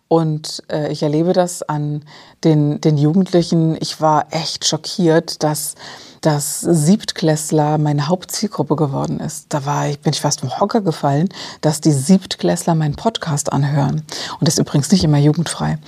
Und 0.08 0.64
äh, 0.72 0.94
ich 0.94 1.04
erlebe 1.04 1.34
das 1.34 1.62
an 1.62 2.06
den, 2.46 2.80
den 2.80 2.98
Jugendlichen. 2.98 3.76
Ich 3.82 4.00
war 4.00 4.28
echt 4.32 4.66
schockiert, 4.66 5.44
dass 5.44 5.76
dass 6.24 6.62
Siebtklässler 6.62 7.78
meine 7.78 8.08
Hauptzielgruppe 8.08 8.78
geworden 8.78 9.20
ist. 9.20 9.48
Da 9.50 9.66
war 9.66 9.90
ich, 9.90 10.00
bin 10.00 10.14
ich 10.14 10.22
fast 10.22 10.40
vom 10.40 10.58
Hocker 10.58 10.80
gefallen, 10.80 11.28
dass 11.60 11.82
die 11.82 11.92
Siebtklässler 11.92 12.76
meinen 12.76 12.96
Podcast 12.96 13.52
anhören. 13.52 14.04
Und 14.40 14.48
das 14.48 14.54
ist 14.54 14.60
übrigens 14.60 14.90
nicht 14.90 15.04
immer 15.04 15.18
jugendfrei. 15.18 15.80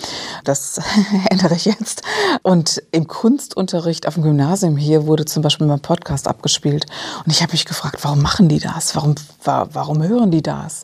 Das 0.44 0.82
ändere 1.30 1.56
ich 1.56 1.64
jetzt. 1.64 2.02
Und 2.44 2.84
im 2.92 3.08
Kunstunterricht 3.08 4.08
auf 4.08 4.16
dem 4.16 4.24
Gymnasium 4.24 4.76
hier 4.76 5.08
wurde 5.08 5.24
zum 5.24 5.42
Beispiel 5.42 5.68
mein 5.68 5.80
Podcast 5.80 6.28
abgespielt. 6.28 6.86
Und 7.26 7.32
ich 7.32 7.42
habe 7.42 7.54
mich 7.54 7.64
gefragt, 7.64 8.00
warum 8.02 8.22
machen 8.22 8.50
die 8.50 8.60
das? 8.60 8.94
Warum, 8.94 9.16
warum 9.46 10.04
hören 10.04 10.32
die 10.32 10.44
das? 10.44 10.84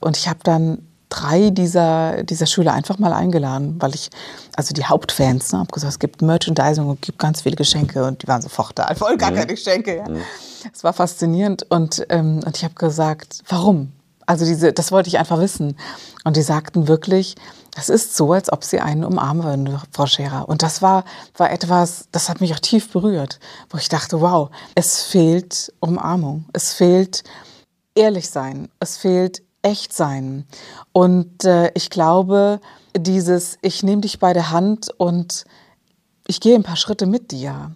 Und 0.00 0.16
ich 0.16 0.28
habe 0.28 0.38
dann 0.44 0.78
drei 1.12 1.50
dieser, 1.50 2.22
dieser 2.22 2.46
Schüler 2.46 2.72
einfach 2.72 2.98
mal 2.98 3.12
eingeladen, 3.12 3.76
weil 3.80 3.94
ich, 3.94 4.08
also 4.56 4.72
die 4.72 4.84
Hauptfans, 4.84 5.52
ne, 5.52 5.58
habe 5.58 5.70
gesagt, 5.70 5.92
es 5.92 5.98
gibt 5.98 6.22
Merchandising 6.22 6.86
und 6.86 6.94
es 6.94 7.00
gibt 7.02 7.18
ganz 7.18 7.42
viele 7.42 7.56
Geschenke 7.56 8.04
und 8.04 8.22
die 8.22 8.28
waren 8.28 8.40
sofort 8.40 8.78
da, 8.78 8.94
voll 8.94 9.18
gar 9.18 9.30
mhm. 9.30 9.36
keine 9.36 9.54
Geschenke. 9.54 9.98
Ja. 9.98 10.08
Mhm. 10.08 10.22
Es 10.72 10.82
war 10.84 10.94
faszinierend 10.94 11.66
und, 11.70 12.06
ähm, 12.08 12.40
und 12.46 12.56
ich 12.56 12.64
habe 12.64 12.74
gesagt, 12.74 13.42
warum? 13.48 13.92
Also 14.24 14.46
diese, 14.46 14.72
das 14.72 14.90
wollte 14.92 15.08
ich 15.08 15.18
einfach 15.18 15.38
wissen. 15.38 15.76
Und 16.24 16.36
die 16.36 16.42
sagten 16.42 16.88
wirklich, 16.88 17.34
es 17.76 17.88
ist 17.88 18.16
so, 18.16 18.32
als 18.32 18.50
ob 18.52 18.64
sie 18.64 18.80
einen 18.80 19.04
umarmen 19.04 19.44
würden, 19.44 19.80
Frau 19.90 20.06
Scherer. 20.06 20.48
Und 20.48 20.62
das 20.62 20.80
war, 20.80 21.04
war 21.36 21.50
etwas, 21.50 22.06
das 22.12 22.28
hat 22.28 22.40
mich 22.40 22.54
auch 22.54 22.60
tief 22.60 22.90
berührt, 22.92 23.40
wo 23.68 23.78
ich 23.78 23.88
dachte, 23.88 24.20
wow, 24.20 24.50
es 24.74 25.02
fehlt 25.02 25.72
Umarmung, 25.80 26.46
es 26.52 26.72
fehlt 26.72 27.24
ehrlich 27.94 28.30
sein, 28.30 28.68
es 28.78 28.96
fehlt 28.96 29.42
echt 29.62 29.92
sein. 29.92 30.46
Und 30.92 31.44
äh, 31.44 31.70
ich 31.74 31.90
glaube, 31.90 32.60
dieses, 32.96 33.58
ich 33.62 33.82
nehme 33.82 34.02
dich 34.02 34.18
bei 34.18 34.32
der 34.32 34.50
Hand 34.50 34.90
und 34.98 35.44
ich 36.26 36.40
gehe 36.40 36.54
ein 36.54 36.62
paar 36.62 36.76
Schritte 36.76 37.06
mit 37.06 37.30
dir 37.30 37.72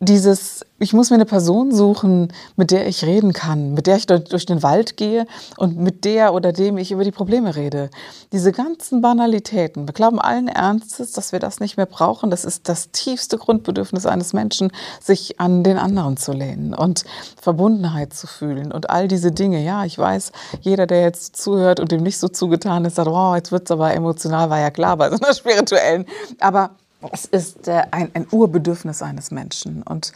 dieses, 0.00 0.64
ich 0.78 0.92
muss 0.92 1.10
mir 1.10 1.16
eine 1.16 1.26
Person 1.26 1.72
suchen, 1.72 2.32
mit 2.56 2.70
der 2.70 2.86
ich 2.86 3.04
reden 3.04 3.32
kann, 3.32 3.74
mit 3.74 3.86
der 3.86 3.96
ich 3.96 4.06
durch 4.06 4.46
den 4.46 4.62
Wald 4.62 4.96
gehe 4.96 5.26
und 5.56 5.78
mit 5.78 6.04
der 6.04 6.32
oder 6.32 6.52
dem 6.52 6.78
ich 6.78 6.90
über 6.90 7.04
die 7.04 7.10
Probleme 7.10 7.54
rede. 7.54 7.90
Diese 8.32 8.52
ganzen 8.52 9.00
Banalitäten, 9.02 9.86
wir 9.86 9.92
glauben 9.92 10.18
allen 10.18 10.48
Ernstes, 10.48 11.12
dass 11.12 11.32
wir 11.32 11.38
das 11.38 11.60
nicht 11.60 11.76
mehr 11.76 11.86
brauchen. 11.86 12.30
Das 12.30 12.44
ist 12.44 12.68
das 12.68 12.90
tiefste 12.92 13.36
Grundbedürfnis 13.38 14.06
eines 14.06 14.32
Menschen, 14.32 14.72
sich 15.00 15.38
an 15.38 15.62
den 15.62 15.76
anderen 15.76 16.16
zu 16.16 16.32
lehnen 16.32 16.74
und 16.74 17.04
Verbundenheit 17.40 18.14
zu 18.14 18.26
fühlen 18.26 18.72
und 18.72 18.90
all 18.90 19.06
diese 19.06 19.32
Dinge. 19.32 19.62
Ja, 19.62 19.84
ich 19.84 19.98
weiß, 19.98 20.32
jeder, 20.60 20.86
der 20.86 21.02
jetzt 21.02 21.36
zuhört 21.36 21.80
und 21.80 21.92
dem 21.92 22.02
nicht 22.02 22.18
so 22.18 22.28
zugetan 22.28 22.84
ist, 22.84 22.96
sagt, 22.96 23.08
oh, 23.08 23.34
jetzt 23.34 23.52
wird's 23.52 23.70
aber 23.70 23.92
emotional, 23.94 24.50
war 24.50 24.60
ja 24.60 24.70
klar 24.70 24.96
bei 24.96 25.10
so 25.10 25.16
einer 25.16 25.34
spirituellen. 25.34 26.06
Aber 26.40 26.70
es 27.12 27.24
ist 27.24 27.68
äh, 27.68 27.82
ein, 27.90 28.10
ein 28.14 28.26
Urbedürfnis 28.30 29.02
eines 29.02 29.30
Menschen. 29.30 29.82
Und 29.82 30.12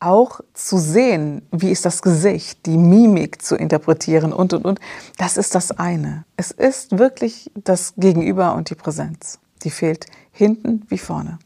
auch 0.00 0.40
zu 0.52 0.78
sehen, 0.78 1.42
wie 1.52 1.70
ist 1.70 1.84
das 1.84 2.02
Gesicht, 2.02 2.66
die 2.66 2.76
Mimik 2.76 3.40
zu 3.40 3.56
interpretieren 3.56 4.32
und, 4.32 4.52
und, 4.52 4.64
und, 4.64 4.80
das 5.16 5.36
ist 5.36 5.54
das 5.54 5.70
eine. 5.70 6.24
Es 6.36 6.50
ist 6.50 6.98
wirklich 6.98 7.50
das 7.54 7.94
Gegenüber 7.96 8.54
und 8.54 8.70
die 8.70 8.74
Präsenz. 8.74 9.38
Die 9.62 9.70
fehlt 9.70 10.06
hinten 10.32 10.84
wie 10.88 10.98
vorne. 10.98 11.38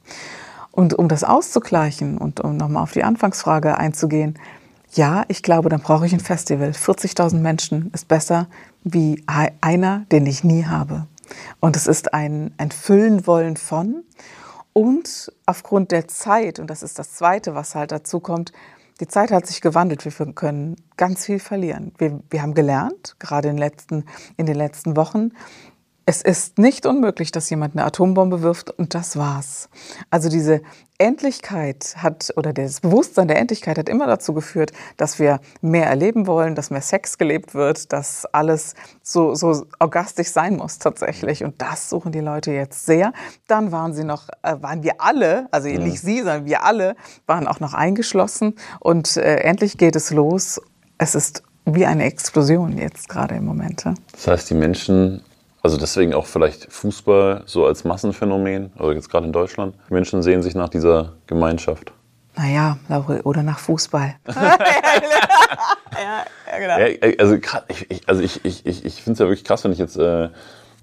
Und 0.70 0.94
um 0.94 1.08
das 1.08 1.22
auszugleichen 1.24 2.18
und 2.18 2.40
um 2.40 2.56
nochmal 2.56 2.82
auf 2.82 2.92
die 2.92 3.04
Anfangsfrage 3.04 3.76
einzugehen, 3.76 4.38
ja, 4.92 5.24
ich 5.28 5.42
glaube, 5.42 5.68
dann 5.68 5.80
brauche 5.80 6.06
ich 6.06 6.14
ein 6.14 6.20
Festival. 6.20 6.70
40.000 6.70 7.36
Menschen 7.36 7.90
ist 7.92 8.08
besser 8.08 8.46
wie 8.84 9.22
einer, 9.60 10.06
den 10.12 10.24
ich 10.26 10.44
nie 10.44 10.64
habe. 10.64 11.06
Und 11.60 11.76
es 11.76 11.86
ist 11.86 12.14
ein, 12.14 12.54
ein 12.56 12.70
Füllen 12.70 13.26
wollen 13.26 13.56
von 13.56 14.04
und 14.76 15.32
aufgrund 15.46 15.90
der 15.90 16.06
Zeit, 16.06 16.58
und 16.58 16.68
das 16.68 16.82
ist 16.82 16.98
das 16.98 17.14
Zweite, 17.14 17.54
was 17.54 17.74
halt 17.74 17.92
dazu 17.92 18.20
kommt, 18.20 18.52
die 19.00 19.08
Zeit 19.08 19.30
hat 19.30 19.46
sich 19.46 19.62
gewandelt. 19.62 20.04
Wir 20.04 20.34
können 20.34 20.76
ganz 20.98 21.24
viel 21.24 21.38
verlieren. 21.38 21.94
Wir, 21.96 22.20
wir 22.28 22.42
haben 22.42 22.52
gelernt, 22.52 23.16
gerade 23.18 23.48
in, 23.48 23.56
letzten, 23.56 24.04
in 24.36 24.44
den 24.44 24.56
letzten 24.56 24.94
Wochen, 24.94 25.32
Es 26.08 26.22
ist 26.22 26.58
nicht 26.58 26.86
unmöglich, 26.86 27.32
dass 27.32 27.50
jemand 27.50 27.74
eine 27.74 27.84
Atombombe 27.84 28.40
wirft 28.40 28.70
und 28.70 28.94
das 28.94 29.16
war's. 29.16 29.68
Also 30.08 30.28
diese 30.28 30.62
Endlichkeit 30.98 31.96
hat 31.96 32.32
oder 32.36 32.52
das 32.52 32.80
Bewusstsein 32.80 33.26
der 33.26 33.40
Endlichkeit 33.40 33.76
hat 33.76 33.88
immer 33.88 34.06
dazu 34.06 34.32
geführt, 34.32 34.70
dass 34.96 35.18
wir 35.18 35.40
mehr 35.62 35.86
erleben 35.86 36.28
wollen, 36.28 36.54
dass 36.54 36.70
mehr 36.70 36.80
Sex 36.80 37.18
gelebt 37.18 37.56
wird, 37.56 37.92
dass 37.92 38.24
alles 38.26 38.74
so, 39.02 39.34
so 39.34 39.66
orgastisch 39.80 40.28
sein 40.28 40.56
muss 40.56 40.78
tatsächlich. 40.78 41.42
Und 41.42 41.60
das 41.60 41.90
suchen 41.90 42.12
die 42.12 42.20
Leute 42.20 42.52
jetzt 42.52 42.86
sehr. 42.86 43.12
Dann 43.48 43.72
waren 43.72 43.92
sie 43.92 44.04
noch, 44.04 44.28
äh, 44.44 44.54
waren 44.60 44.84
wir 44.84 45.00
alle, 45.00 45.48
also 45.50 45.66
ja. 45.66 45.80
nicht 45.80 46.00
sie, 46.00 46.18
sondern 46.18 46.44
wir 46.44 46.62
alle 46.62 46.94
waren 47.26 47.48
auch 47.48 47.58
noch 47.58 47.74
eingeschlossen. 47.74 48.54
Und 48.78 49.16
äh, 49.16 49.38
endlich 49.38 49.76
geht 49.76 49.96
es 49.96 50.12
los. 50.12 50.60
Es 50.98 51.16
ist 51.16 51.42
wie 51.64 51.84
eine 51.84 52.04
Explosion 52.04 52.78
jetzt 52.78 53.08
gerade 53.08 53.34
im 53.34 53.44
Moment. 53.44 53.84
Ja? 53.84 53.94
Das 54.12 54.28
heißt, 54.28 54.50
die 54.50 54.54
Menschen 54.54 55.22
also 55.66 55.78
deswegen 55.78 56.14
auch 56.14 56.26
vielleicht 56.26 56.72
Fußball 56.72 57.42
so 57.44 57.66
als 57.66 57.82
Massenphänomen, 57.82 58.70
oder 58.78 58.92
jetzt 58.92 59.10
gerade 59.10 59.26
in 59.26 59.32
Deutschland. 59.32 59.74
Menschen 59.90 60.22
sehen 60.22 60.40
sich 60.40 60.54
nach 60.54 60.68
dieser 60.68 61.14
Gemeinschaft. 61.26 61.92
Naja, 62.36 62.78
oder 63.24 63.42
nach 63.42 63.58
Fußball. 63.58 64.14
ja, 64.28 64.56
ja, 65.96 66.58
genau. 66.58 66.78
Ja, 66.78 67.14
also 67.18 67.34
ich, 67.88 68.08
also 68.08 68.22
ich, 68.22 68.44
ich, 68.44 68.64
ich, 68.64 68.84
ich 68.84 69.02
finde 69.02 69.14
es 69.14 69.18
ja 69.18 69.26
wirklich 69.26 69.42
krass, 69.42 69.64
wenn 69.64 69.72
ich 69.72 69.78
jetzt 69.78 69.96
äh, 69.96 70.28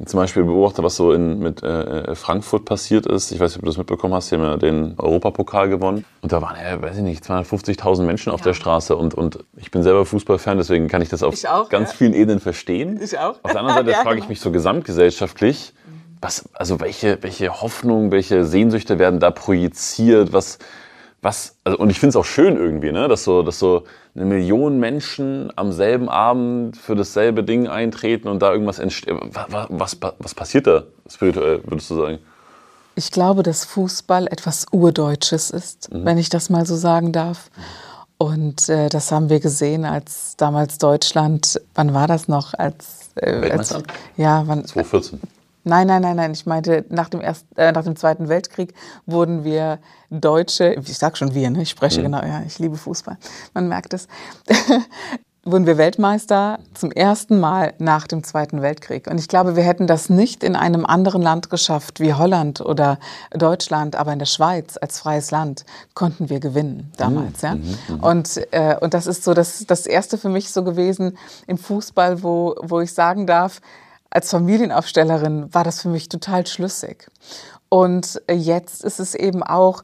zum 0.06 0.20
Beispiel 0.20 0.44
beobachte, 0.44 0.84
was 0.84 0.96
so 0.96 1.12
in, 1.12 1.40
mit 1.40 1.64
äh, 1.64 2.16
Frankfurt 2.16 2.66
passiert 2.66 3.06
ist. 3.06 3.32
Ich 3.32 3.40
weiß 3.40 3.52
nicht, 3.52 3.58
ob 3.58 3.64
du 3.64 3.68
das 3.68 3.78
mitbekommen 3.78 4.14
hast. 4.14 4.32
Die 4.32 4.36
haben 4.36 4.44
ja 4.44 4.58
den 4.58 4.96
Europapokal 4.98 5.70
gewonnen. 5.70 6.06
Und 6.22 6.32
da 6.32 6.42
waren 6.42 6.56
ja, 6.56 6.82
weiß 6.82 6.98
ich 6.98 7.04
nicht, 7.04 7.24
250.000 7.24 8.04
Menschen 8.04 8.32
auf 8.32 8.42
ja. 8.42 8.46
der 8.46 8.54
Straße. 8.54 8.96
Und, 8.96 9.14
und 9.14 9.40
ich 9.58 9.72
bin 9.72 9.84
selber 9.84 10.06
Fußballfan, 10.06 10.58
deswegen 10.58 10.88
kann 10.88 11.02
ich 11.02 11.10
das 11.10 11.24
auf 11.24 11.34
auch, 11.46 11.70
ganz 11.70 11.92
ja. 11.92 11.98
vielen 11.98 12.14
Ebenen 12.14 12.40
verstehen. 12.40 13.00
Ich 13.02 13.18
auch. 13.18 13.40
Auf 13.44 13.52
der 13.52 13.62
anderen 13.62 13.78
Seite 13.78 13.92
ja, 13.98 14.04
frage 14.04 14.16
ich 14.16 14.24
genau. 14.24 14.30
mich 14.30 14.42
so 14.42 14.52
gesamtgesellschaftlich, 14.52 15.74
was, 16.22 16.50
also 16.54 16.80
welche, 16.80 17.22
welche 17.22 17.62
Hoffnungen, 17.62 18.12
welche 18.12 18.46
Sehnsüchte 18.46 18.98
werden 18.98 19.20
da 19.20 19.30
projiziert? 19.30 20.32
Was, 20.32 20.58
was, 21.24 21.56
also, 21.64 21.78
und 21.80 21.90
ich 21.90 22.00
finde 22.00 22.10
es 22.10 22.16
auch 22.16 22.26
schön 22.26 22.58
irgendwie, 22.58 22.92
ne, 22.92 23.08
dass 23.08 23.24
so, 23.24 23.44
dass 23.44 23.58
so 23.58 23.84
eine 24.14 24.26
Million 24.26 24.80
Menschen 24.80 25.52
am 25.56 25.72
selben 25.72 26.10
Abend 26.10 26.78
für 26.78 26.96
dasselbe 26.96 27.44
Ding 27.44 27.68
eintreten 27.68 28.28
und 28.28 28.42
da 28.42 28.52
irgendwas 28.52 28.80
entsteht. 28.80 29.16
Was, 29.50 29.68
was, 29.70 29.98
was 30.20 30.36
passiert 30.36 30.68
da 30.68 30.84
spirituell, 31.10 31.62
würdest 31.66 31.90
du 31.90 31.96
sagen? 31.96 32.20
Ich 32.96 33.10
glaube, 33.10 33.42
dass 33.42 33.66
Fußball 33.66 34.28
etwas 34.28 34.68
Urdeutsches 34.72 35.50
ist, 35.50 35.92
mhm. 35.92 36.06
wenn 36.06 36.18
ich 36.18 36.30
das 36.30 36.50
mal 36.50 36.66
so 36.66 36.76
sagen 36.76 37.12
darf. 37.12 37.50
Und 38.18 38.70
äh, 38.70 38.90
das 38.90 39.12
haben 39.12 39.30
wir 39.30 39.40
gesehen, 39.40 39.86
als 39.86 40.36
damals 40.38 40.78
Deutschland, 40.78 41.60
wann 41.74 41.94
war 41.94 42.08
das 42.08 42.28
noch? 42.28 42.54
Als, 42.54 43.10
äh, 43.16 43.50
als 43.50 43.76
ja, 44.18 44.44
wann, 44.46 44.66
2014. 44.66 45.20
Nein, 45.64 45.88
nein, 45.88 46.02
nein, 46.02 46.16
nein. 46.16 46.32
Ich 46.32 46.46
meinte, 46.46 46.86
nach 46.90 47.10
dem, 47.10 47.22
ersten, 47.22 47.56
äh, 47.58 47.72
nach 47.72 47.84
dem 47.84 47.96
Zweiten 47.96 48.30
Weltkrieg 48.30 48.74
wurden 49.06 49.44
wir 49.44 49.80
Deutsche, 50.10 50.74
ich 50.74 50.98
sag 50.98 51.18
schon 51.18 51.34
wir, 51.34 51.50
ne? 51.50 51.62
ich 51.62 51.70
spreche 51.70 52.00
mhm. 52.00 52.04
genau, 52.06 52.24
ja, 52.24 52.44
ich 52.46 52.60
liebe 52.60 52.78
Fußball, 52.78 53.18
man 53.54 53.68
merkt 53.68 53.94
es, 53.94 54.08
wurden 55.46 55.66
wir 55.66 55.78
Weltmeister 55.78 56.60
zum 56.74 56.92
ersten 56.92 57.40
Mal 57.40 57.74
nach 57.78 58.08
dem 58.08 58.24
Zweiten 58.24 58.62
Weltkrieg. 58.62 59.08
Und 59.08 59.20
ich 59.20 59.28
glaube, 59.28 59.58
wir 59.58 59.64
hätten 59.64 59.88
das 59.88 60.10
nicht 60.10 60.44
in 60.44 60.56
einem 60.56 60.86
anderen 60.86 61.22
Land 61.22 61.50
geschafft, 61.50 62.00
wie 62.00 62.14
Holland 62.14 62.62
oder 62.62 62.98
Deutschland, 63.32 63.98
aber 63.98 64.14
in 64.14 64.20
der 64.20 64.26
Schweiz 64.26 64.78
als 64.78 65.00
freies 65.00 65.32
Land 65.32 65.66
konnten 65.96 66.30
wir 66.30 66.40
gewinnen 66.40 66.92
damals. 66.96 67.42
Mhm. 67.42 67.48
Ja? 67.48 67.56
Mhm. 67.56 67.78
mhm. 67.90 68.00
Und, 68.04 68.42
äh, 68.52 68.78
und 68.80 68.94
das 68.94 69.06
ist 69.06 69.24
so 69.24 69.34
das, 69.34 69.66
das 69.66 69.86
Erste 69.86 70.18
für 70.18 70.30
mich 70.30 70.52
so 70.52 70.64
gewesen 70.64 71.18
im 71.48 71.58
Fußball, 71.58 72.24
wo, 72.24 72.56
wo 72.62 72.80
ich 72.80 72.94
sagen 72.94 73.28
darf, 73.28 73.60
als 74.14 74.30
Familienaufstellerin 74.30 75.54
war 75.54 75.64
das 75.64 75.82
für 75.82 75.90
mich 75.90 76.08
total 76.08 76.46
schlüssig. 76.46 77.08
Und 77.70 78.22
jetzt 78.32 78.84
ist 78.84 79.00
es 79.00 79.16
eben 79.16 79.42
auch, 79.42 79.82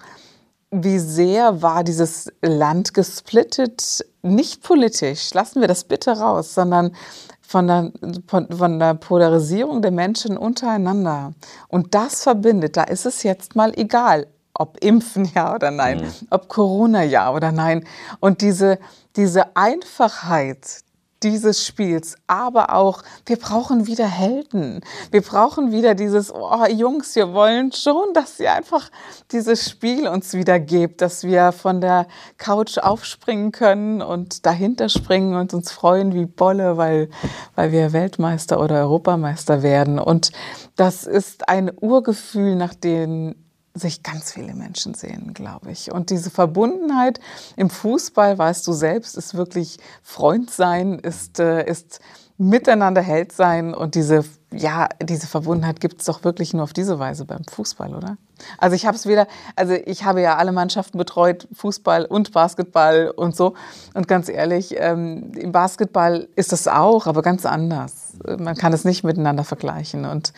wie 0.70 1.00
sehr 1.00 1.64
war 1.64 1.84
dieses 1.84 2.32
Land 2.44 2.94
gesplittet, 2.94 4.06
nicht 4.22 4.62
politisch, 4.62 5.34
lassen 5.34 5.62
wir 5.62 5.68
das 5.68 5.86
bitte 5.86 6.12
raus, 6.20 6.54
sondern 6.54 6.96
von 7.42 7.68
der, 7.68 7.92
von 8.28 8.78
der 8.78 8.94
Polarisierung 8.94 9.82
der 9.82 9.90
Menschen 9.90 10.38
untereinander. 10.38 11.34
Und 11.68 11.96
das 11.96 12.22
verbindet, 12.22 12.78
da 12.78 12.84
ist 12.84 13.08
es 13.08 13.24
jetzt 13.24 13.56
mal 13.56 13.74
egal, 13.76 14.28
ob 14.54 14.78
Impfen 14.84 15.26
ja 15.34 15.56
oder 15.56 15.72
nein, 15.72 16.02
mhm. 16.02 16.28
ob 16.30 16.48
Corona 16.50 17.02
ja 17.02 17.34
oder 17.34 17.52
nein. 17.52 17.84
Und 18.20 18.42
diese, 18.42 18.78
diese 19.16 19.56
Einfachheit, 19.56 20.84
dieses 21.24 21.66
Spiels, 21.66 22.16
aber 22.28 22.74
auch, 22.74 23.04
wir 23.26 23.38
brauchen 23.38 23.88
wieder 23.88 24.08
Helden. 24.08 24.82
Wir 25.12 25.22
brauchen 25.22 25.72
wieder 25.72 25.96
dieses, 25.96 26.34
oh 26.34 26.66
Jungs, 26.66 27.16
wir 27.16 27.34
wollen 27.34 27.72
schon, 27.72 28.14
dass 28.14 28.40
ihr 28.40 28.54
einfach 28.54 28.90
dieses 29.32 29.70
Spiel 29.70 30.08
uns 30.08 30.34
wieder 30.34 30.60
gebt, 30.60 31.02
dass 31.02 31.24
wir 31.24 31.52
von 31.52 31.82
der 31.82 32.08
Couch 32.38 32.78
aufspringen 32.78 33.52
können 33.52 34.02
und 34.02 34.46
dahinter 34.46 34.90
springen 34.90 35.36
und 35.36 35.54
uns 35.54 35.72
freuen 35.72 36.14
wie 36.14 36.26
Bolle, 36.26 36.78
weil, 36.78 37.10
weil 37.56 37.72
wir 37.72 37.94
Weltmeister 37.94 38.60
oder 38.60 38.76
Europameister 38.80 39.62
werden. 39.64 40.00
Und 40.00 40.32
das 40.76 41.06
ist 41.06 41.50
ein 41.50 41.72
Urgefühl, 41.80 42.56
nach 42.56 42.74
dem 42.74 43.36
sich 43.74 44.04
ganz 44.04 44.32
viele 44.32 44.54
Menschen 44.54 44.94
sehen, 44.94 45.34
glaube 45.34 45.72
ich. 45.72 45.92
Und 45.92 46.10
diese 46.10 46.30
Verbundenheit 46.30 47.20
im 47.56 47.70
Fußball, 47.70 48.38
weißt 48.38 48.66
du 48.68 48.74
selbst, 48.74 49.16
ist 49.16 49.36
wirklich 49.36 49.78
Freund 50.02 50.50
sein, 50.50 51.00
ist, 51.00 51.40
äh, 51.40 51.66
ist 51.66 52.00
miteinander 52.40 53.02
Held 53.02 53.34
sein 53.34 53.74
und 53.74 53.96
diese, 53.96 54.24
ja, 54.54 54.88
diese 55.04 55.28
Verbundenheit 55.28 55.82
gibt 55.82 56.00
es 56.00 56.06
doch 56.06 56.24
wirklich 56.24 56.54
nur 56.54 56.64
auf 56.64 56.72
diese 56.72 56.98
Weise 56.98 57.26
beim 57.26 57.44
Fußball, 57.44 57.94
oder? 57.94 58.18
Also 58.58 58.78
ich 58.78 58.86
habe 58.86 58.96
es 58.96 59.06
wieder, 59.06 59.28
also 59.58 59.74
ich 59.74 60.06
habe 60.06 60.22
ja 60.22 60.38
alle 60.38 60.54
Mannschaften 60.54 60.98
betreut, 60.98 61.50
Fußball 61.52 62.06
und 62.06 62.32
Basketball 62.32 63.12
und 63.14 63.36
so. 63.36 63.56
Und 63.94 64.08
ganz 64.08 64.30
ehrlich, 64.30 64.74
ähm, 64.78 65.34
im 65.36 65.52
Basketball 65.52 66.30
ist 66.38 66.54
das 66.54 66.70
auch, 66.70 67.08
aber 67.08 67.22
ganz 67.22 67.46
anders. 67.46 68.14
Man 68.38 68.56
kann 68.56 68.72
es 68.72 68.86
nicht 68.86 69.04
miteinander 69.04 69.44
vergleichen. 69.44 70.06
Und 70.06 70.32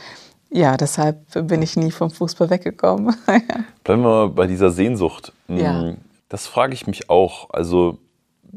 ja, 0.51 0.75
deshalb 0.75 1.47
bin 1.47 1.61
ich 1.61 1.77
nie 1.77 1.91
vom 1.91 2.09
Fußball 2.09 2.49
weggekommen. 2.49 3.15
Bleiben 3.83 4.01
wir 4.01 4.09
mal 4.09 4.29
bei 4.29 4.47
dieser 4.47 4.69
Sehnsucht. 4.69 5.31
Ja. 5.47 5.81
Hm, 5.81 5.97
das 6.29 6.47
frage 6.47 6.73
ich 6.73 6.87
mich 6.87 7.09
auch. 7.09 7.49
Also 7.51 7.97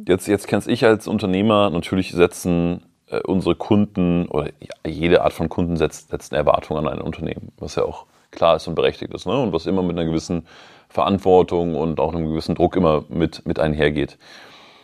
jetzt, 0.07 0.27
jetzt 0.27 0.49
kennst 0.49 0.69
ich 0.69 0.85
als 0.85 1.07
Unternehmer, 1.07 1.71
natürlich 1.71 2.13
setzen 2.13 2.83
äh, 3.09 3.21
unsere 3.21 3.55
Kunden 3.55 4.27
oder 4.27 4.51
jede 4.85 5.23
Art 5.23 5.33
von 5.33 5.49
Kunden 5.49 5.77
setzt, 5.77 6.11
setzt 6.11 6.33
eine 6.33 6.39
Erwartung 6.39 6.77
an 6.79 6.89
ein 6.89 7.01
Unternehmen, 7.01 7.53
was 7.59 7.77
ja 7.77 7.85
auch 7.85 8.07
klar 8.33 8.57
ist 8.57 8.67
und 8.67 8.75
berechtigt 8.75 9.15
ist 9.15 9.27
ne? 9.27 9.41
und 9.41 9.53
was 9.53 9.67
immer 9.67 9.83
mit 9.83 9.97
einer 9.97 10.09
gewissen 10.09 10.47
Verantwortung 10.89 11.77
und 11.77 12.01
auch 12.01 12.13
einem 12.13 12.29
gewissen 12.29 12.57
Druck 12.57 12.77
immer 12.77 13.05
mit, 13.09 13.47
mit 13.47 13.59
einhergeht. 13.61 14.19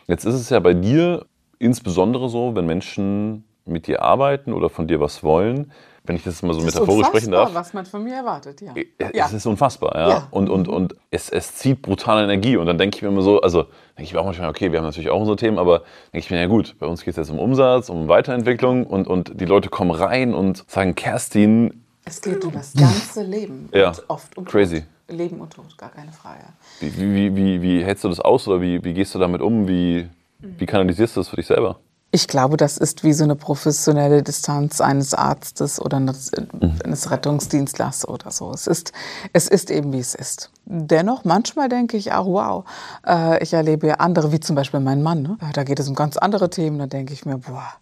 Jetzt 0.07 0.25
ist 0.25 0.35
es 0.35 0.51
ja 0.51 0.61
bei 0.61 0.75
dir 0.75 1.27
insbesondere 1.59 2.29
so, 2.29 2.55
wenn 2.55 2.67
Menschen 2.67 3.45
mit 3.65 3.87
dir 3.87 4.03
arbeiten 4.03 4.53
oder 4.53 4.69
von 4.69 4.87
dir 4.89 5.01
was 5.01 5.23
wollen, 5.23 5.73
wenn 6.05 6.17
ich 6.17 6.25
das 6.25 6.43
mal 6.43 6.55
so 6.55 6.65
das 6.65 6.75
metaphorisch 6.75 7.07
sprechen 7.07 7.33
darf. 7.33 7.55
was 7.55 7.73
man 7.73 7.85
von 7.85 8.03
mir 8.03 8.15
erwartet, 8.15 8.61
ja. 8.61 8.75
Es 8.99 9.15
ja. 9.15 9.27
ist 9.27 9.47
unfassbar, 9.47 9.95
ja. 9.95 10.09
ja. 10.09 10.29
Und, 10.31 10.49
und, 10.49 10.67
und 10.69 10.97
es, 11.11 11.29
es 11.29 11.55
zieht 11.57 11.83
brutale 11.83 12.25
Energie. 12.25 12.57
Und 12.57 12.67
dann 12.67 12.79
denke 12.79 12.97
ich 12.97 13.03
mir 13.03 13.09
immer 13.09 13.23
so, 13.23 13.41
also 13.41 13.65
denke 13.97 14.05
ich 14.05 14.15
mir 14.15 14.21
auch 14.21 14.25
manchmal, 14.25 14.49
okay, 14.49 14.73
wir 14.73 14.79
haben 14.79 14.87
natürlich 14.87 15.11
auch 15.11 15.21
unsere 15.21 15.37
Themen, 15.37 15.59
aber 15.59 15.81
denke 16.13 16.25
ich 16.25 16.31
mir, 16.31 16.41
ja 16.41 16.47
gut, 16.47 16.77
bei 16.79 16.87
uns 16.87 17.05
geht 17.05 17.13
es 17.13 17.17
jetzt 17.17 17.31
um 17.31 17.39
Umsatz, 17.39 17.91
um 17.91 18.09
Weiterentwicklung 18.09 18.87
und, 18.87 19.07
und 19.07 19.41
die 19.41 19.45
Leute 19.45 19.69
kommen 19.69 19.91
rein 19.91 20.35
und 20.35 20.65
sagen, 20.69 20.95
Kerstin. 20.95 21.85
Es 22.05 22.21
geht 22.23 22.45
um 22.45 22.53
das 22.53 22.73
ganze 22.73 23.23
Leben. 23.23 23.69
Ja. 23.75 23.93
oft 24.09 24.37
um 24.37 24.45
Crazy. 24.45 24.85
Leben 25.09 25.41
und 25.41 25.53
Tod, 25.53 25.77
gar 25.77 25.91
keine 25.91 26.13
Frage. 26.13 26.45
Wie, 26.81 26.97
wie, 26.97 27.37
wie, 27.37 27.63
wie 27.63 27.85
hältst 27.85 28.05
du 28.05 28.09
das 28.09 28.21
aus 28.21 28.47
oder 28.49 28.61
wie, 28.61 28.83
wie 28.85 28.95
gehst 28.95 29.15
du 29.15 29.19
damit 29.19 29.43
um? 29.43 29.69
Wie, 29.69 30.09
wie 30.39 30.67
kanalisierst 30.67 31.17
du 31.17 31.21
das 31.21 31.29
für 31.29 31.37
dich 31.37 31.47
selber? 31.47 31.81
Ich 32.13 32.27
glaube, 32.27 32.57
das 32.57 32.77
ist 32.77 33.05
wie 33.05 33.13
so 33.13 33.23
eine 33.23 33.37
professionelle 33.37 34.25
Distanz 34.25 34.81
eines 34.81 35.15
Arztes 35.15 35.81
oder 35.81 35.99
eines, 35.99 36.33
eines 36.85 37.11
Rettungsdienstlers 37.11 38.09
oder 38.09 38.33
so. 38.33 38.51
Es 38.53 38.67
ist, 38.67 38.93
es 39.33 39.47
ist 39.47 39.71
eben, 39.71 39.93
wie 39.93 40.01
es 40.01 40.17
ist. 40.17 40.51
Dennoch, 40.65 41.25
manchmal 41.25 41.69
denke 41.69 41.97
ich 41.97 42.13
auch, 42.13 42.27
wow, 42.27 42.65
äh, 43.07 43.41
ich 43.43 43.53
erlebe 43.53 44.01
andere, 44.01 44.33
wie 44.33 44.41
zum 44.41 44.57
Beispiel 44.57 44.81
mein 44.81 45.03
Mann. 45.03 45.23
Ne? 45.23 45.39
Da 45.53 45.63
geht 45.63 45.79
es 45.79 45.89
um 45.89 45.95
ganz 45.95 46.17
andere 46.17 46.51
Themen. 46.51 46.81
Da 46.81 46.87
denke 46.87 47.13
ich 47.13 47.25
mir, 47.25 47.39
boah, 47.39 47.75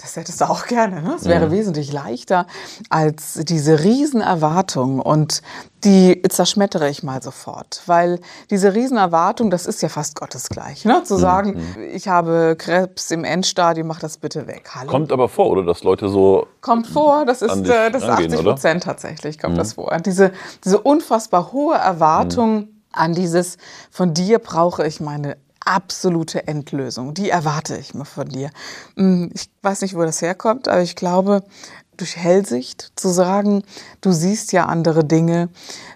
das 0.00 0.16
hättest 0.16 0.40
du 0.40 0.48
auch 0.48 0.66
gerne. 0.66 1.02
Ne? 1.02 1.14
Es 1.16 1.26
wäre 1.26 1.46
ja. 1.46 1.50
wesentlich 1.50 1.92
leichter 1.92 2.46
als 2.88 3.34
diese 3.42 3.82
Riesenerwartung 3.82 5.00
und 5.00 5.42
die 5.84 6.22
zerschmettere 6.28 6.90
ich 6.90 7.02
mal 7.02 7.22
sofort, 7.22 7.82
weil 7.86 8.20
diese 8.50 8.74
Riesenerwartung, 8.74 9.50
das 9.50 9.66
ist 9.66 9.82
ja 9.82 9.88
fast 9.88 10.14
gottesgleich, 10.14 10.84
ne? 10.84 11.02
zu 11.04 11.16
sagen, 11.16 11.54
mhm. 11.54 11.82
ich 11.92 12.08
habe 12.08 12.56
Krebs 12.58 13.10
im 13.10 13.24
Endstadium, 13.24 13.86
mach 13.86 14.00
das 14.00 14.18
bitte 14.18 14.46
weg. 14.46 14.70
Hallo. 14.74 14.90
Kommt 14.90 15.12
aber 15.12 15.28
vor, 15.28 15.48
oder 15.50 15.64
dass 15.64 15.82
Leute 15.82 16.08
so 16.08 16.46
kommt 16.60 16.86
vor, 16.86 17.24
das 17.24 17.42
ist 17.42 17.66
äh, 17.68 17.90
das 17.90 18.02
rangehen, 18.02 18.32
80 18.32 18.44
Prozent 18.44 18.82
tatsächlich 18.84 19.38
kommt 19.38 19.54
mhm. 19.54 19.58
das 19.58 19.72
vor. 19.74 19.96
Diese 20.04 20.32
diese 20.64 20.80
unfassbar 20.80 21.52
hohe 21.52 21.76
Erwartung 21.76 22.56
mhm. 22.56 22.68
an 22.92 23.14
dieses 23.14 23.56
von 23.90 24.12
dir 24.12 24.38
brauche 24.38 24.86
ich 24.86 25.00
meine 25.00 25.36
absolute 25.64 26.46
Endlösung. 26.46 27.14
Die 27.14 27.30
erwarte 27.30 27.76
ich 27.76 27.94
mir 27.94 28.04
von 28.04 28.28
dir. 28.28 28.50
Hm, 28.96 29.30
ich 29.34 29.50
weiß 29.62 29.82
nicht, 29.82 29.94
wo 29.94 30.02
das 30.02 30.22
herkommt, 30.22 30.68
aber 30.68 30.82
ich 30.82 30.96
glaube, 30.96 31.42
durch 31.96 32.16
Hellsicht 32.16 32.92
zu 32.96 33.08
sagen, 33.08 33.62
du 34.00 34.12
siehst 34.12 34.52
ja 34.52 34.66
andere 34.66 35.04
Dinge, 35.04 35.50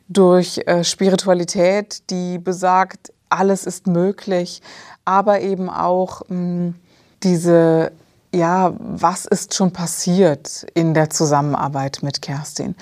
durch 0.09 0.61
äh, 0.67 0.85
Spiritualität, 0.85 2.11
die 2.11 2.39
besagt, 2.39 3.13
alles 3.31 3.65
ist 3.65 3.87
möglich, 3.87 4.61
aber 5.05 5.41
eben 5.41 5.71
auch 5.71 6.23
hm, 6.29 6.75
diese, 7.23 7.93
ja, 8.35 8.75
was 8.79 9.25
ist 9.25 9.55
schon 9.55 9.73
passiert 9.73 10.67
in 10.75 10.95
der 10.95 11.11
Zusammenarbeit 11.11 12.01
mit 12.03 12.21
Kerstin? 12.21 12.77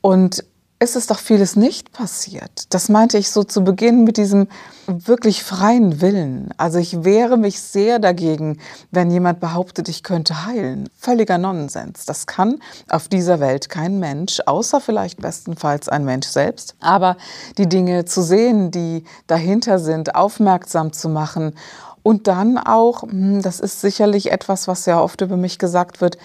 Und 0.00 0.44
es 0.84 0.96
ist 0.96 1.10
doch 1.10 1.18
vieles 1.18 1.56
nicht 1.56 1.92
passiert. 1.92 2.66
Das 2.72 2.88
meinte 2.88 3.18
ich 3.18 3.30
so 3.30 3.42
zu 3.42 3.64
Beginn 3.64 4.04
mit 4.04 4.18
diesem 4.18 4.48
wirklich 4.86 5.42
freien 5.42 6.00
Willen. 6.02 6.50
Also 6.58 6.78
ich 6.78 7.04
wehre 7.04 7.38
mich 7.38 7.60
sehr 7.60 7.98
dagegen, 7.98 8.58
wenn 8.90 9.10
jemand 9.10 9.40
behauptet, 9.40 9.88
ich 9.88 10.02
könnte 10.02 10.46
heilen. 10.46 10.88
Völliger 10.98 11.38
Nonsens. 11.38 12.04
Das 12.04 12.26
kann 12.26 12.60
auf 12.88 13.08
dieser 13.08 13.40
Welt 13.40 13.70
kein 13.70 13.98
Mensch, 13.98 14.40
außer 14.44 14.80
vielleicht 14.80 15.20
bestenfalls 15.20 15.88
ein 15.88 16.04
Mensch 16.04 16.26
selbst. 16.26 16.76
Aber 16.80 17.16
die 17.56 17.68
Dinge 17.68 18.04
zu 18.04 18.22
sehen, 18.22 18.70
die 18.70 19.04
dahinter 19.26 19.78
sind, 19.78 20.14
aufmerksam 20.14 20.92
zu 20.92 21.08
machen 21.08 21.54
und 22.02 22.28
dann 22.28 22.58
auch, 22.58 23.02
hm, 23.02 23.40
das 23.40 23.58
ist 23.58 23.80
sicherlich 23.80 24.30
etwas, 24.30 24.68
was 24.68 24.84
ja 24.84 25.00
oft 25.00 25.22
über 25.22 25.38
mich 25.38 25.58
gesagt 25.58 26.02
wird, 26.02 26.18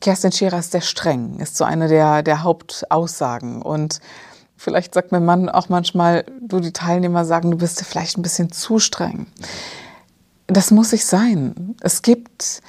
Kerstin 0.00 0.32
Scherer 0.32 0.58
ist 0.60 0.72
sehr 0.72 0.80
streng, 0.80 1.40
ist 1.40 1.56
so 1.56 1.64
eine 1.64 1.88
der, 1.88 2.22
der 2.22 2.42
Hauptaussagen. 2.42 3.62
Und 3.62 4.00
vielleicht 4.56 4.94
sagt 4.94 5.12
mein 5.12 5.24
Mann 5.24 5.48
auch 5.48 5.68
manchmal, 5.68 6.24
du, 6.40 6.60
die 6.60 6.72
Teilnehmer 6.72 7.24
sagen, 7.24 7.50
du 7.50 7.58
bist 7.58 7.82
vielleicht 7.84 8.16
ein 8.16 8.22
bisschen 8.22 8.52
zu 8.52 8.78
streng. 8.78 9.26
Das 10.46 10.70
muss 10.70 10.92
ich 10.92 11.04
sein. 11.04 11.76
Es 11.80 12.02
gibt 12.02 12.62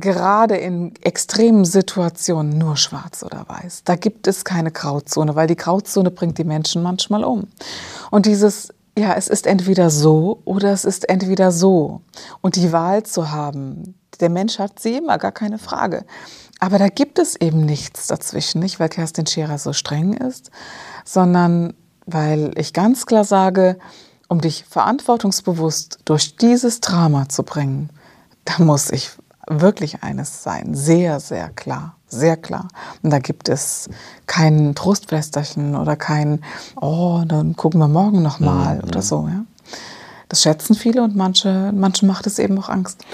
gerade 0.00 0.56
in 0.56 0.94
extremen 1.02 1.64
Situationen 1.64 2.58
nur 2.58 2.76
schwarz 2.76 3.22
oder 3.22 3.44
weiß. 3.46 3.82
Da 3.84 3.96
gibt 3.96 4.26
es 4.26 4.44
keine 4.44 4.72
Grauzone, 4.72 5.36
weil 5.36 5.46
die 5.46 5.56
Grauzone 5.56 6.10
bringt 6.10 6.38
die 6.38 6.44
Menschen 6.44 6.82
manchmal 6.82 7.24
um. 7.24 7.46
Und 8.10 8.26
dieses, 8.26 8.70
ja, 8.98 9.14
es 9.14 9.28
ist 9.28 9.46
entweder 9.46 9.90
so 9.90 10.40
oder 10.44 10.72
es 10.72 10.84
ist 10.84 11.08
entweder 11.08 11.52
so. 11.52 12.00
Und 12.40 12.56
die 12.56 12.72
Wahl 12.72 13.04
zu 13.04 13.30
haben, 13.30 13.94
der 14.20 14.30
Mensch 14.30 14.58
hat 14.58 14.80
sie 14.80 14.96
immer, 14.96 15.18
gar 15.18 15.32
keine 15.32 15.58
Frage. 15.58 16.04
Aber 16.64 16.78
da 16.78 16.88
gibt 16.88 17.18
es 17.18 17.36
eben 17.36 17.66
nichts 17.66 18.06
dazwischen, 18.06 18.60
nicht 18.60 18.80
weil 18.80 18.88
Kerstin 18.88 19.26
Scherer 19.26 19.58
so 19.58 19.74
streng 19.74 20.14
ist, 20.14 20.50
sondern 21.04 21.74
weil 22.06 22.52
ich 22.56 22.72
ganz 22.72 23.04
klar 23.04 23.24
sage, 23.24 23.78
um 24.28 24.40
dich 24.40 24.64
verantwortungsbewusst 24.66 25.98
durch 26.06 26.38
dieses 26.38 26.80
Drama 26.80 27.28
zu 27.28 27.42
bringen, 27.42 27.90
da 28.46 28.64
muss 28.64 28.90
ich 28.90 29.10
wirklich 29.46 30.02
eines 30.02 30.42
sein, 30.42 30.74
sehr, 30.74 31.20
sehr 31.20 31.50
klar, 31.50 31.96
sehr 32.08 32.38
klar. 32.38 32.68
Und 33.02 33.10
da 33.10 33.18
gibt 33.18 33.50
es 33.50 33.90
kein 34.26 34.74
Trostflästerchen 34.74 35.76
oder 35.76 35.96
kein, 35.96 36.42
oh, 36.80 37.24
dann 37.26 37.56
gucken 37.56 37.78
wir 37.78 37.88
morgen 37.88 38.22
nochmal 38.22 38.76
mhm. 38.76 38.84
oder 38.84 39.02
so. 39.02 39.28
Ja? 39.28 39.44
Das 40.30 40.40
schätzen 40.40 40.74
viele 40.74 41.02
und 41.02 41.14
manche, 41.14 41.72
manche 41.74 42.06
macht 42.06 42.26
es 42.26 42.38
eben 42.38 42.58
auch 42.58 42.70
Angst 42.70 43.04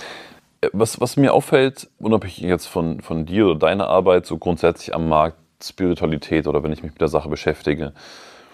was, 0.72 1.00
was 1.00 1.16
mir 1.16 1.32
auffällt, 1.32 1.88
unabhängig 1.98 2.40
jetzt 2.40 2.66
von, 2.66 3.00
von 3.00 3.26
dir 3.26 3.46
oder 3.46 3.58
deiner 3.58 3.88
Arbeit, 3.88 4.26
so 4.26 4.38
grundsätzlich 4.38 4.94
am 4.94 5.08
Markt 5.08 5.38
Spiritualität 5.62 6.46
oder 6.46 6.62
wenn 6.62 6.72
ich 6.72 6.82
mich 6.82 6.92
mit 6.92 7.00
der 7.00 7.08
Sache 7.08 7.28
beschäftige, 7.28 7.92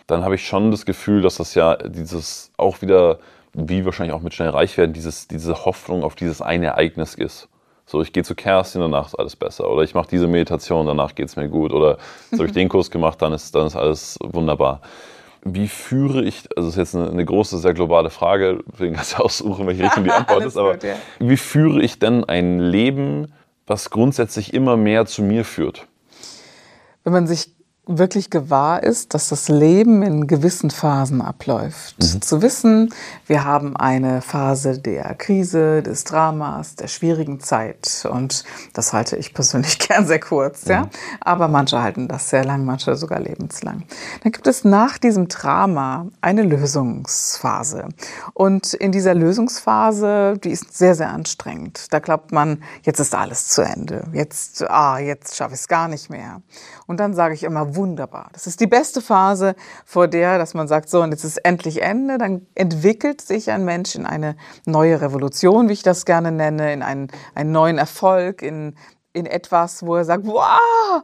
dann 0.06 0.24
habe 0.24 0.36
ich 0.36 0.46
schon 0.46 0.70
das 0.70 0.86
Gefühl, 0.86 1.22
dass 1.22 1.36
das 1.36 1.54
ja 1.54 1.76
dieses 1.76 2.52
auch 2.56 2.80
wieder, 2.82 3.18
wie 3.54 3.84
wahrscheinlich 3.84 4.14
auch 4.14 4.22
mit 4.22 4.34
schnell 4.34 4.50
reich 4.50 4.76
werden, 4.76 4.92
dieses, 4.92 5.26
diese 5.28 5.64
Hoffnung 5.64 6.04
auf 6.04 6.14
dieses 6.14 6.40
eine 6.40 6.66
Ereignis 6.66 7.14
ist. 7.14 7.48
So, 7.86 8.02
ich 8.02 8.12
gehe 8.12 8.24
zu 8.24 8.34
Kerstin, 8.34 8.80
danach 8.80 9.06
ist 9.06 9.14
alles 9.14 9.36
besser. 9.36 9.70
Oder 9.70 9.82
ich 9.82 9.94
mache 9.94 10.08
diese 10.08 10.26
Meditation, 10.26 10.86
danach 10.86 11.14
geht 11.14 11.28
es 11.28 11.36
mir 11.36 11.48
gut. 11.48 11.72
Oder 11.72 11.98
so 12.32 12.38
habe 12.38 12.46
ich 12.46 12.52
den 12.52 12.68
Kurs 12.68 12.90
gemacht, 12.90 13.22
dann 13.22 13.32
ist, 13.32 13.54
dann 13.54 13.68
ist 13.68 13.76
alles 13.76 14.18
wunderbar 14.20 14.80
wie 15.54 15.68
führe 15.68 16.22
ich, 16.22 16.48
also 16.56 16.68
das 16.68 16.76
ist 16.76 16.76
jetzt 16.76 16.94
eine, 16.96 17.10
eine 17.10 17.24
große, 17.24 17.58
sehr 17.58 17.74
globale 17.74 18.10
Frage, 18.10 18.62
deswegen 18.72 18.94
kannst 18.94 19.14
du 19.14 19.22
aussuchen, 19.22 19.66
welche 19.66 19.84
Richtung 19.84 20.04
die 20.04 20.10
Antwort 20.12 20.44
ist, 20.44 20.56
aber 20.56 20.72
gut, 20.72 20.84
ja. 20.84 20.96
wie 21.18 21.36
führe 21.36 21.80
ich 21.82 21.98
denn 21.98 22.24
ein 22.24 22.58
Leben, 22.58 23.32
was 23.66 23.90
grundsätzlich 23.90 24.54
immer 24.54 24.76
mehr 24.76 25.06
zu 25.06 25.22
mir 25.22 25.44
führt? 25.44 25.86
Wenn 27.04 27.12
man 27.12 27.26
sich 27.26 27.55
wirklich 27.86 28.30
gewahr 28.30 28.82
ist, 28.82 29.14
dass 29.14 29.28
das 29.28 29.48
Leben 29.48 30.02
in 30.02 30.26
gewissen 30.26 30.70
Phasen 30.70 31.22
abläuft. 31.22 31.96
Mhm. 32.00 32.20
Zu 32.20 32.42
wissen, 32.42 32.92
wir 33.26 33.44
haben 33.44 33.76
eine 33.76 34.22
Phase 34.22 34.80
der 34.80 35.14
Krise, 35.14 35.82
des 35.82 36.02
Dramas, 36.02 36.74
der 36.74 36.88
schwierigen 36.88 37.38
Zeit. 37.38 38.06
Und 38.10 38.44
das 38.72 38.92
halte 38.92 39.16
ich 39.16 39.34
persönlich 39.34 39.78
gern 39.88 40.06
sehr 40.06 40.18
kurz, 40.18 40.64
mhm. 40.64 40.70
ja. 40.72 40.88
Aber 41.20 41.46
manche 41.46 41.80
halten 41.80 42.08
das 42.08 42.28
sehr 42.28 42.44
lang, 42.44 42.64
manche 42.64 42.96
sogar 42.96 43.20
lebenslang. 43.20 43.84
Dann 44.22 44.32
gibt 44.32 44.48
es 44.48 44.64
nach 44.64 44.98
diesem 44.98 45.28
Drama 45.28 46.06
eine 46.20 46.42
Lösungsphase. 46.42 47.88
Und 48.34 48.74
in 48.74 48.90
dieser 48.90 49.14
Lösungsphase, 49.14 50.38
die 50.42 50.50
ist 50.50 50.76
sehr, 50.76 50.96
sehr 50.96 51.10
anstrengend. 51.10 51.92
Da 51.92 52.00
glaubt 52.00 52.32
man, 52.32 52.64
jetzt 52.82 52.98
ist 52.98 53.14
alles 53.14 53.46
zu 53.46 53.62
Ende. 53.62 54.08
Jetzt, 54.12 54.68
ah, 54.68 54.98
jetzt 54.98 55.36
schaffe 55.36 55.54
ich 55.54 55.60
es 55.60 55.68
gar 55.68 55.86
nicht 55.86 56.10
mehr. 56.10 56.42
Und 56.88 56.98
dann 56.98 57.14
sage 57.14 57.34
ich 57.34 57.44
immer, 57.44 57.75
wunderbar. 57.76 58.30
Das 58.32 58.46
ist 58.46 58.60
die 58.60 58.66
beste 58.66 59.00
Phase, 59.00 59.54
vor 59.84 60.08
der, 60.08 60.38
dass 60.38 60.54
man 60.54 60.66
sagt, 60.66 60.88
so, 60.88 61.02
und 61.02 61.10
jetzt 61.12 61.24
ist 61.24 61.38
endlich 61.38 61.82
Ende. 61.82 62.18
Dann 62.18 62.46
entwickelt 62.54 63.20
sich 63.20 63.50
ein 63.50 63.64
Mensch 63.64 63.94
in 63.94 64.06
eine 64.06 64.36
neue 64.64 65.00
Revolution, 65.00 65.68
wie 65.68 65.74
ich 65.74 65.82
das 65.82 66.04
gerne 66.04 66.32
nenne, 66.32 66.72
in 66.72 66.82
einen, 66.82 67.08
einen 67.34 67.52
neuen 67.52 67.78
Erfolg, 67.78 68.42
in, 68.42 68.74
in 69.12 69.26
etwas, 69.26 69.84
wo 69.84 69.96
er 69.96 70.04
sagt, 70.04 70.26
wow, 70.26 71.02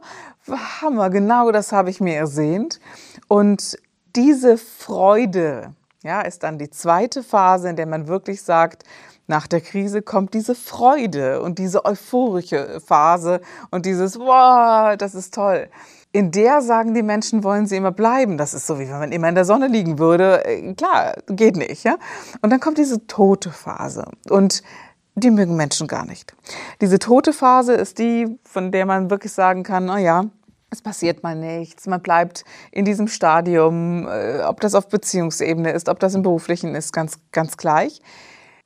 Hammer, 0.81 1.09
genau 1.09 1.51
das 1.51 1.71
habe 1.71 1.89
ich 1.89 2.01
mir 2.01 2.15
ersehnt. 2.15 2.79
Und 3.27 3.77
diese 4.15 4.57
Freude, 4.57 5.73
ja, 6.03 6.21
ist 6.21 6.43
dann 6.43 6.57
die 6.57 6.69
zweite 6.69 7.23
Phase, 7.23 7.69
in 7.69 7.75
der 7.75 7.87
man 7.87 8.07
wirklich 8.07 8.41
sagt, 8.41 8.83
nach 9.25 9.47
der 9.47 9.61
Krise 9.61 10.01
kommt 10.01 10.33
diese 10.33 10.53
Freude 10.53 11.41
und 11.41 11.57
diese 11.57 11.85
euphorische 11.85 12.81
Phase 12.85 13.39
und 13.71 13.85
dieses, 13.85 14.19
wow, 14.19 14.97
das 14.97 15.15
ist 15.15 15.33
toll 15.33 15.69
in 16.13 16.31
der 16.31 16.61
sagen 16.61 16.93
die 16.93 17.01
Menschen, 17.01 17.43
wollen 17.43 17.65
sie 17.65 17.75
immer 17.75 17.91
bleiben. 17.91 18.37
Das 18.37 18.53
ist 18.53 18.67
so, 18.67 18.79
wie 18.79 18.87
wenn 18.87 18.99
man 18.99 19.11
immer 19.11 19.27
in 19.27 19.35
der 19.35 19.45
Sonne 19.45 19.67
liegen 19.67 19.99
würde. 19.99 20.45
Äh, 20.45 20.73
klar, 20.75 21.15
geht 21.27 21.57
nicht, 21.57 21.83
ja. 21.83 21.97
Und 22.41 22.51
dann 22.51 22.59
kommt 22.59 22.77
diese 22.77 23.05
tote 23.07 23.49
Phase. 23.51 24.05
Und 24.29 24.61
die 25.15 25.31
mögen 25.31 25.55
Menschen 25.55 25.87
gar 25.87 26.05
nicht. 26.05 26.35
Diese 26.81 26.99
tote 26.99 27.33
Phase 27.33 27.73
ist 27.73 27.97
die, 27.97 28.39
von 28.43 28.71
der 28.71 28.85
man 28.85 29.09
wirklich 29.09 29.33
sagen 29.33 29.63
kann, 29.63 29.85
na 29.85 29.97
ja, 29.97 30.25
es 30.69 30.81
passiert 30.81 31.23
mal 31.23 31.35
nichts, 31.35 31.87
man 31.87 32.01
bleibt 32.01 32.45
in 32.71 32.85
diesem 32.85 33.07
Stadium, 33.07 34.07
äh, 34.07 34.41
ob 34.43 34.59
das 34.61 34.75
auf 34.75 34.89
Beziehungsebene 34.89 35.71
ist, 35.71 35.89
ob 35.89 35.99
das 35.99 36.13
im 36.13 36.21
beruflichen 36.21 36.75
ist, 36.75 36.93
ganz, 36.93 37.19
ganz 37.31 37.57
gleich. 37.57 38.01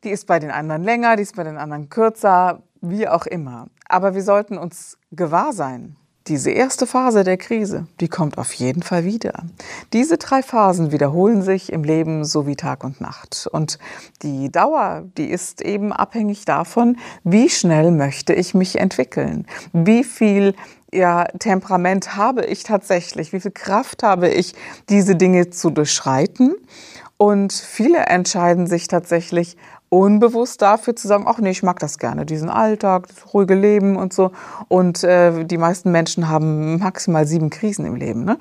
Die 0.04 0.10
ist 0.10 0.28
bei 0.28 0.40
den 0.40 0.52
anderen 0.52 0.84
länger, 0.84 1.16
die 1.16 1.24
ist 1.24 1.36
bei 1.36 1.44
den 1.44 1.58
anderen 1.58 1.90
kürzer, 1.90 2.62
wie 2.82 3.08
auch 3.08 3.26
immer. 3.26 3.68
Aber 3.88 4.16
wir 4.16 4.24
sollten 4.24 4.58
uns 4.58 4.98
gewahr 5.12 5.54
sein, 5.54 5.96
diese 6.28 6.52
erste 6.52 6.86
Phase 6.88 7.24
der 7.24 7.38
Krise, 7.38 7.88
die 8.00 8.08
kommt 8.08 8.38
auf 8.38 8.54
jeden 8.54 8.84
Fall 8.84 9.06
wieder. 9.06 9.44
Diese 9.94 10.18
drei 10.18 10.44
Phasen 10.44 10.92
wiederholen 10.92 11.42
sich 11.42 11.72
im 11.72 11.84
Leben 11.84 12.26
so 12.26 12.46
wie 12.48 12.56
Tag 12.56 12.84
und 12.84 13.02
Nacht. 13.02 13.48
Und 13.52 13.80
die 14.22 14.52
Dauer, 14.52 15.04
die 15.18 15.30
ist 15.30 15.62
eben 15.62 15.94
abhängig 15.94 16.46
davon, 16.46 16.98
wie 17.24 17.50
schnell 17.50 17.92
möchte 17.92 18.34
ich 18.34 18.54
mich 18.54 18.80
entwickeln, 18.80 19.46
wie 19.74 20.04
viel 20.04 20.54
ja, 20.94 21.26
Temperament 21.40 22.16
habe 22.16 22.46
ich 22.46 22.64
tatsächlich, 22.64 23.34
wie 23.34 23.40
viel 23.40 23.52
Kraft 23.52 24.04
habe 24.04 24.30
ich, 24.30 24.54
diese 24.90 25.16
Dinge 25.16 25.50
zu 25.50 25.70
durchschreiten. 25.70 26.56
Und 27.18 27.52
viele 27.52 28.06
entscheiden 28.06 28.68
sich 28.68 28.88
tatsächlich 28.88 29.58
unbewusst 29.90 30.62
dafür 30.62 30.96
zu 30.96 31.08
sagen, 31.08 31.26
ach 31.28 31.38
nee, 31.40 31.52
ich 31.52 31.64
mag 31.64 31.80
das 31.80 31.98
gerne, 31.98 32.26
diesen 32.26 32.50
Alltag, 32.50 33.08
das 33.08 33.34
ruhige 33.34 33.56
Leben 33.56 33.96
und 33.96 34.14
so. 34.14 34.32
Und 34.68 35.04
äh, 35.04 35.46
die 35.46 35.58
meisten 35.58 35.92
Menschen 35.92 36.28
haben 36.28 36.80
maximal 36.80 37.26
sieben 37.26 37.50
Krisen 37.50 37.86
im 37.86 37.96
Leben. 37.96 38.26
Ne? 38.26 38.38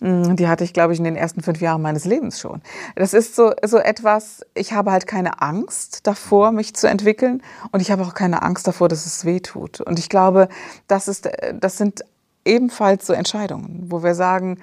Mm, 0.00 0.36
die 0.36 0.46
hatte 0.46 0.64
ich, 0.64 0.74
glaube 0.74 0.92
ich, 0.92 0.98
in 0.98 1.04
den 1.04 1.16
ersten 1.16 1.42
fünf 1.42 1.60
Jahren 1.60 1.80
meines 1.80 2.04
Lebens 2.04 2.38
schon. 2.38 2.60
Das 2.96 3.14
ist 3.14 3.34
so, 3.34 3.52
so 3.64 3.78
etwas, 3.78 4.44
ich 4.54 4.72
habe 4.72 4.92
halt 4.92 5.06
keine 5.06 5.40
Angst 5.40 6.06
davor, 6.06 6.52
mich 6.52 6.74
zu 6.74 6.86
entwickeln. 6.86 7.42
Und 7.72 7.80
ich 7.80 7.90
habe 7.90 8.02
auch 8.02 8.14
keine 8.14 8.42
Angst 8.42 8.66
davor, 8.66 8.88
dass 8.88 9.06
es 9.06 9.24
weh 9.24 9.40
tut. 9.40 9.80
Und 9.80 9.98
ich 9.98 10.10
glaube, 10.10 10.48
das, 10.86 11.08
ist, 11.08 11.30
das 11.58 11.78
sind 11.78 12.04
ebenfalls 12.44 13.06
so 13.06 13.14
Entscheidungen, 13.14 13.86
wo 13.88 14.02
wir 14.02 14.14
sagen, 14.14 14.58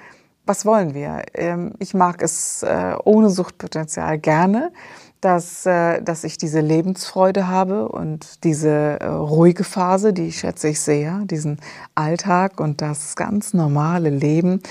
was 0.48 0.64
wollen 0.64 0.94
wir? 0.94 1.22
Ähm, 1.34 1.72
ich 1.78 1.94
mag 1.94 2.22
es 2.22 2.62
äh, 2.62 2.94
ohne 3.04 3.30
Suchtpotenzial 3.30 4.18
gerne 4.18 4.72
dass, 5.20 5.66
äh, 5.66 6.00
dass 6.02 6.24
ich 6.24 6.38
diese 6.38 6.60
Lebensfreude 6.60 7.48
habe 7.48 7.88
und 7.88 8.44
diese 8.44 9.00
äh, 9.00 9.06
ruhige 9.06 9.64
Phase, 9.64 10.12
die 10.12 10.32
schätze 10.32 10.68
ich 10.68 10.80
sehr, 10.80 11.20
diesen 11.24 11.58
Alltag 11.94 12.60
und 12.60 12.80
das 12.80 13.16
ganz 13.16 13.52
normale 13.54 14.10
Leben, 14.10 14.62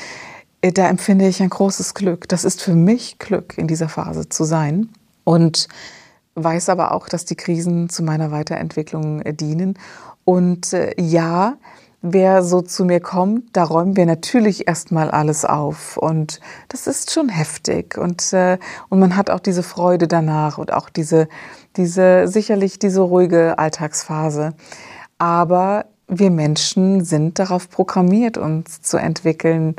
da 0.62 0.90
empfinde 0.90 1.28
ich 1.28 1.42
ein 1.42 1.50
großes 1.50 1.94
Glück. 1.94 2.28
Das 2.28 2.44
ist 2.44 2.62
für 2.62 2.74
mich 2.74 3.20
Glück, 3.20 3.58
in 3.58 3.68
dieser 3.68 3.90
Phase 3.90 4.28
zu 4.28 4.44
sein. 4.44 4.90
Und 5.24 5.68
weiß 6.34 6.70
aber 6.70 6.94
auch, 6.94 7.08
dass 7.08 7.26
die 7.26 7.36
Krisen 7.36 7.90
zu 7.90 8.02
meiner 8.02 8.32
Weiterentwicklung 8.32 9.24
dienen. 9.38 9.78
Und 10.26 10.76
ja, 10.98 11.58
wer 12.14 12.44
so 12.44 12.62
zu 12.62 12.86
mir 12.86 13.00
kommt, 13.00 13.56
da 13.56 13.64
räumen 13.64 13.96
wir 13.96 14.06
natürlich 14.06 14.68
erstmal 14.68 15.12
alles 15.12 15.46
auf. 15.46 15.98
Und 15.98 16.40
das 16.70 16.88
ist 16.88 17.12
schon 17.12 17.30
heftig. 17.30 17.98
Und, 17.98 18.34
äh, 18.34 18.58
und 18.90 19.00
man 19.00 19.16
hat 19.16 19.30
auch 19.30 19.40
diese 19.40 19.64
Freude 19.64 20.08
danach 20.08 20.58
und 20.58 20.74
auch 20.74 20.90
diese, 20.90 21.28
diese, 21.76 22.28
sicherlich 22.28 22.80
diese 22.80 23.02
ruhige 23.02 23.58
Alltagsphase. 23.60 24.54
Aber 25.18 25.86
wir 26.08 26.32
Menschen 26.32 27.04
sind 27.04 27.38
darauf 27.40 27.70
programmiert, 27.70 28.38
uns 28.38 28.82
zu 28.82 28.98
entwickeln, 28.98 29.76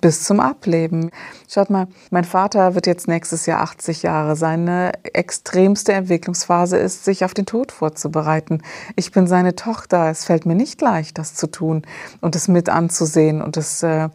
bis 0.00 0.24
zum 0.24 0.40
Ableben. 0.40 1.10
Schaut 1.48 1.70
mal, 1.70 1.88
mein 2.10 2.24
Vater 2.24 2.74
wird 2.74 2.86
jetzt 2.86 3.08
nächstes 3.08 3.46
Jahr 3.46 3.60
80 3.62 4.02
Jahre. 4.02 4.36
Seine 4.36 4.92
extremste 5.02 5.92
Entwicklungsphase 5.92 6.76
ist, 6.76 7.04
sich 7.04 7.24
auf 7.24 7.34
den 7.34 7.46
Tod 7.46 7.72
vorzubereiten. 7.72 8.62
Ich 8.96 9.12
bin 9.12 9.26
seine 9.26 9.56
Tochter. 9.56 10.10
Es 10.10 10.24
fällt 10.24 10.46
mir 10.46 10.54
nicht 10.54 10.80
leicht, 10.80 11.18
das 11.18 11.34
zu 11.34 11.46
tun 11.46 11.82
und 12.20 12.36
es 12.36 12.48
mit 12.48 12.68
anzusehen 12.68 13.42
und 13.42 13.56
es 13.56 13.82
äh, 13.82 14.08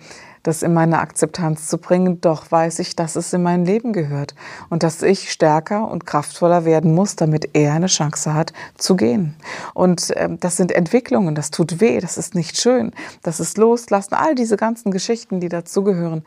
das 0.46 0.62
in 0.62 0.74
meine 0.74 1.00
Akzeptanz 1.00 1.68
zu 1.68 1.80
bringen, 1.80 2.22
doch 2.22 2.52
weiß 2.52 2.78
ich, 2.80 2.96
dass 2.96 3.16
es 3.16 3.34
in 3.34 3.41
mein 3.41 3.66
Leben 3.66 3.93
gehört 3.93 4.36
und 4.70 4.84
dass 4.84 5.02
ich 5.02 5.32
stärker 5.32 5.89
und 5.89 6.06
kraftvoller 6.06 6.66
werden 6.66 6.93
muss, 6.93 7.16
damit 7.16 7.50
er 7.54 7.74
eine 7.74 7.88
Chance 7.88 8.36
hat 8.36 8.54
zu 8.78 8.96
gehen. 8.96 9.36
Und 9.74 10.12
äh, 10.12 10.30
das 10.39 10.56
sind 10.56 10.72
Entwicklungen, 10.72 11.34
das 11.34 11.50
tut 11.50 11.82
weh, 11.82 12.00
das 12.00 12.18
ist 12.20 12.36
nicht 12.36 12.62
schön, 12.62 12.91
das 13.24 13.39
ist 13.39 13.58
Loslassen, 13.58 14.14
all 14.14 14.36
diese 14.36 14.56
ganzen 14.56 14.91
Geschichten, 14.91 15.39
die 15.39 15.50
dazugehören. 15.50 16.24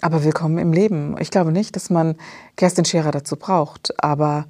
Aber 0.00 0.22
willkommen 0.22 0.58
im 0.58 0.72
Leben. 0.72 1.16
Ich 1.18 1.30
glaube 1.30 1.50
nicht, 1.50 1.74
dass 1.74 1.90
man 1.90 2.14
Kerstin 2.56 2.84
Scherer 2.84 3.10
dazu 3.10 3.34
braucht, 3.34 3.94
aber 4.02 4.46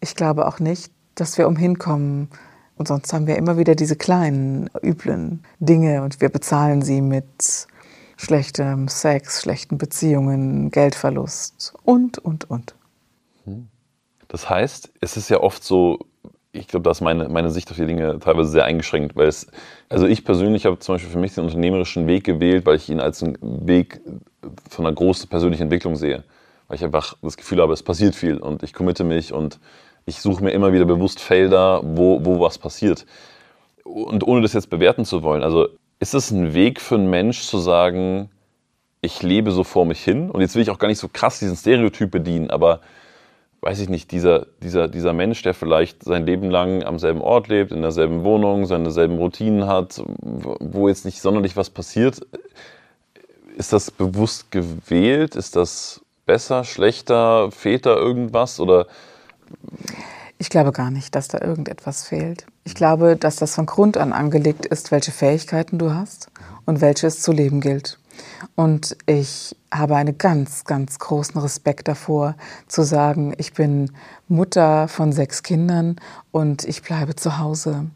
ich 0.00 0.14
glaube 0.14 0.46
auch 0.46 0.60
nicht, 0.60 0.92
dass 1.16 1.36
wir 1.36 1.48
umhin 1.48 1.78
kommen, 1.78 2.28
und 2.76 2.88
sonst 2.88 3.12
haben 3.12 3.26
wir 3.26 3.36
immer 3.36 3.58
wieder 3.58 3.74
diese 3.74 3.96
kleinen, 3.96 4.68
üblen 4.82 5.44
Dinge 5.60 6.02
und 6.02 6.20
wir 6.20 6.30
bezahlen 6.30 6.82
sie 6.82 7.00
mit 7.00 7.68
schlechtem 8.16 8.88
Sex, 8.88 9.42
schlechten 9.42 9.78
Beziehungen, 9.78 10.70
Geldverlust 10.70 11.74
und, 11.84 12.18
und, 12.18 12.48
und. 12.50 12.74
Hm. 13.44 13.68
Das 14.28 14.48
heißt, 14.48 14.92
es 15.00 15.16
ist 15.16 15.28
ja 15.28 15.40
oft 15.40 15.62
so, 15.62 16.06
ich 16.52 16.68
glaube, 16.68 16.84
da 16.84 16.90
ist 16.90 17.00
meine, 17.00 17.28
meine 17.28 17.50
Sicht 17.50 17.70
auf 17.70 17.76
die 17.76 17.86
Dinge 17.86 18.18
teilweise 18.18 18.50
sehr 18.50 18.64
eingeschränkt, 18.64 19.16
weil 19.16 19.28
es, 19.28 19.46
also 19.88 20.06
ich 20.06 20.24
persönlich 20.24 20.66
habe 20.66 20.78
zum 20.78 20.94
Beispiel 20.94 21.10
für 21.10 21.18
mich 21.18 21.34
den 21.34 21.44
unternehmerischen 21.44 22.06
Weg 22.06 22.24
gewählt, 22.24 22.66
weil 22.66 22.76
ich 22.76 22.88
ihn 22.88 23.00
als 23.00 23.22
einen 23.22 23.38
Weg 23.40 24.00
von 24.68 24.86
einer 24.86 24.94
großen 24.94 25.28
persönlichen 25.28 25.64
Entwicklung 25.64 25.96
sehe. 25.96 26.24
Weil 26.68 26.76
ich 26.76 26.84
einfach 26.84 27.16
das 27.22 27.36
Gefühl 27.36 27.60
habe, 27.60 27.72
es 27.72 27.82
passiert 27.82 28.14
viel 28.14 28.38
und 28.38 28.62
ich 28.62 28.72
committe 28.72 29.04
mich 29.04 29.32
und 29.32 29.58
ich 30.04 30.20
suche 30.20 30.42
mir 30.42 30.50
immer 30.50 30.72
wieder 30.72 30.84
bewusst 30.84 31.20
Felder, 31.20 31.80
wo, 31.82 32.24
wo 32.24 32.40
was 32.40 32.58
passiert. 32.58 33.06
Und 33.84 34.26
ohne 34.26 34.42
das 34.42 34.52
jetzt 34.52 34.70
bewerten 34.70 35.04
zu 35.04 35.22
wollen, 35.22 35.42
also 35.42 35.68
ist 36.02 36.14
es 36.14 36.32
ein 36.32 36.52
Weg 36.52 36.80
für 36.80 36.96
einen 36.96 37.10
Mensch 37.10 37.42
zu 37.42 37.58
sagen, 37.58 38.28
ich 39.02 39.22
lebe 39.22 39.52
so 39.52 39.62
vor 39.62 39.84
mich 39.84 40.02
hin? 40.02 40.32
Und 40.32 40.40
jetzt 40.40 40.56
will 40.56 40.62
ich 40.62 40.70
auch 40.70 40.80
gar 40.80 40.88
nicht 40.88 40.98
so 40.98 41.08
krass 41.08 41.38
diesen 41.38 41.54
Stereotyp 41.54 42.10
bedienen, 42.10 42.50
aber 42.50 42.80
weiß 43.60 43.78
ich 43.78 43.88
nicht, 43.88 44.10
dieser, 44.10 44.46
dieser, 44.60 44.88
dieser 44.88 45.12
Mensch, 45.12 45.42
der 45.42 45.54
vielleicht 45.54 46.02
sein 46.02 46.26
Leben 46.26 46.50
lang 46.50 46.82
am 46.82 46.98
selben 46.98 47.20
Ort 47.20 47.46
lebt, 47.46 47.70
in 47.70 47.82
derselben 47.82 48.24
Wohnung, 48.24 48.66
seine 48.66 48.90
selben 48.90 49.16
Routinen 49.16 49.68
hat, 49.68 50.02
wo 50.18 50.88
jetzt 50.88 51.04
nicht 51.04 51.20
sonderlich 51.20 51.56
was 51.56 51.70
passiert, 51.70 52.26
ist 53.56 53.72
das 53.72 53.92
bewusst 53.92 54.50
gewählt? 54.50 55.36
Ist 55.36 55.54
das 55.54 56.04
besser, 56.26 56.64
schlechter, 56.64 57.52
fehlt 57.52 57.86
da 57.86 57.94
irgendwas? 57.94 58.58
Oder 58.58 58.88
ich 60.42 60.50
glaube 60.50 60.72
gar 60.72 60.90
nicht, 60.90 61.14
dass 61.14 61.28
da 61.28 61.40
irgendetwas 61.40 62.02
fehlt. 62.02 62.46
Ich 62.64 62.74
glaube, 62.74 63.14
dass 63.14 63.36
das 63.36 63.54
von 63.54 63.64
Grund 63.64 63.96
an 63.96 64.12
angelegt 64.12 64.66
ist, 64.66 64.90
welche 64.90 65.12
Fähigkeiten 65.12 65.78
du 65.78 65.94
hast 65.94 66.32
und 66.66 66.80
welche 66.80 67.06
es 67.06 67.22
zu 67.22 67.30
leben 67.30 67.60
gilt. 67.60 68.00
Und 68.56 68.96
ich 69.06 69.54
habe 69.72 69.94
einen 69.94 70.18
ganz, 70.18 70.64
ganz 70.64 70.98
großen 70.98 71.40
Respekt 71.40 71.86
davor, 71.86 72.34
zu 72.66 72.82
sagen, 72.82 73.34
ich 73.38 73.52
bin 73.52 73.92
Mutter 74.26 74.88
von 74.88 75.12
sechs 75.12 75.44
Kindern 75.44 75.94
und 76.32 76.64
ich 76.64 76.82
bleibe 76.82 77.14
zu 77.14 77.38
Hause. 77.38 77.86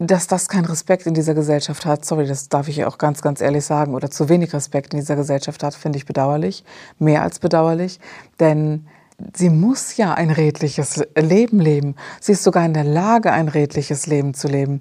Dass 0.00 0.26
das 0.26 0.48
keinen 0.48 0.64
Respekt 0.64 1.06
in 1.06 1.14
dieser 1.14 1.34
Gesellschaft 1.34 1.86
hat, 1.86 2.04
sorry, 2.04 2.26
das 2.26 2.48
darf 2.48 2.66
ich 2.66 2.78
ja 2.78 2.88
auch 2.88 2.98
ganz, 2.98 3.22
ganz 3.22 3.40
ehrlich 3.40 3.64
sagen, 3.64 3.94
oder 3.94 4.10
zu 4.10 4.28
wenig 4.28 4.52
Respekt 4.52 4.94
in 4.94 4.98
dieser 4.98 5.14
Gesellschaft 5.14 5.62
hat, 5.62 5.76
finde 5.76 5.98
ich 5.98 6.06
bedauerlich, 6.06 6.64
mehr 6.98 7.22
als 7.22 7.38
bedauerlich, 7.38 8.00
denn 8.40 8.88
sie 9.34 9.50
muss 9.50 9.96
ja 9.96 10.14
ein 10.14 10.30
redliches 10.30 11.02
Leben 11.16 11.60
leben. 11.60 11.96
Sie 12.20 12.32
ist 12.32 12.44
sogar 12.44 12.64
in 12.64 12.74
der 12.74 12.84
Lage, 12.84 13.32
ein 13.32 13.48
redliches 13.48 14.06
Leben 14.06 14.34
zu 14.34 14.48
leben. 14.48 14.80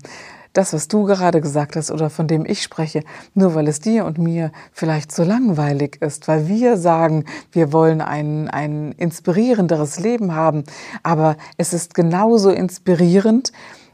Das, 0.53 0.73
was 0.73 0.88
du 0.88 1.03
gerade 1.03 1.39
gesagt 1.39 1.75
hast 1.75 1.91
oder 1.91 2.09
von 2.09 2.27
dem 2.27 2.43
ich 2.45 2.63
spreche, 2.63 3.03
nur 3.35 3.53
weil 3.53 3.67
es 3.67 3.79
dir 3.79 4.05
und 4.05 4.17
mir 4.17 4.51
vielleicht 4.71 5.11
so 5.11 5.23
langweilig 5.23 6.01
ist, 6.01 6.27
weil 6.27 6.47
wir 6.47 6.77
sagen, 6.77 7.25
wir 7.51 7.71
wollen 7.73 8.01
ein, 8.01 8.49
ein 8.49 8.91
inspirierenderes 8.93 9.99
Leben 9.99 10.33
haben, 10.33 10.63
aber 11.03 11.38
es 11.57 11.73
ist 11.73 11.93
genauso 11.93 12.49
inspirierend, 12.49 13.51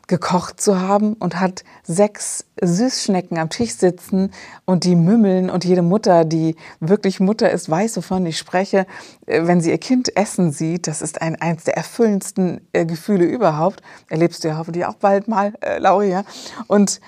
gekocht 0.07 0.59
zu 0.59 0.81
haben 0.81 1.13
und 1.13 1.39
hat 1.39 1.63
sechs 1.83 2.45
Süßschnecken 2.61 3.37
am 3.37 3.49
Tisch 3.49 3.75
sitzen 3.75 4.31
und 4.65 4.83
die 4.83 4.95
mümmeln 4.95 5.49
und 5.49 5.63
jede 5.63 5.81
Mutter, 5.81 6.25
die 6.25 6.55
wirklich 6.79 7.19
Mutter 7.19 7.49
ist, 7.49 7.69
weiß, 7.69 7.97
wovon 7.97 8.25
ich 8.25 8.37
spreche, 8.37 8.85
äh, 9.25 9.45
wenn 9.47 9.61
sie 9.61 9.71
ihr 9.71 9.77
Kind 9.77 10.15
essen 10.17 10.51
sieht, 10.51 10.87
das 10.87 11.01
ist 11.01 11.21
ein, 11.21 11.41
eines 11.41 11.63
der 11.63 11.77
erfüllendsten 11.77 12.67
äh, 12.73 12.85
Gefühle 12.85 13.25
überhaupt. 13.25 13.81
Erlebst 14.09 14.43
du 14.43 14.49
ja 14.49 14.57
hoffentlich 14.57 14.85
auch 14.85 14.95
bald 14.95 15.27
mal, 15.27 15.53
äh, 15.61 15.79
Lauria. 15.79 16.25
Und 16.67 16.99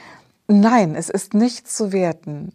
nein, 0.48 0.96
es 0.96 1.10
ist 1.10 1.34
nicht 1.34 1.70
zu 1.70 1.92
werten. 1.92 2.54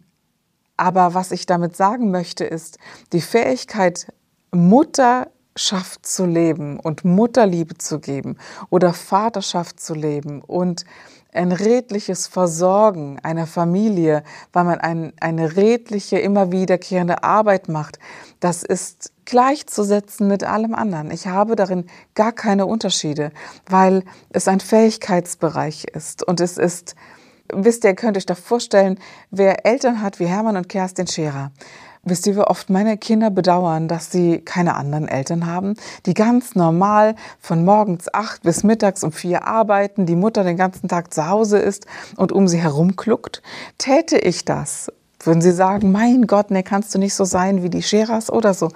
Aber 0.75 1.13
was 1.13 1.31
ich 1.31 1.45
damit 1.45 1.75
sagen 1.75 2.09
möchte, 2.09 2.43
ist, 2.43 2.79
die 3.13 3.21
Fähigkeit, 3.21 4.11
Mutter 4.51 5.27
Vaterschaft 5.53 6.05
zu 6.05 6.25
leben 6.25 6.79
und 6.79 7.03
Mutterliebe 7.03 7.77
zu 7.77 7.99
geben 7.99 8.37
oder 8.69 8.93
Vaterschaft 8.93 9.81
zu 9.81 9.93
leben 9.93 10.41
und 10.41 10.85
ein 11.33 11.51
redliches 11.51 12.27
Versorgen 12.27 13.19
einer 13.19 13.47
Familie, 13.47 14.23
weil 14.53 14.63
man 14.63 14.79
ein, 14.79 15.13
eine 15.19 15.55
redliche, 15.55 16.19
immer 16.19 16.51
wiederkehrende 16.51 17.23
Arbeit 17.23 17.67
macht, 17.69 17.99
das 18.39 18.63
ist 18.63 19.11
gleichzusetzen 19.25 20.27
mit 20.27 20.43
allem 20.43 20.73
anderen. 20.73 21.11
Ich 21.11 21.27
habe 21.27 21.55
darin 21.55 21.85
gar 22.15 22.31
keine 22.31 22.65
Unterschiede, 22.65 23.31
weil 23.69 24.03
es 24.29 24.47
ein 24.47 24.59
Fähigkeitsbereich 24.61 25.85
ist 25.93 26.23
und 26.25 26.39
es 26.39 26.57
ist, 26.57 26.95
wisst 27.53 27.83
ihr, 27.83 27.93
könnt 27.93 28.17
euch 28.17 28.25
da 28.25 28.35
vorstellen, 28.35 28.99
wer 29.31 29.65
Eltern 29.65 30.01
hat 30.01 30.19
wie 30.19 30.27
Hermann 30.27 30.57
und 30.57 30.69
Kerstin 30.69 31.07
Scherer, 31.07 31.51
Wisst 32.03 32.25
ihr, 32.25 32.35
wie 32.35 32.39
oft 32.39 32.71
meine 32.71 32.97
Kinder 32.97 33.29
bedauern, 33.29 33.87
dass 33.87 34.11
sie 34.11 34.39
keine 34.39 34.75
anderen 34.75 35.07
Eltern 35.07 35.45
haben, 35.45 35.75
die 36.07 36.15
ganz 36.15 36.55
normal 36.55 37.15
von 37.39 37.63
morgens 37.63 38.11
acht 38.11 38.41
bis 38.41 38.63
mittags 38.63 39.03
um 39.03 39.11
vier 39.11 39.45
arbeiten, 39.45 40.07
die 40.07 40.15
Mutter 40.15 40.43
den 40.43 40.57
ganzen 40.57 40.87
Tag 40.87 41.13
zu 41.13 41.27
Hause 41.27 41.59
ist 41.59 41.85
und 42.17 42.31
um 42.31 42.47
sie 42.47 42.57
herum 42.57 42.95
kluckt? 42.95 43.43
Täte 43.77 44.17
ich 44.17 44.45
das, 44.45 44.91
würden 45.19 45.43
sie 45.43 45.51
sagen, 45.51 45.91
mein 45.91 46.25
Gott, 46.25 46.49
ne, 46.49 46.63
kannst 46.63 46.95
du 46.95 46.97
nicht 46.97 47.13
so 47.13 47.23
sein 47.23 47.61
wie 47.61 47.69
die 47.69 47.83
Scheras 47.83 48.31
oder 48.31 48.55
so. 48.55 48.69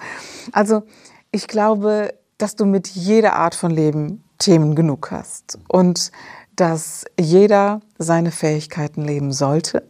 Also 0.52 0.84
ich 1.32 1.48
glaube, 1.48 2.14
dass 2.38 2.56
du 2.56 2.66
mit 2.66 2.88
jeder 2.90 3.34
Art 3.34 3.56
von 3.56 3.72
Leben 3.72 4.24
Themen 4.38 4.76
genug 4.76 5.10
hast 5.12 5.58
und 5.68 6.12
dass 6.56 7.06
jeder 7.20 7.82
seine 7.98 8.32
Fähigkeiten 8.32 9.02
leben 9.02 9.32
sollte 9.32 9.84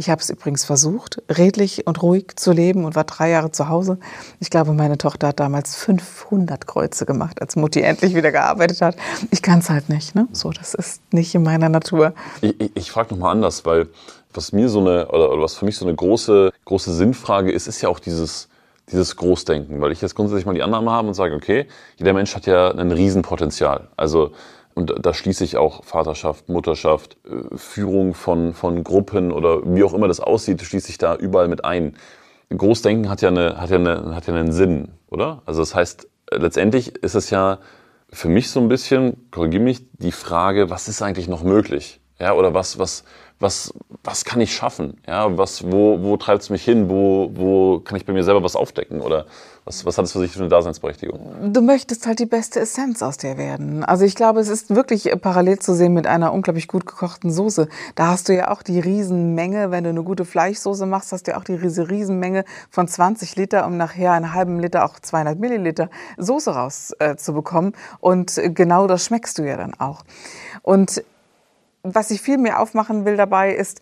ich 0.00 0.08
habe 0.08 0.22
es 0.22 0.30
übrigens 0.30 0.64
versucht, 0.64 1.22
redlich 1.28 1.86
und 1.86 2.02
ruhig 2.02 2.36
zu 2.36 2.52
leben 2.52 2.86
und 2.86 2.96
war 2.96 3.04
drei 3.04 3.28
Jahre 3.28 3.52
zu 3.52 3.68
Hause. 3.68 3.98
Ich 4.40 4.48
glaube, 4.48 4.72
meine 4.72 4.96
Tochter 4.96 5.28
hat 5.28 5.40
damals 5.40 5.76
500 5.76 6.66
Kreuze 6.66 7.04
gemacht, 7.04 7.42
als 7.42 7.54
Mutti 7.54 7.82
endlich 7.82 8.14
wieder 8.14 8.32
gearbeitet 8.32 8.80
hat. 8.80 8.96
Ich 9.30 9.42
kann 9.42 9.58
es 9.58 9.68
halt 9.68 9.90
nicht. 9.90 10.14
Ne? 10.14 10.26
So, 10.32 10.52
das 10.52 10.72
ist 10.72 11.02
nicht 11.12 11.34
in 11.34 11.42
meiner 11.42 11.68
Natur. 11.68 12.14
Ich, 12.40 12.58
ich, 12.58 12.70
ich 12.74 12.90
frage 12.90 13.14
nochmal 13.14 13.32
anders, 13.32 13.66
weil 13.66 13.88
was 14.32 14.52
mir 14.52 14.70
so 14.70 14.80
eine, 14.80 15.06
oder, 15.08 15.38
was 15.38 15.54
für 15.54 15.66
mich 15.66 15.76
so 15.76 15.84
eine 15.84 15.94
große, 15.94 16.50
große 16.64 16.94
Sinnfrage 16.94 17.52
ist, 17.52 17.66
ist 17.66 17.82
ja 17.82 17.90
auch 17.90 18.00
dieses, 18.00 18.48
dieses 18.90 19.16
Großdenken, 19.16 19.82
weil 19.82 19.92
ich 19.92 20.00
jetzt 20.00 20.14
grundsätzlich 20.14 20.46
mal 20.46 20.54
die 20.54 20.62
Annahme 20.62 20.90
habe 20.90 21.08
und 21.08 21.14
sage, 21.14 21.34
okay, 21.34 21.66
jeder 21.98 22.14
Mensch 22.14 22.34
hat 22.34 22.46
ja 22.46 22.70
ein 22.70 22.90
Riesenpotenzial. 22.90 23.88
Also 23.98 24.32
und 24.74 24.94
da 25.04 25.14
schließe 25.14 25.44
ich 25.44 25.56
auch 25.56 25.84
Vaterschaft, 25.84 26.48
Mutterschaft, 26.48 27.16
äh, 27.24 27.56
Führung 27.56 28.14
von, 28.14 28.54
von 28.54 28.84
Gruppen 28.84 29.32
oder 29.32 29.62
wie 29.64 29.82
auch 29.82 29.94
immer 29.94 30.08
das 30.08 30.20
aussieht, 30.20 30.62
schließe 30.62 30.90
ich 30.90 30.98
da 30.98 31.16
überall 31.16 31.48
mit 31.48 31.64
ein. 31.64 31.96
Großdenken 32.56 33.08
hat 33.08 33.22
ja, 33.22 33.28
eine, 33.28 33.60
hat, 33.60 33.70
ja 33.70 33.76
eine, 33.76 34.14
hat 34.14 34.26
ja 34.26 34.34
einen 34.34 34.52
Sinn, 34.52 34.88
oder? 35.08 35.42
Also 35.46 35.60
das 35.60 35.74
heißt, 35.74 36.08
letztendlich 36.32 36.96
ist 36.96 37.14
es 37.14 37.30
ja 37.30 37.58
für 38.12 38.28
mich 38.28 38.50
so 38.50 38.60
ein 38.60 38.68
bisschen, 38.68 39.30
korrigiere 39.30 39.62
mich, 39.62 39.86
die 39.92 40.12
Frage, 40.12 40.68
was 40.68 40.88
ist 40.88 41.02
eigentlich 41.02 41.28
noch 41.28 41.44
möglich? 41.44 41.99
Ja, 42.20 42.34
oder 42.34 42.52
was, 42.52 42.78
was, 42.78 43.04
was, 43.38 43.72
was 44.04 44.26
kann 44.26 44.40
ich 44.42 44.54
schaffen? 44.54 44.98
Ja, 45.08 45.38
was, 45.38 45.64
wo, 45.72 46.02
wo 46.02 46.18
treibt 46.18 46.42
es 46.42 46.50
mich 46.50 46.62
hin? 46.62 46.90
Wo, 46.90 47.30
wo 47.32 47.80
kann 47.80 47.96
ich 47.96 48.04
bei 48.04 48.12
mir 48.12 48.22
selber 48.22 48.42
was 48.42 48.54
aufdecken? 48.54 49.00
Oder 49.00 49.24
was, 49.64 49.86
was 49.86 49.96
hat 49.96 50.04
es 50.04 50.12
für 50.12 50.18
sich 50.18 50.32
für 50.32 50.40
eine 50.40 50.50
Daseinsberechtigung? 50.50 51.52
Du 51.52 51.62
möchtest 51.62 52.06
halt 52.06 52.18
die 52.18 52.26
beste 52.26 52.60
Essenz 52.60 53.02
aus 53.02 53.16
dir 53.16 53.38
werden. 53.38 53.82
Also 53.84 54.04
ich 54.04 54.14
glaube, 54.14 54.40
es 54.40 54.48
ist 54.48 54.74
wirklich 54.74 55.10
parallel 55.22 55.58
zu 55.58 55.74
sehen 55.74 55.94
mit 55.94 56.06
einer 56.06 56.34
unglaublich 56.34 56.68
gut 56.68 56.84
gekochten 56.84 57.32
Soße. 57.32 57.68
Da 57.94 58.08
hast 58.08 58.28
du 58.28 58.34
ja 58.34 58.50
auch 58.50 58.62
die 58.62 58.78
Riesenmenge, 58.78 59.70
wenn 59.70 59.84
du 59.84 59.90
eine 59.90 60.02
gute 60.02 60.26
Fleischsoße 60.26 60.84
machst, 60.84 61.12
hast 61.12 61.26
du 61.26 61.30
ja 61.30 61.38
auch 61.38 61.44
die 61.44 61.54
Riesenmenge 61.54 62.44
von 62.68 62.86
20 62.86 63.36
Liter, 63.36 63.66
um 63.66 63.78
nachher 63.78 64.12
einen 64.12 64.34
halben 64.34 64.60
Liter, 64.60 64.84
auch 64.84 64.98
200 64.98 65.38
Milliliter 65.38 65.88
Soße 66.18 66.50
rauszubekommen. 66.50 67.72
Äh, 67.72 67.76
Und 68.00 68.38
genau 68.54 68.86
das 68.86 69.06
schmeckst 69.06 69.38
du 69.38 69.44
ja 69.44 69.56
dann 69.56 69.72
auch. 69.78 70.02
Und 70.62 71.02
was 71.82 72.10
ich 72.10 72.20
viel 72.20 72.38
mehr 72.38 72.60
aufmachen 72.60 73.04
will 73.04 73.16
dabei 73.16 73.54
ist, 73.54 73.80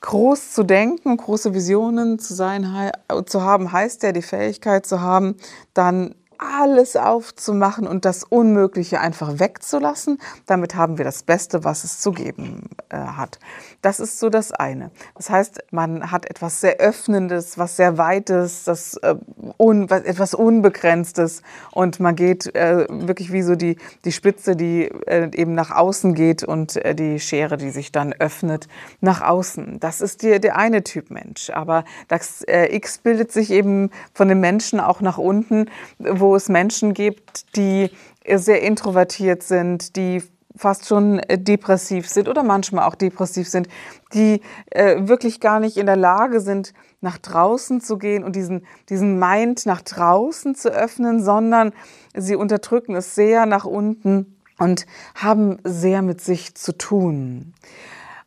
groß 0.00 0.52
zu 0.52 0.64
denken, 0.64 1.16
große 1.16 1.54
Visionen 1.54 2.18
zu 2.18 2.34
sein, 2.34 2.92
zu 3.26 3.42
haben, 3.42 3.72
heißt 3.72 4.02
ja 4.02 4.12
die 4.12 4.22
Fähigkeit 4.22 4.84
zu 4.84 5.00
haben, 5.00 5.36
dann 5.74 6.14
alles 6.38 6.96
aufzumachen 6.96 7.86
und 7.86 8.04
das 8.04 8.24
Unmögliche 8.24 9.00
einfach 9.00 9.38
wegzulassen. 9.38 10.18
Damit 10.46 10.74
haben 10.74 10.98
wir 10.98 11.04
das 11.04 11.22
Beste, 11.22 11.62
was 11.62 11.84
es 11.84 12.00
zu 12.00 12.10
geben 12.10 12.68
äh, 12.88 12.96
hat. 12.96 13.38
Das 13.82 13.98
ist 13.98 14.20
so 14.20 14.30
das 14.30 14.52
eine. 14.52 14.92
Das 15.16 15.28
heißt, 15.28 15.64
man 15.72 16.12
hat 16.12 16.30
etwas 16.30 16.60
sehr 16.60 16.76
Öffnendes, 16.76 17.58
was 17.58 17.76
sehr 17.76 17.98
Weites, 17.98 18.62
das, 18.62 18.96
äh, 18.98 19.16
un, 19.58 19.90
etwas 19.90 20.34
Unbegrenztes 20.34 21.42
und 21.72 21.98
man 21.98 22.14
geht 22.14 22.54
äh, 22.54 22.86
wirklich 22.88 23.32
wie 23.32 23.42
so 23.42 23.56
die, 23.56 23.76
die 24.04 24.12
Spitze, 24.12 24.54
die 24.54 24.84
äh, 25.06 25.28
eben 25.34 25.54
nach 25.54 25.72
außen 25.72 26.14
geht 26.14 26.44
und 26.44 26.76
äh, 26.76 26.94
die 26.94 27.18
Schere, 27.18 27.56
die 27.56 27.70
sich 27.70 27.90
dann 27.90 28.12
öffnet, 28.12 28.68
nach 29.00 29.20
außen. 29.20 29.80
Das 29.80 30.00
ist 30.00 30.22
die, 30.22 30.38
der 30.38 30.56
eine 30.56 30.84
Typ 30.84 31.10
Mensch. 31.10 31.50
Aber 31.50 31.84
das 32.06 32.42
äh, 32.42 32.74
X 32.76 32.98
bildet 32.98 33.32
sich 33.32 33.50
eben 33.50 33.90
von 34.14 34.28
den 34.28 34.38
Menschen 34.38 34.78
auch 34.78 35.00
nach 35.00 35.18
unten, 35.18 35.66
wo 35.98 36.36
es 36.36 36.48
Menschen 36.48 36.94
gibt, 36.94 37.56
die 37.56 37.90
sehr 38.32 38.62
introvertiert 38.62 39.42
sind, 39.42 39.96
die 39.96 40.22
fast 40.56 40.86
schon 40.86 41.20
depressiv 41.30 42.08
sind 42.08 42.28
oder 42.28 42.42
manchmal 42.42 42.84
auch 42.84 42.94
depressiv 42.94 43.48
sind, 43.48 43.68
die 44.12 44.40
äh, 44.70 45.08
wirklich 45.08 45.40
gar 45.40 45.60
nicht 45.60 45.76
in 45.76 45.86
der 45.86 45.96
Lage 45.96 46.40
sind, 46.40 46.72
nach 47.00 47.18
draußen 47.18 47.80
zu 47.80 47.98
gehen 47.98 48.24
und 48.24 48.36
diesen, 48.36 48.66
diesen 48.88 49.18
Mind 49.18 49.66
nach 49.66 49.82
draußen 49.82 50.54
zu 50.54 50.70
öffnen, 50.70 51.22
sondern 51.22 51.72
sie 52.14 52.36
unterdrücken 52.36 52.94
es 52.94 53.14
sehr 53.14 53.46
nach 53.46 53.64
unten 53.64 54.36
und 54.58 54.86
haben 55.14 55.58
sehr 55.64 56.02
mit 56.02 56.20
sich 56.20 56.54
zu 56.54 56.76
tun. 56.76 57.54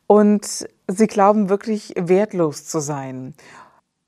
Und 0.06 0.68
sie 0.86 1.06
glauben 1.06 1.48
wirklich 1.48 1.94
wertlos 1.96 2.66
zu 2.66 2.80
sein. 2.80 3.34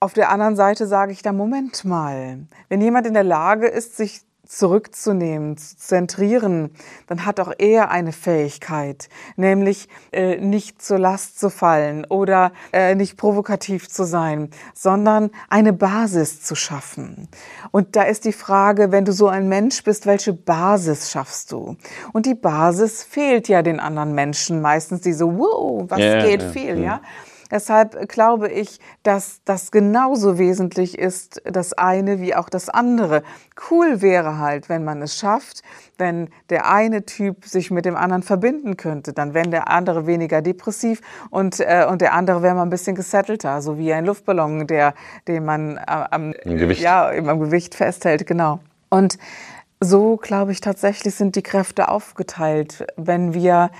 Auf 0.01 0.13
der 0.13 0.31
anderen 0.31 0.55
Seite 0.55 0.87
sage 0.87 1.11
ich 1.11 1.23
da, 1.23 1.33
Moment 1.33 1.85
mal, 1.85 2.47
wenn 2.69 2.81
jemand 2.81 3.07
in 3.07 3.15
der 3.15 3.25
Lage 3.25 3.67
ist, 3.67 3.97
sich 3.97 4.21
zurückzunehmen, 4.49 5.59
zu 5.59 5.77
zentrieren, 5.77 6.71
dann 7.07 7.27
hat 7.27 7.39
auch 7.39 7.53
er 7.59 7.91
eine 7.91 8.13
Fähigkeit, 8.13 9.11
nämlich 9.37 9.89
äh, 10.11 10.37
nicht 10.39 10.81
zur 10.81 10.99
Last 10.99 11.39
zu 11.39 11.51
fallen 11.51 12.07
oder 12.07 12.53
äh, 12.73 12.95
nicht 12.95 13.19
provokativ 13.19 13.89
zu 13.89 14.05
sein, 14.05 14.51
sondern 14.75 15.31
eine 15.51 15.75
Basis 15.75 16.43
zu 16.43 16.55
schaffen. 16.55 17.29
Und 17.73 17.95
da 17.95 18.05
ist 18.05 18.25
die 18.25 18.33
Frage, 18.33 18.91
wenn 18.91 19.05
du 19.05 19.13
so 19.13 19.29
ein 19.29 19.49
Mensch 19.49 19.85
bist, 19.85 20.07
welche 20.07 20.33
Basis 20.33 21.11
schaffst 21.11 21.53
du? 21.53 21.77
Und 22.15 22.25
die 22.25 22.35
Basis 22.35 23.03
fehlt 23.03 23.49
ja 23.49 23.63
den 23.63 23.81
anderen 23.81 24.15
Menschen 24.15 24.63
meistens, 24.63 25.03
die 25.03 25.13
so, 25.13 25.39
wow, 25.39 25.85
was 25.89 25.99
yeah, 25.99 26.25
geht 26.25 26.43
yeah, 26.43 26.53
viel, 26.53 26.79
yeah. 26.79 26.85
ja? 26.85 27.01
Deshalb 27.51 28.09
glaube 28.09 28.49
ich, 28.49 28.79
dass 29.03 29.41
das 29.45 29.71
genauso 29.71 30.39
wesentlich 30.39 30.99
ist, 30.99 31.41
das 31.45 31.73
eine 31.73 32.21
wie 32.21 32.35
auch 32.35 32.49
das 32.49 32.69
andere. 32.69 33.23
Cool 33.71 34.03
wäre 34.03 34.39
halt, 34.39 34.69
wenn 34.69 34.85
man 34.85 35.03
es 35.03 35.17
schafft, 35.17 35.63
wenn 35.97 36.29
der 36.51 36.71
eine 36.71 37.05
Typ 37.05 37.45
sich 37.45 37.71
mit 37.71 37.85
dem 37.85 37.97
anderen 37.97 38.23
verbinden 38.23 38.77
könnte, 38.77 39.13
dann 39.13 39.35
wäre 39.35 39.49
der 39.49 39.69
andere 39.69 40.07
weniger 40.07 40.43
depressiv 40.43 41.01
und, 41.31 41.61
äh, 41.61 41.87
und 41.89 42.01
der 42.01 42.15
andere 42.15 42.43
wäre 42.43 42.55
mal 42.55 42.63
ein 42.63 42.71
bisschen 42.71 42.95
gesettelter, 42.95 43.63
so 43.63 43.79
wie 43.79 43.93
ein 43.93 44.05
Luftballon, 44.05 44.67
der, 44.67 44.95
den 45.27 45.45
man 45.45 45.77
äh, 45.77 45.81
am, 45.87 46.33
Gewicht. 46.45 46.81
Ja, 46.81 47.09
am 47.09 47.41
Gewicht 47.41 47.75
festhält, 47.75 48.27
genau. 48.27 48.61
Und 48.91 49.19
so, 49.81 50.17
glaube 50.17 50.53
ich, 50.53 50.61
tatsächlich 50.61 51.15
sind 51.15 51.37
die 51.37 51.43
Kräfte 51.43 51.89
aufgeteilt. 51.89 52.85
Wenn 52.97 53.33
wir 53.33 53.71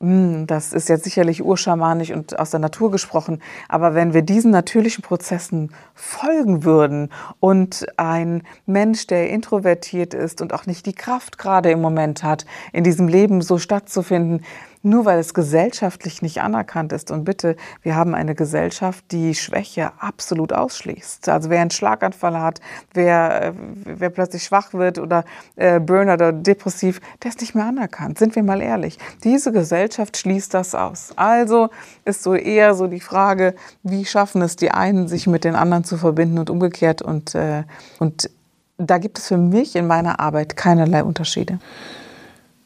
das 0.00 0.72
ist 0.72 0.88
jetzt 0.88 1.04
sicherlich 1.04 1.42
urschamanisch 1.42 2.10
und 2.10 2.38
aus 2.38 2.50
der 2.50 2.60
Natur 2.60 2.90
gesprochen, 2.90 3.40
aber 3.68 3.94
wenn 3.94 4.12
wir 4.12 4.22
diesen 4.22 4.50
natürlichen 4.50 5.02
Prozessen 5.02 5.72
folgen 5.94 6.64
würden 6.64 7.10
und 7.40 7.86
ein 7.96 8.42
Mensch, 8.66 9.06
der 9.06 9.30
introvertiert 9.30 10.12
ist 10.12 10.42
und 10.42 10.52
auch 10.52 10.66
nicht 10.66 10.84
die 10.86 10.92
Kraft 10.92 11.38
gerade 11.38 11.70
im 11.70 11.80
Moment 11.80 12.22
hat, 12.22 12.44
in 12.72 12.84
diesem 12.84 13.08
Leben 13.08 13.40
so 13.40 13.58
stattzufinden, 13.58 14.42
nur 14.84 15.06
weil 15.06 15.18
es 15.18 15.34
gesellschaftlich 15.34 16.22
nicht 16.22 16.42
anerkannt 16.42 16.92
ist. 16.92 17.10
Und 17.10 17.24
bitte, 17.24 17.56
wir 17.82 17.96
haben 17.96 18.14
eine 18.14 18.34
Gesellschaft, 18.34 19.04
die 19.10 19.34
Schwäche 19.34 19.92
absolut 19.98 20.52
ausschließt. 20.52 21.28
Also 21.28 21.48
wer 21.50 21.60
einen 21.60 21.70
Schlaganfall 21.70 22.38
hat, 22.38 22.60
wer, 22.92 23.42
äh, 23.42 23.52
wer 23.84 24.10
plötzlich 24.10 24.44
schwach 24.44 24.74
wird 24.74 24.98
oder 24.98 25.24
äh, 25.56 25.80
Burner 25.80 26.14
oder 26.14 26.32
depressiv, 26.32 27.00
der 27.22 27.30
ist 27.30 27.40
nicht 27.40 27.54
mehr 27.54 27.64
anerkannt. 27.64 28.18
Sind 28.18 28.36
wir 28.36 28.42
mal 28.42 28.60
ehrlich. 28.60 28.98
Diese 29.24 29.52
Gesellschaft 29.52 30.18
schließt 30.18 30.52
das 30.52 30.74
aus. 30.74 31.12
Also 31.16 31.70
ist 32.04 32.22
so 32.22 32.34
eher 32.34 32.74
so 32.74 32.86
die 32.86 33.00
Frage, 33.00 33.54
wie 33.82 34.04
schaffen 34.04 34.42
es 34.42 34.56
die 34.56 34.70
einen, 34.70 35.08
sich 35.08 35.26
mit 35.26 35.44
den 35.44 35.54
anderen 35.54 35.84
zu 35.84 35.96
verbinden 35.96 36.38
und 36.38 36.50
umgekehrt. 36.50 37.00
Und, 37.00 37.34
äh, 37.34 37.64
und 37.98 38.30
da 38.76 38.98
gibt 38.98 39.18
es 39.18 39.28
für 39.28 39.38
mich 39.38 39.76
in 39.76 39.86
meiner 39.86 40.20
Arbeit 40.20 40.56
keinerlei 40.56 41.02
Unterschiede. 41.04 41.58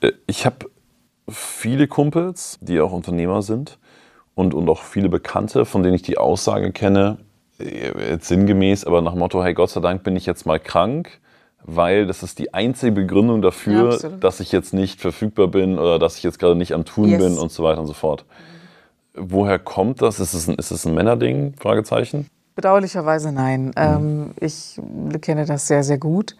Äh, 0.00 0.12
ich 0.26 0.44
habe 0.44 0.66
viele 1.28 1.88
Kumpels, 1.88 2.58
die 2.60 2.80
auch 2.80 2.92
Unternehmer 2.92 3.42
sind 3.42 3.78
und, 4.34 4.54
und 4.54 4.68
auch 4.68 4.82
viele 4.82 5.08
Bekannte, 5.08 5.64
von 5.64 5.82
denen 5.82 5.94
ich 5.94 6.02
die 6.02 6.18
Aussage 6.18 6.72
kenne, 6.72 7.18
jetzt 7.58 8.28
sinngemäß, 8.28 8.84
aber 8.84 9.02
nach 9.02 9.14
Motto, 9.14 9.42
hey, 9.42 9.54
Gott 9.54 9.70
sei 9.70 9.80
Dank 9.80 10.04
bin 10.04 10.16
ich 10.16 10.26
jetzt 10.26 10.46
mal 10.46 10.60
krank, 10.60 11.20
weil 11.64 12.06
das 12.06 12.22
ist 12.22 12.38
die 12.38 12.54
einzige 12.54 12.92
Begründung 12.92 13.42
dafür, 13.42 13.98
ja, 14.00 14.08
dass 14.08 14.40
ich 14.40 14.52
jetzt 14.52 14.72
nicht 14.72 15.00
verfügbar 15.00 15.48
bin 15.48 15.78
oder 15.78 15.98
dass 15.98 16.16
ich 16.16 16.22
jetzt 16.22 16.38
gerade 16.38 16.54
nicht 16.54 16.72
am 16.72 16.84
Tun 16.84 17.08
yes. 17.08 17.22
bin 17.22 17.38
und 17.38 17.50
so 17.50 17.64
weiter 17.64 17.80
und 17.80 17.86
so 17.86 17.94
fort. 17.94 18.24
Woher 19.14 19.58
kommt 19.58 20.00
das? 20.00 20.20
Ist 20.20 20.34
es 20.34 20.48
ein, 20.48 20.54
ist 20.54 20.70
es 20.70 20.86
ein 20.86 20.94
Männerding? 20.94 21.54
Fragezeichen. 21.58 22.28
Bedauerlicherweise 22.54 23.32
nein. 23.32 23.66
Mhm. 23.66 23.72
Ähm, 23.76 24.30
ich 24.40 24.80
kenne 25.20 25.44
das 25.44 25.66
sehr, 25.66 25.82
sehr 25.82 25.98
gut. 25.98 26.36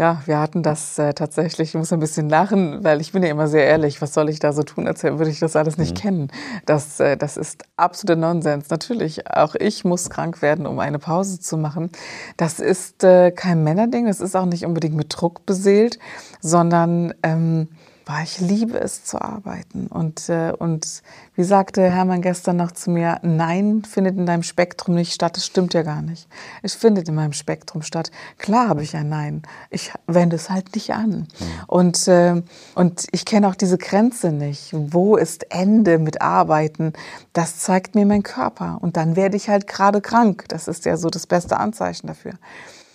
Ja, 0.00 0.22
wir 0.24 0.40
hatten 0.40 0.62
das 0.62 0.98
äh, 0.98 1.12
tatsächlich, 1.12 1.68
ich 1.68 1.74
muss 1.74 1.92
ein 1.92 2.00
bisschen 2.00 2.30
lachen, 2.30 2.82
weil 2.82 3.02
ich 3.02 3.12
bin 3.12 3.22
ja 3.22 3.28
immer 3.28 3.48
sehr 3.48 3.66
ehrlich, 3.66 4.00
was 4.00 4.14
soll 4.14 4.30
ich 4.30 4.38
da 4.38 4.54
so 4.54 4.62
tun, 4.62 4.86
als 4.86 5.02
würde 5.04 5.28
ich 5.28 5.40
das 5.40 5.56
alles 5.56 5.76
nicht 5.76 5.94
mhm. 5.94 6.00
kennen. 6.00 6.28
Das, 6.64 7.00
äh, 7.00 7.18
das 7.18 7.36
ist 7.36 7.64
absoluter 7.76 8.18
Nonsens. 8.18 8.70
Natürlich, 8.70 9.30
auch 9.30 9.54
ich 9.56 9.84
muss 9.84 10.08
krank 10.08 10.40
werden, 10.40 10.66
um 10.66 10.78
eine 10.78 10.98
Pause 10.98 11.38
zu 11.38 11.58
machen. 11.58 11.90
Das 12.38 12.60
ist 12.60 13.04
äh, 13.04 13.30
kein 13.30 13.62
Männerding, 13.62 14.06
das 14.06 14.20
ist 14.20 14.34
auch 14.36 14.46
nicht 14.46 14.64
unbedingt 14.64 14.96
mit 14.96 15.08
Druck 15.10 15.44
beseelt, 15.44 15.98
sondern 16.40 17.12
ähm, 17.22 17.68
boah, 18.10 18.22
ich 18.24 18.40
liebe 18.40 18.78
es 18.80 19.04
zu 19.04 19.20
arbeiten. 19.20 19.86
Und, 19.86 20.28
äh, 20.28 20.52
und 20.58 21.02
wie 21.36 21.44
sagte 21.44 21.82
Hermann 21.82 22.22
gestern 22.22 22.56
noch 22.56 22.72
zu 22.72 22.90
mir, 22.90 23.18
Nein 23.22 23.84
findet 23.84 24.16
in 24.16 24.26
deinem 24.26 24.42
Spektrum 24.42 24.96
nicht 24.96 25.12
statt. 25.12 25.36
Das 25.36 25.46
stimmt 25.46 25.74
ja 25.74 25.82
gar 25.82 26.02
nicht. 26.02 26.26
Es 26.62 26.74
findet 26.74 27.08
in 27.08 27.14
meinem 27.14 27.32
Spektrum 27.32 27.82
statt. 27.82 28.10
Klar 28.38 28.68
habe 28.68 28.82
ich 28.82 28.96
ein 28.96 29.08
Nein. 29.08 29.42
Ich 29.70 29.92
wende 30.06 30.36
es 30.36 30.50
halt 30.50 30.74
nicht 30.74 30.92
an. 30.92 31.10
Mhm. 31.10 31.26
Und, 31.68 32.08
äh, 32.08 32.42
und 32.74 33.06
ich 33.12 33.24
kenne 33.24 33.48
auch 33.48 33.54
diese 33.54 33.78
Grenze 33.78 34.32
nicht. 34.32 34.70
Wo 34.72 35.16
ist 35.16 35.46
Ende 35.50 35.98
mit 35.98 36.20
Arbeiten? 36.20 36.92
Das 37.32 37.58
zeigt 37.58 37.94
mir 37.94 38.06
mein 38.06 38.24
Körper. 38.24 38.78
Und 38.80 38.96
dann 38.96 39.14
werde 39.14 39.36
ich 39.36 39.48
halt 39.48 39.68
gerade 39.68 40.00
krank. 40.00 40.46
Das 40.48 40.66
ist 40.66 40.84
ja 40.84 40.96
so 40.96 41.10
das 41.10 41.28
beste 41.28 41.58
Anzeichen 41.58 42.08
dafür. 42.08 42.32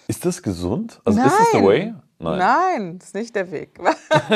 Ist 0.07 0.25
das 0.25 0.43
gesund? 0.43 0.99
Also 1.05 1.19
Nein. 1.19 1.29
ist 1.29 1.39
das 1.39 1.47
the 1.53 1.63
way? 1.63 1.93
Nein. 2.17 2.39
Nein, 2.39 2.99
das 2.99 3.09
ist 3.09 3.15
nicht 3.15 3.35
der 3.35 3.51
Weg. 3.51 3.77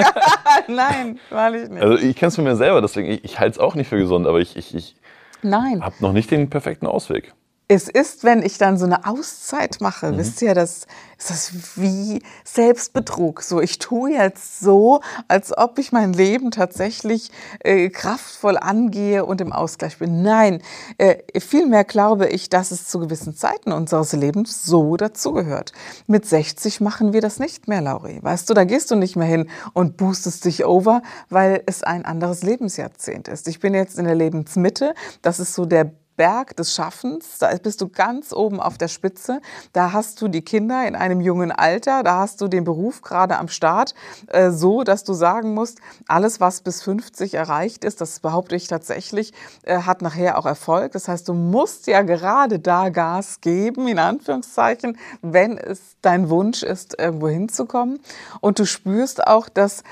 Nein, 0.67 1.19
weil 1.29 1.55
ich 1.55 1.69
nicht. 1.69 1.81
Also 1.81 1.97
ich 1.97 2.15
kenne 2.15 2.27
es 2.27 2.35
von 2.35 2.43
mir 2.43 2.55
selber, 2.55 2.81
deswegen, 2.81 3.09
ich, 3.09 3.23
ich 3.23 3.39
halte 3.39 3.53
es 3.53 3.59
auch 3.59 3.75
nicht 3.75 3.87
für 3.87 3.97
gesund, 3.97 4.27
aber 4.27 4.39
ich, 4.39 4.57
ich, 4.57 4.75
ich 4.75 4.95
habe 5.43 5.95
noch 5.99 6.11
nicht 6.11 6.29
den 6.31 6.49
perfekten 6.49 6.87
Ausweg. 6.87 7.33
Es 7.71 7.87
ist, 7.87 8.23
wenn 8.23 8.41
ich 8.41 8.57
dann 8.57 8.79
so 8.79 8.85
eine 8.85 9.05
Auszeit 9.05 9.77
mache, 9.79 10.11
mhm. 10.11 10.17
wisst 10.17 10.41
ihr, 10.41 10.55
das 10.55 10.87
ist 11.19 11.29
das 11.29 11.51
wie 11.75 12.23
Selbstbetrug. 12.43 13.43
So, 13.43 13.61
ich 13.61 13.77
tue 13.77 14.09
jetzt 14.09 14.59
so, 14.59 15.01
als 15.27 15.55
ob 15.55 15.77
ich 15.77 15.91
mein 15.91 16.13
Leben 16.13 16.49
tatsächlich 16.49 17.29
äh, 17.59 17.89
kraftvoll 17.89 18.57
angehe 18.57 19.23
und 19.23 19.39
im 19.39 19.53
Ausgleich 19.53 19.99
bin. 19.99 20.23
Nein, 20.23 20.63
äh, 20.97 21.17
vielmehr 21.39 21.83
glaube 21.83 22.27
ich, 22.29 22.49
dass 22.49 22.71
es 22.71 22.87
zu 22.87 22.97
gewissen 22.97 23.35
Zeiten 23.35 23.71
unseres 23.71 24.13
Lebens 24.13 24.65
so 24.65 24.97
dazugehört. 24.97 25.71
Mit 26.07 26.25
60 26.25 26.81
machen 26.81 27.13
wir 27.13 27.21
das 27.21 27.37
nicht 27.37 27.67
mehr, 27.67 27.81
Lauri. 27.81 28.17
Weißt 28.19 28.49
du, 28.49 28.55
da 28.55 28.63
gehst 28.63 28.89
du 28.89 28.95
nicht 28.95 29.15
mehr 29.15 29.27
hin 29.27 29.47
und 29.73 29.95
boostest 29.95 30.45
dich 30.45 30.65
over, 30.65 31.03
weil 31.29 31.61
es 31.67 31.83
ein 31.83 32.03
anderes 32.03 32.41
Lebensjahrzehnt 32.41 33.27
ist. 33.27 33.47
Ich 33.47 33.59
bin 33.59 33.75
jetzt 33.75 33.99
in 33.99 34.05
der 34.05 34.15
Lebensmitte. 34.15 34.95
Das 35.21 35.39
ist 35.39 35.53
so 35.53 35.67
der 35.67 35.91
Berg 36.19 36.57
des 36.57 36.75
Schaffens. 36.75 37.37
Da 37.39 37.49
bist 37.63 37.79
du 37.79 37.87
ganz 37.87 38.33
oben 38.33 38.59
auf 38.59 38.77
der 38.77 38.89
Spitze. 38.89 39.39
Da 39.71 39.93
hast 39.93 40.21
du 40.21 40.27
die 40.27 40.41
Kinder 40.41 40.85
in 40.85 40.97
einem 40.97 41.21
jungen 41.21 41.49
Alter. 41.49 42.03
Da 42.03 42.19
hast 42.19 42.41
du 42.41 42.49
den 42.49 42.65
Beruf 42.65 43.01
gerade 43.01 43.37
am 43.37 43.47
Start. 43.47 43.95
Äh, 44.27 44.51
so, 44.51 44.83
dass 44.83 45.05
du 45.05 45.13
sagen 45.13 45.53
musst, 45.53 45.79
alles, 46.09 46.41
was 46.41 46.59
bis 46.59 46.83
50 46.83 47.35
erreicht 47.35 47.85
ist, 47.85 48.01
das 48.01 48.19
behaupte 48.19 48.57
ich 48.57 48.67
tatsächlich, 48.67 49.31
äh, 49.63 49.83
hat 49.83 50.01
nachher 50.01 50.37
auch 50.37 50.45
Erfolg. 50.45 50.91
Das 50.91 51.07
heißt, 51.07 51.25
du 51.29 51.33
musst 51.33 51.87
ja 51.87 52.01
gerade 52.01 52.59
da 52.59 52.89
Gas 52.89 53.39
geben, 53.39 53.87
in 53.87 53.97
Anführungszeichen, 53.97 54.97
wenn 55.21 55.57
es 55.57 55.95
dein 56.01 56.29
Wunsch 56.29 56.63
ist, 56.63 56.99
irgendwo 56.99 57.29
hinzukommen. 57.29 58.01
Und 58.41 58.59
du 58.59 58.65
spürst 58.65 59.25
auch, 59.25 59.47
dass 59.47 59.83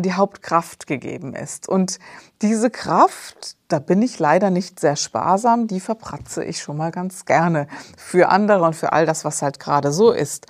die 0.00 0.14
Hauptkraft 0.14 0.86
gegeben 0.86 1.34
ist. 1.34 1.68
Und 1.68 1.98
diese 2.42 2.70
Kraft, 2.70 3.56
da 3.68 3.78
bin 3.78 4.02
ich 4.02 4.18
leider 4.18 4.50
nicht 4.50 4.80
sehr 4.80 4.96
sparsam, 4.96 5.66
die 5.66 5.80
verpratze 5.80 6.44
ich 6.44 6.60
schon 6.60 6.76
mal 6.76 6.90
ganz 6.90 7.24
gerne 7.24 7.68
für 7.96 8.28
andere 8.28 8.64
und 8.64 8.76
für 8.76 8.92
all 8.92 9.06
das, 9.06 9.24
was 9.24 9.42
halt 9.42 9.60
gerade 9.60 9.92
so 9.92 10.12
ist. 10.12 10.46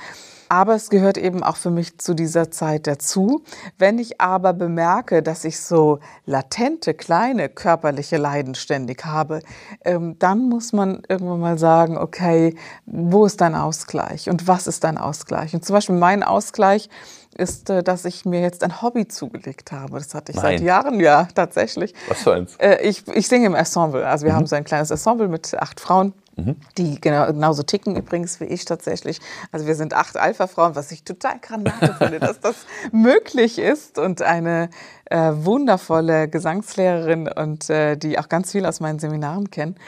Aber 0.53 0.75
es 0.75 0.91
gehört 0.91 1.17
eben 1.17 1.43
auch 1.43 1.57
für 1.57 1.71
mich 1.71 1.99
zu 1.99 2.13
dieser 2.13 2.51
Zeit 2.51 2.87
dazu. 2.87 3.43
Wenn 3.79 3.99
ich 3.99 4.21
aber 4.21 4.53
bemerke, 4.53 5.23
dass 5.23 5.47
ich 5.47 5.59
so 5.59 6.01
latente, 6.27 6.93
kleine 6.93 7.49
körperliche 7.49 8.19
Leiden 8.19 8.55
ständig 8.55 9.07
habe, 9.07 9.41
ähm, 9.83 10.19
dann 10.19 10.51
muss 10.51 10.75
man 10.75 11.05
irgendwann 11.09 11.41
mal 11.41 11.59
sagen, 11.59 11.97
okay, 11.97 12.55
wo 12.85 13.25
ist 13.25 13.41
dein 13.41 13.55
Ausgleich 13.55 14.29
und 14.29 14.47
was 14.47 14.67
ist 14.67 14.85
dein 14.85 14.99
Ausgleich? 14.99 15.55
Und 15.55 15.65
zum 15.65 15.73
Beispiel 15.73 15.97
mein 15.97 16.23
Ausgleich 16.23 16.91
ist, 17.35 17.71
äh, 17.71 17.83
dass 17.83 18.05
ich 18.05 18.25
mir 18.25 18.41
jetzt 18.41 18.63
ein 18.65 18.83
Hobby 18.83 19.09
zugelegt 19.09 19.73
habe. 19.73 19.99
Das 19.99 20.15
hatte 20.15 20.33
ich 20.33 20.37
Nein. 20.37 20.59
seit 20.59 20.61
Jahren, 20.61 21.01
ja, 21.01 21.29
tatsächlich. 21.35 21.95
Was 22.09 22.23
für 22.23 22.35
eins? 22.35 22.57
Äh, 22.57 22.87
ich, 22.87 23.07
ich 23.09 23.29
singe 23.29 23.47
im 23.47 23.55
Ensemble. 23.55 24.07
Also 24.07 24.25
wir 24.25 24.33
mhm. 24.33 24.37
haben 24.37 24.47
so 24.47 24.57
ein 24.57 24.65
kleines 24.65 24.91
Ensemble 24.91 25.29
mit 25.29 25.55
acht 25.55 25.81
Frauen. 25.81 26.13
Mhm. 26.37 26.57
Die 26.79 26.99
genau, 27.01 27.27
genauso 27.27 27.63
ticken 27.63 27.95
übrigens 27.95 28.41
wie 28.41 28.45
ich 28.45 28.65
tatsächlich. 28.65 29.21
Also 29.51 29.67
wir 29.67 29.75
sind 29.75 29.93
acht 29.93 30.17
Alpha-Frauen, 30.17 30.75
was 30.75 30.91
ich 30.91 31.05
total 31.05 31.39
Granate 31.41 31.95
finde, 31.99 32.21
dass 32.21 32.41
das 32.41 32.55
möglich 32.93 33.59
ist. 33.59 33.99
Und 33.99 34.23
eine 34.23 34.71
äh, 35.07 35.33
wundervolle 35.35 36.29
Gesangslehrerin 36.29 37.29
und 37.29 37.69
äh, 37.69 37.97
die 37.97 38.19
auch 38.19 38.29
ganz 38.29 38.53
viel 38.53 38.65
aus 38.65 38.81
meinen 38.81 38.99
Seminaren 38.99 39.51
kennt 39.51 39.79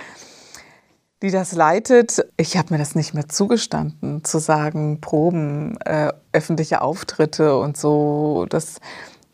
die 1.25 1.31
das 1.31 1.53
leitet. 1.53 2.25
Ich 2.37 2.57
habe 2.59 2.75
mir 2.75 2.79
das 2.79 2.95
nicht 2.95 3.15
mehr 3.15 3.29
zugestanden, 3.29 4.25
zu 4.25 4.39
sagen, 4.39 5.01
Proben, 5.01 5.79
äh, 5.81 6.13
öffentliche 6.33 6.83
Auftritte 6.83 7.57
und 7.59 7.79
so. 7.79 8.47
Das, 8.51 8.77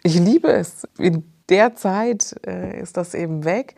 ich 0.05 0.14
liebe 0.14 0.53
es. 0.53 0.86
In 0.99 1.24
der 1.49 1.74
Zeit 1.74 2.36
äh, 2.47 2.80
ist 2.80 2.97
das 2.97 3.14
eben 3.14 3.45
weg. 3.45 3.74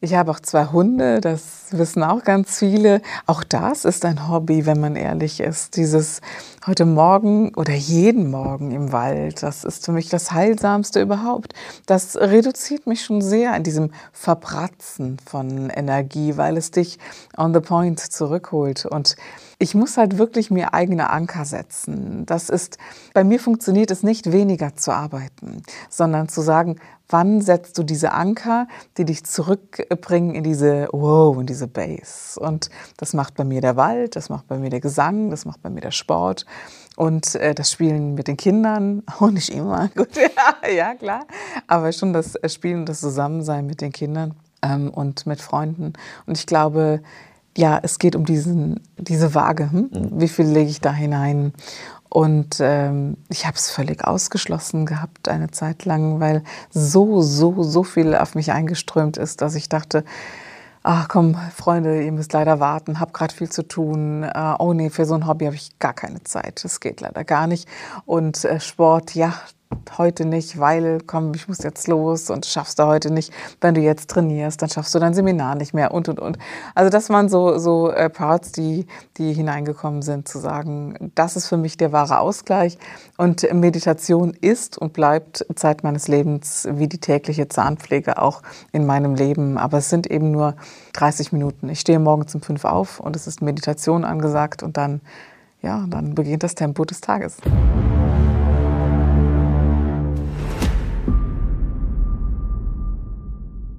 Ich 0.00 0.14
habe 0.14 0.30
auch 0.30 0.38
zwei 0.38 0.66
Hunde, 0.66 1.20
das 1.20 1.66
wissen 1.72 2.04
auch 2.04 2.22
ganz 2.22 2.60
viele. 2.60 3.02
Auch 3.26 3.42
das 3.42 3.84
ist 3.84 4.04
ein 4.04 4.28
Hobby, 4.28 4.64
wenn 4.64 4.78
man 4.78 4.94
ehrlich 4.94 5.40
ist. 5.40 5.76
Dieses 5.76 6.20
heute 6.68 6.84
Morgen 6.84 7.54
oder 7.54 7.72
jeden 7.72 8.30
Morgen 8.30 8.72
im 8.72 8.92
Wald, 8.92 9.42
das 9.42 9.64
ist 9.64 9.86
für 9.86 9.92
mich 9.92 10.10
das 10.10 10.32
Heilsamste 10.32 11.00
überhaupt. 11.00 11.54
Das 11.86 12.14
reduziert 12.14 12.86
mich 12.86 13.02
schon 13.02 13.22
sehr 13.22 13.56
in 13.56 13.62
diesem 13.62 13.90
Verpratzen 14.12 15.16
von 15.24 15.70
Energie, 15.70 16.36
weil 16.36 16.58
es 16.58 16.70
dich 16.70 16.98
on 17.38 17.54
the 17.54 17.60
point 17.60 17.98
zurückholt. 17.98 18.84
Und 18.84 19.16
ich 19.58 19.74
muss 19.74 19.96
halt 19.96 20.18
wirklich 20.18 20.50
mir 20.50 20.72
eigene 20.72 21.10
Anker 21.10 21.44
setzen. 21.44 22.24
Das 22.26 22.48
ist, 22.48 22.78
bei 23.12 23.24
mir 23.24 23.40
funktioniert 23.40 23.90
es 23.90 24.02
nicht 24.02 24.30
weniger 24.30 24.76
zu 24.76 24.92
arbeiten, 24.92 25.62
sondern 25.90 26.28
zu 26.28 26.42
sagen, 26.42 26.78
Wann 27.10 27.40
setzt 27.40 27.78
du 27.78 27.84
diese 27.84 28.12
Anker, 28.12 28.68
die 28.98 29.06
dich 29.06 29.24
zurückbringen 29.24 30.34
in 30.34 30.44
diese 30.44 30.88
Wow, 30.92 31.38
in 31.38 31.46
diese 31.46 31.66
Base? 31.66 32.38
Und 32.38 32.68
das 32.98 33.14
macht 33.14 33.34
bei 33.34 33.44
mir 33.44 33.62
der 33.62 33.76
Wald, 33.76 34.14
das 34.14 34.28
macht 34.28 34.46
bei 34.46 34.58
mir 34.58 34.68
der 34.68 34.80
Gesang, 34.80 35.30
das 35.30 35.46
macht 35.46 35.62
bei 35.62 35.70
mir 35.70 35.80
der 35.80 35.90
Sport 35.90 36.44
und 36.96 37.34
äh, 37.36 37.54
das 37.54 37.72
Spielen 37.72 38.14
mit 38.14 38.28
den 38.28 38.36
Kindern. 38.36 39.04
Auch 39.18 39.30
nicht 39.30 39.48
immer, 39.48 39.88
gut, 39.96 40.16
ja, 40.16 40.68
ja 40.70 40.94
klar, 40.94 41.26
aber 41.66 41.92
schon 41.92 42.12
das 42.12 42.38
Spielen, 42.46 42.84
das 42.84 43.00
Zusammensein 43.00 43.66
mit 43.66 43.80
den 43.80 43.92
Kindern 43.92 44.34
ähm, 44.60 44.90
und 44.90 45.26
mit 45.26 45.40
Freunden. 45.40 45.94
Und 46.26 46.36
ich 46.36 46.44
glaube, 46.44 47.00
ja, 47.58 47.80
es 47.82 47.98
geht 47.98 48.14
um 48.14 48.24
diesen, 48.24 48.80
diese 48.96 49.34
Waage. 49.34 49.72
Hm? 49.72 49.90
Mhm. 49.92 50.20
Wie 50.20 50.28
viel 50.28 50.46
lege 50.46 50.70
ich 50.70 50.80
da 50.80 50.92
hinein? 50.92 51.52
Und 52.08 52.58
ähm, 52.60 53.16
ich 53.28 53.46
habe 53.46 53.56
es 53.56 53.68
völlig 53.68 54.04
ausgeschlossen 54.04 54.86
gehabt 54.86 55.28
eine 55.28 55.50
Zeit 55.50 55.84
lang, 55.84 56.20
weil 56.20 56.44
so, 56.70 57.20
so, 57.20 57.64
so 57.64 57.82
viel 57.82 58.14
auf 58.14 58.36
mich 58.36 58.52
eingeströmt 58.52 59.16
ist, 59.16 59.42
dass 59.42 59.56
ich 59.56 59.68
dachte, 59.68 60.04
ach 60.84 61.08
komm, 61.08 61.36
Freunde, 61.52 62.04
ihr 62.04 62.12
müsst 62.12 62.32
leider 62.32 62.60
warten, 62.60 63.00
hab 63.00 63.12
gerade 63.12 63.34
viel 63.34 63.50
zu 63.50 63.66
tun. 63.66 64.22
Äh, 64.22 64.54
oh 64.60 64.72
nee, 64.72 64.88
für 64.88 65.04
so 65.04 65.14
ein 65.14 65.26
Hobby 65.26 65.46
habe 65.46 65.56
ich 65.56 65.80
gar 65.80 65.94
keine 65.94 66.22
Zeit. 66.22 66.62
Das 66.62 66.78
geht 66.78 67.00
leider 67.00 67.24
gar 67.24 67.48
nicht. 67.48 67.68
Und 68.06 68.44
äh, 68.44 68.60
Sport, 68.60 69.16
ja, 69.16 69.34
heute 69.96 70.24
nicht, 70.24 70.58
weil, 70.58 70.98
komm, 71.06 71.32
ich 71.34 71.48
muss 71.48 71.58
jetzt 71.58 71.88
los 71.88 72.30
und 72.30 72.46
schaffst 72.46 72.78
du 72.78 72.84
heute 72.84 73.10
nicht. 73.10 73.32
Wenn 73.60 73.74
du 73.74 73.80
jetzt 73.80 74.10
trainierst, 74.10 74.60
dann 74.62 74.68
schaffst 74.68 74.94
du 74.94 74.98
dein 74.98 75.14
Seminar 75.14 75.54
nicht 75.54 75.74
mehr 75.74 75.92
und, 75.92 76.08
und, 76.08 76.20
und. 76.20 76.38
Also 76.74 76.90
das 76.90 77.10
waren 77.10 77.28
so, 77.28 77.58
so 77.58 77.90
äh, 77.90 78.10
Parts, 78.10 78.52
die, 78.52 78.86
die 79.16 79.32
hineingekommen 79.32 80.02
sind, 80.02 80.28
zu 80.28 80.38
sagen, 80.38 81.12
das 81.14 81.36
ist 81.36 81.46
für 81.46 81.56
mich 81.56 81.76
der 81.76 81.92
wahre 81.92 82.20
Ausgleich. 82.20 82.78
Und 83.16 83.52
Meditation 83.52 84.34
ist 84.40 84.78
und 84.78 84.92
bleibt 84.92 85.46
Zeit 85.54 85.82
meines 85.82 86.08
Lebens 86.08 86.68
wie 86.70 86.88
die 86.88 86.98
tägliche 86.98 87.48
Zahnpflege 87.48 88.20
auch 88.20 88.42
in 88.72 88.86
meinem 88.86 89.14
Leben. 89.14 89.58
Aber 89.58 89.78
es 89.78 89.90
sind 89.90 90.10
eben 90.10 90.30
nur 90.30 90.54
30 90.94 91.32
Minuten. 91.32 91.68
Ich 91.68 91.80
stehe 91.80 91.98
morgens 91.98 92.34
um 92.34 92.42
fünf 92.42 92.64
auf 92.64 93.00
und 93.00 93.16
es 93.16 93.26
ist 93.26 93.42
Meditation 93.42 94.04
angesagt 94.04 94.62
und 94.62 94.76
dann, 94.76 95.00
ja, 95.62 95.84
dann 95.88 96.14
beginnt 96.14 96.42
das 96.42 96.54
Tempo 96.54 96.84
des 96.84 97.00
Tages. 97.00 97.36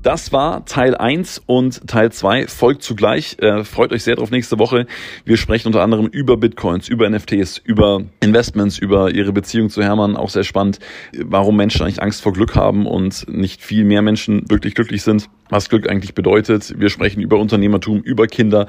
Das 0.09 0.33
war 0.33 0.65
Teil 0.65 0.95
1 0.95 1.43
und 1.45 1.87
Teil 1.87 2.11
2 2.11 2.47
folgt 2.47 2.81
zugleich. 2.81 3.37
Äh, 3.41 3.63
freut 3.63 3.91
euch 3.91 4.03
sehr 4.03 4.15
drauf 4.15 4.31
nächste 4.31 4.57
Woche. 4.57 4.87
Wir 5.23 5.37
sprechen 5.37 5.67
unter 5.67 5.83
anderem 5.83 6.07
über 6.07 6.35
Bitcoins, 6.35 6.89
über 6.89 7.07
NFTs, 7.07 7.59
über 7.59 8.01
Investments, 8.19 8.79
über 8.79 9.13
ihre 9.13 9.31
Beziehung 9.33 9.69
zu 9.69 9.83
Hermann. 9.83 10.17
Auch 10.17 10.31
sehr 10.31 10.43
spannend, 10.43 10.79
warum 11.13 11.57
Menschen 11.57 11.83
eigentlich 11.83 12.01
Angst 12.01 12.23
vor 12.23 12.33
Glück 12.33 12.55
haben 12.55 12.87
und 12.87 13.27
nicht 13.29 13.61
viel 13.61 13.85
mehr 13.85 14.01
Menschen 14.01 14.49
wirklich 14.49 14.73
glücklich 14.73 15.03
sind. 15.03 15.29
Was 15.49 15.69
Glück 15.69 15.89
eigentlich 15.89 16.13
bedeutet. 16.13 16.79
Wir 16.79 16.89
sprechen 16.89 17.21
über 17.21 17.37
Unternehmertum, 17.37 18.01
über 18.01 18.27
Kinder, 18.27 18.67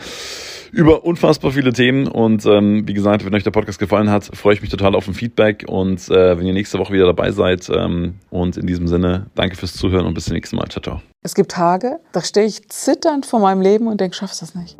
über 0.72 1.04
unfassbar 1.04 1.52
viele 1.52 1.72
Themen. 1.72 2.08
Und 2.08 2.46
ähm, 2.46 2.88
wie 2.88 2.94
gesagt, 2.94 3.24
wenn 3.24 3.34
euch 3.34 3.44
der 3.44 3.50
Podcast 3.50 3.78
gefallen 3.78 4.10
hat, 4.10 4.24
freue 4.34 4.54
ich 4.54 4.62
mich 4.62 4.70
total 4.70 4.94
auf 4.94 5.06
ein 5.06 5.14
Feedback. 5.14 5.64
Und 5.68 6.08
äh, 6.08 6.38
wenn 6.38 6.46
ihr 6.46 6.54
nächste 6.54 6.78
Woche 6.78 6.92
wieder 6.92 7.06
dabei 7.06 7.32
seid. 7.32 7.70
Ähm, 7.70 8.14
und 8.30 8.56
in 8.56 8.66
diesem 8.66 8.88
Sinne, 8.88 9.26
danke 9.34 9.56
fürs 9.56 9.74
Zuhören 9.74 10.06
und 10.06 10.14
bis 10.14 10.24
zum 10.24 10.34
nächsten 10.34 10.56
Mal. 10.56 10.68
Ciao, 10.68 10.82
ciao. 10.82 11.02
Es 11.22 11.34
gibt 11.34 11.50
Tage, 11.52 12.00
da 12.12 12.22
stehe 12.22 12.46
ich 12.46 12.68
zitternd 12.70 13.26
vor 13.26 13.40
meinem 13.40 13.60
Leben 13.60 13.86
und 13.86 14.00
denke, 14.00 14.16
schaffst 14.16 14.40
das 14.40 14.54
nicht. 14.54 14.76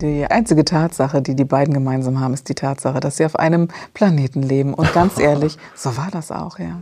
Die 0.00 0.24
einzige 0.26 0.64
Tatsache, 0.64 1.20
die 1.22 1.34
die 1.34 1.44
beiden 1.44 1.74
gemeinsam 1.74 2.20
haben, 2.20 2.32
ist 2.32 2.48
die 2.48 2.54
Tatsache, 2.54 3.00
dass 3.00 3.16
sie 3.16 3.24
auf 3.24 3.34
einem 3.34 3.66
Planeten 3.94 4.42
leben. 4.42 4.74
Und 4.74 4.92
ganz 4.92 5.18
ehrlich, 5.18 5.56
so 5.74 5.96
war 5.96 6.08
das 6.12 6.30
auch, 6.30 6.60
ja. 6.60 6.80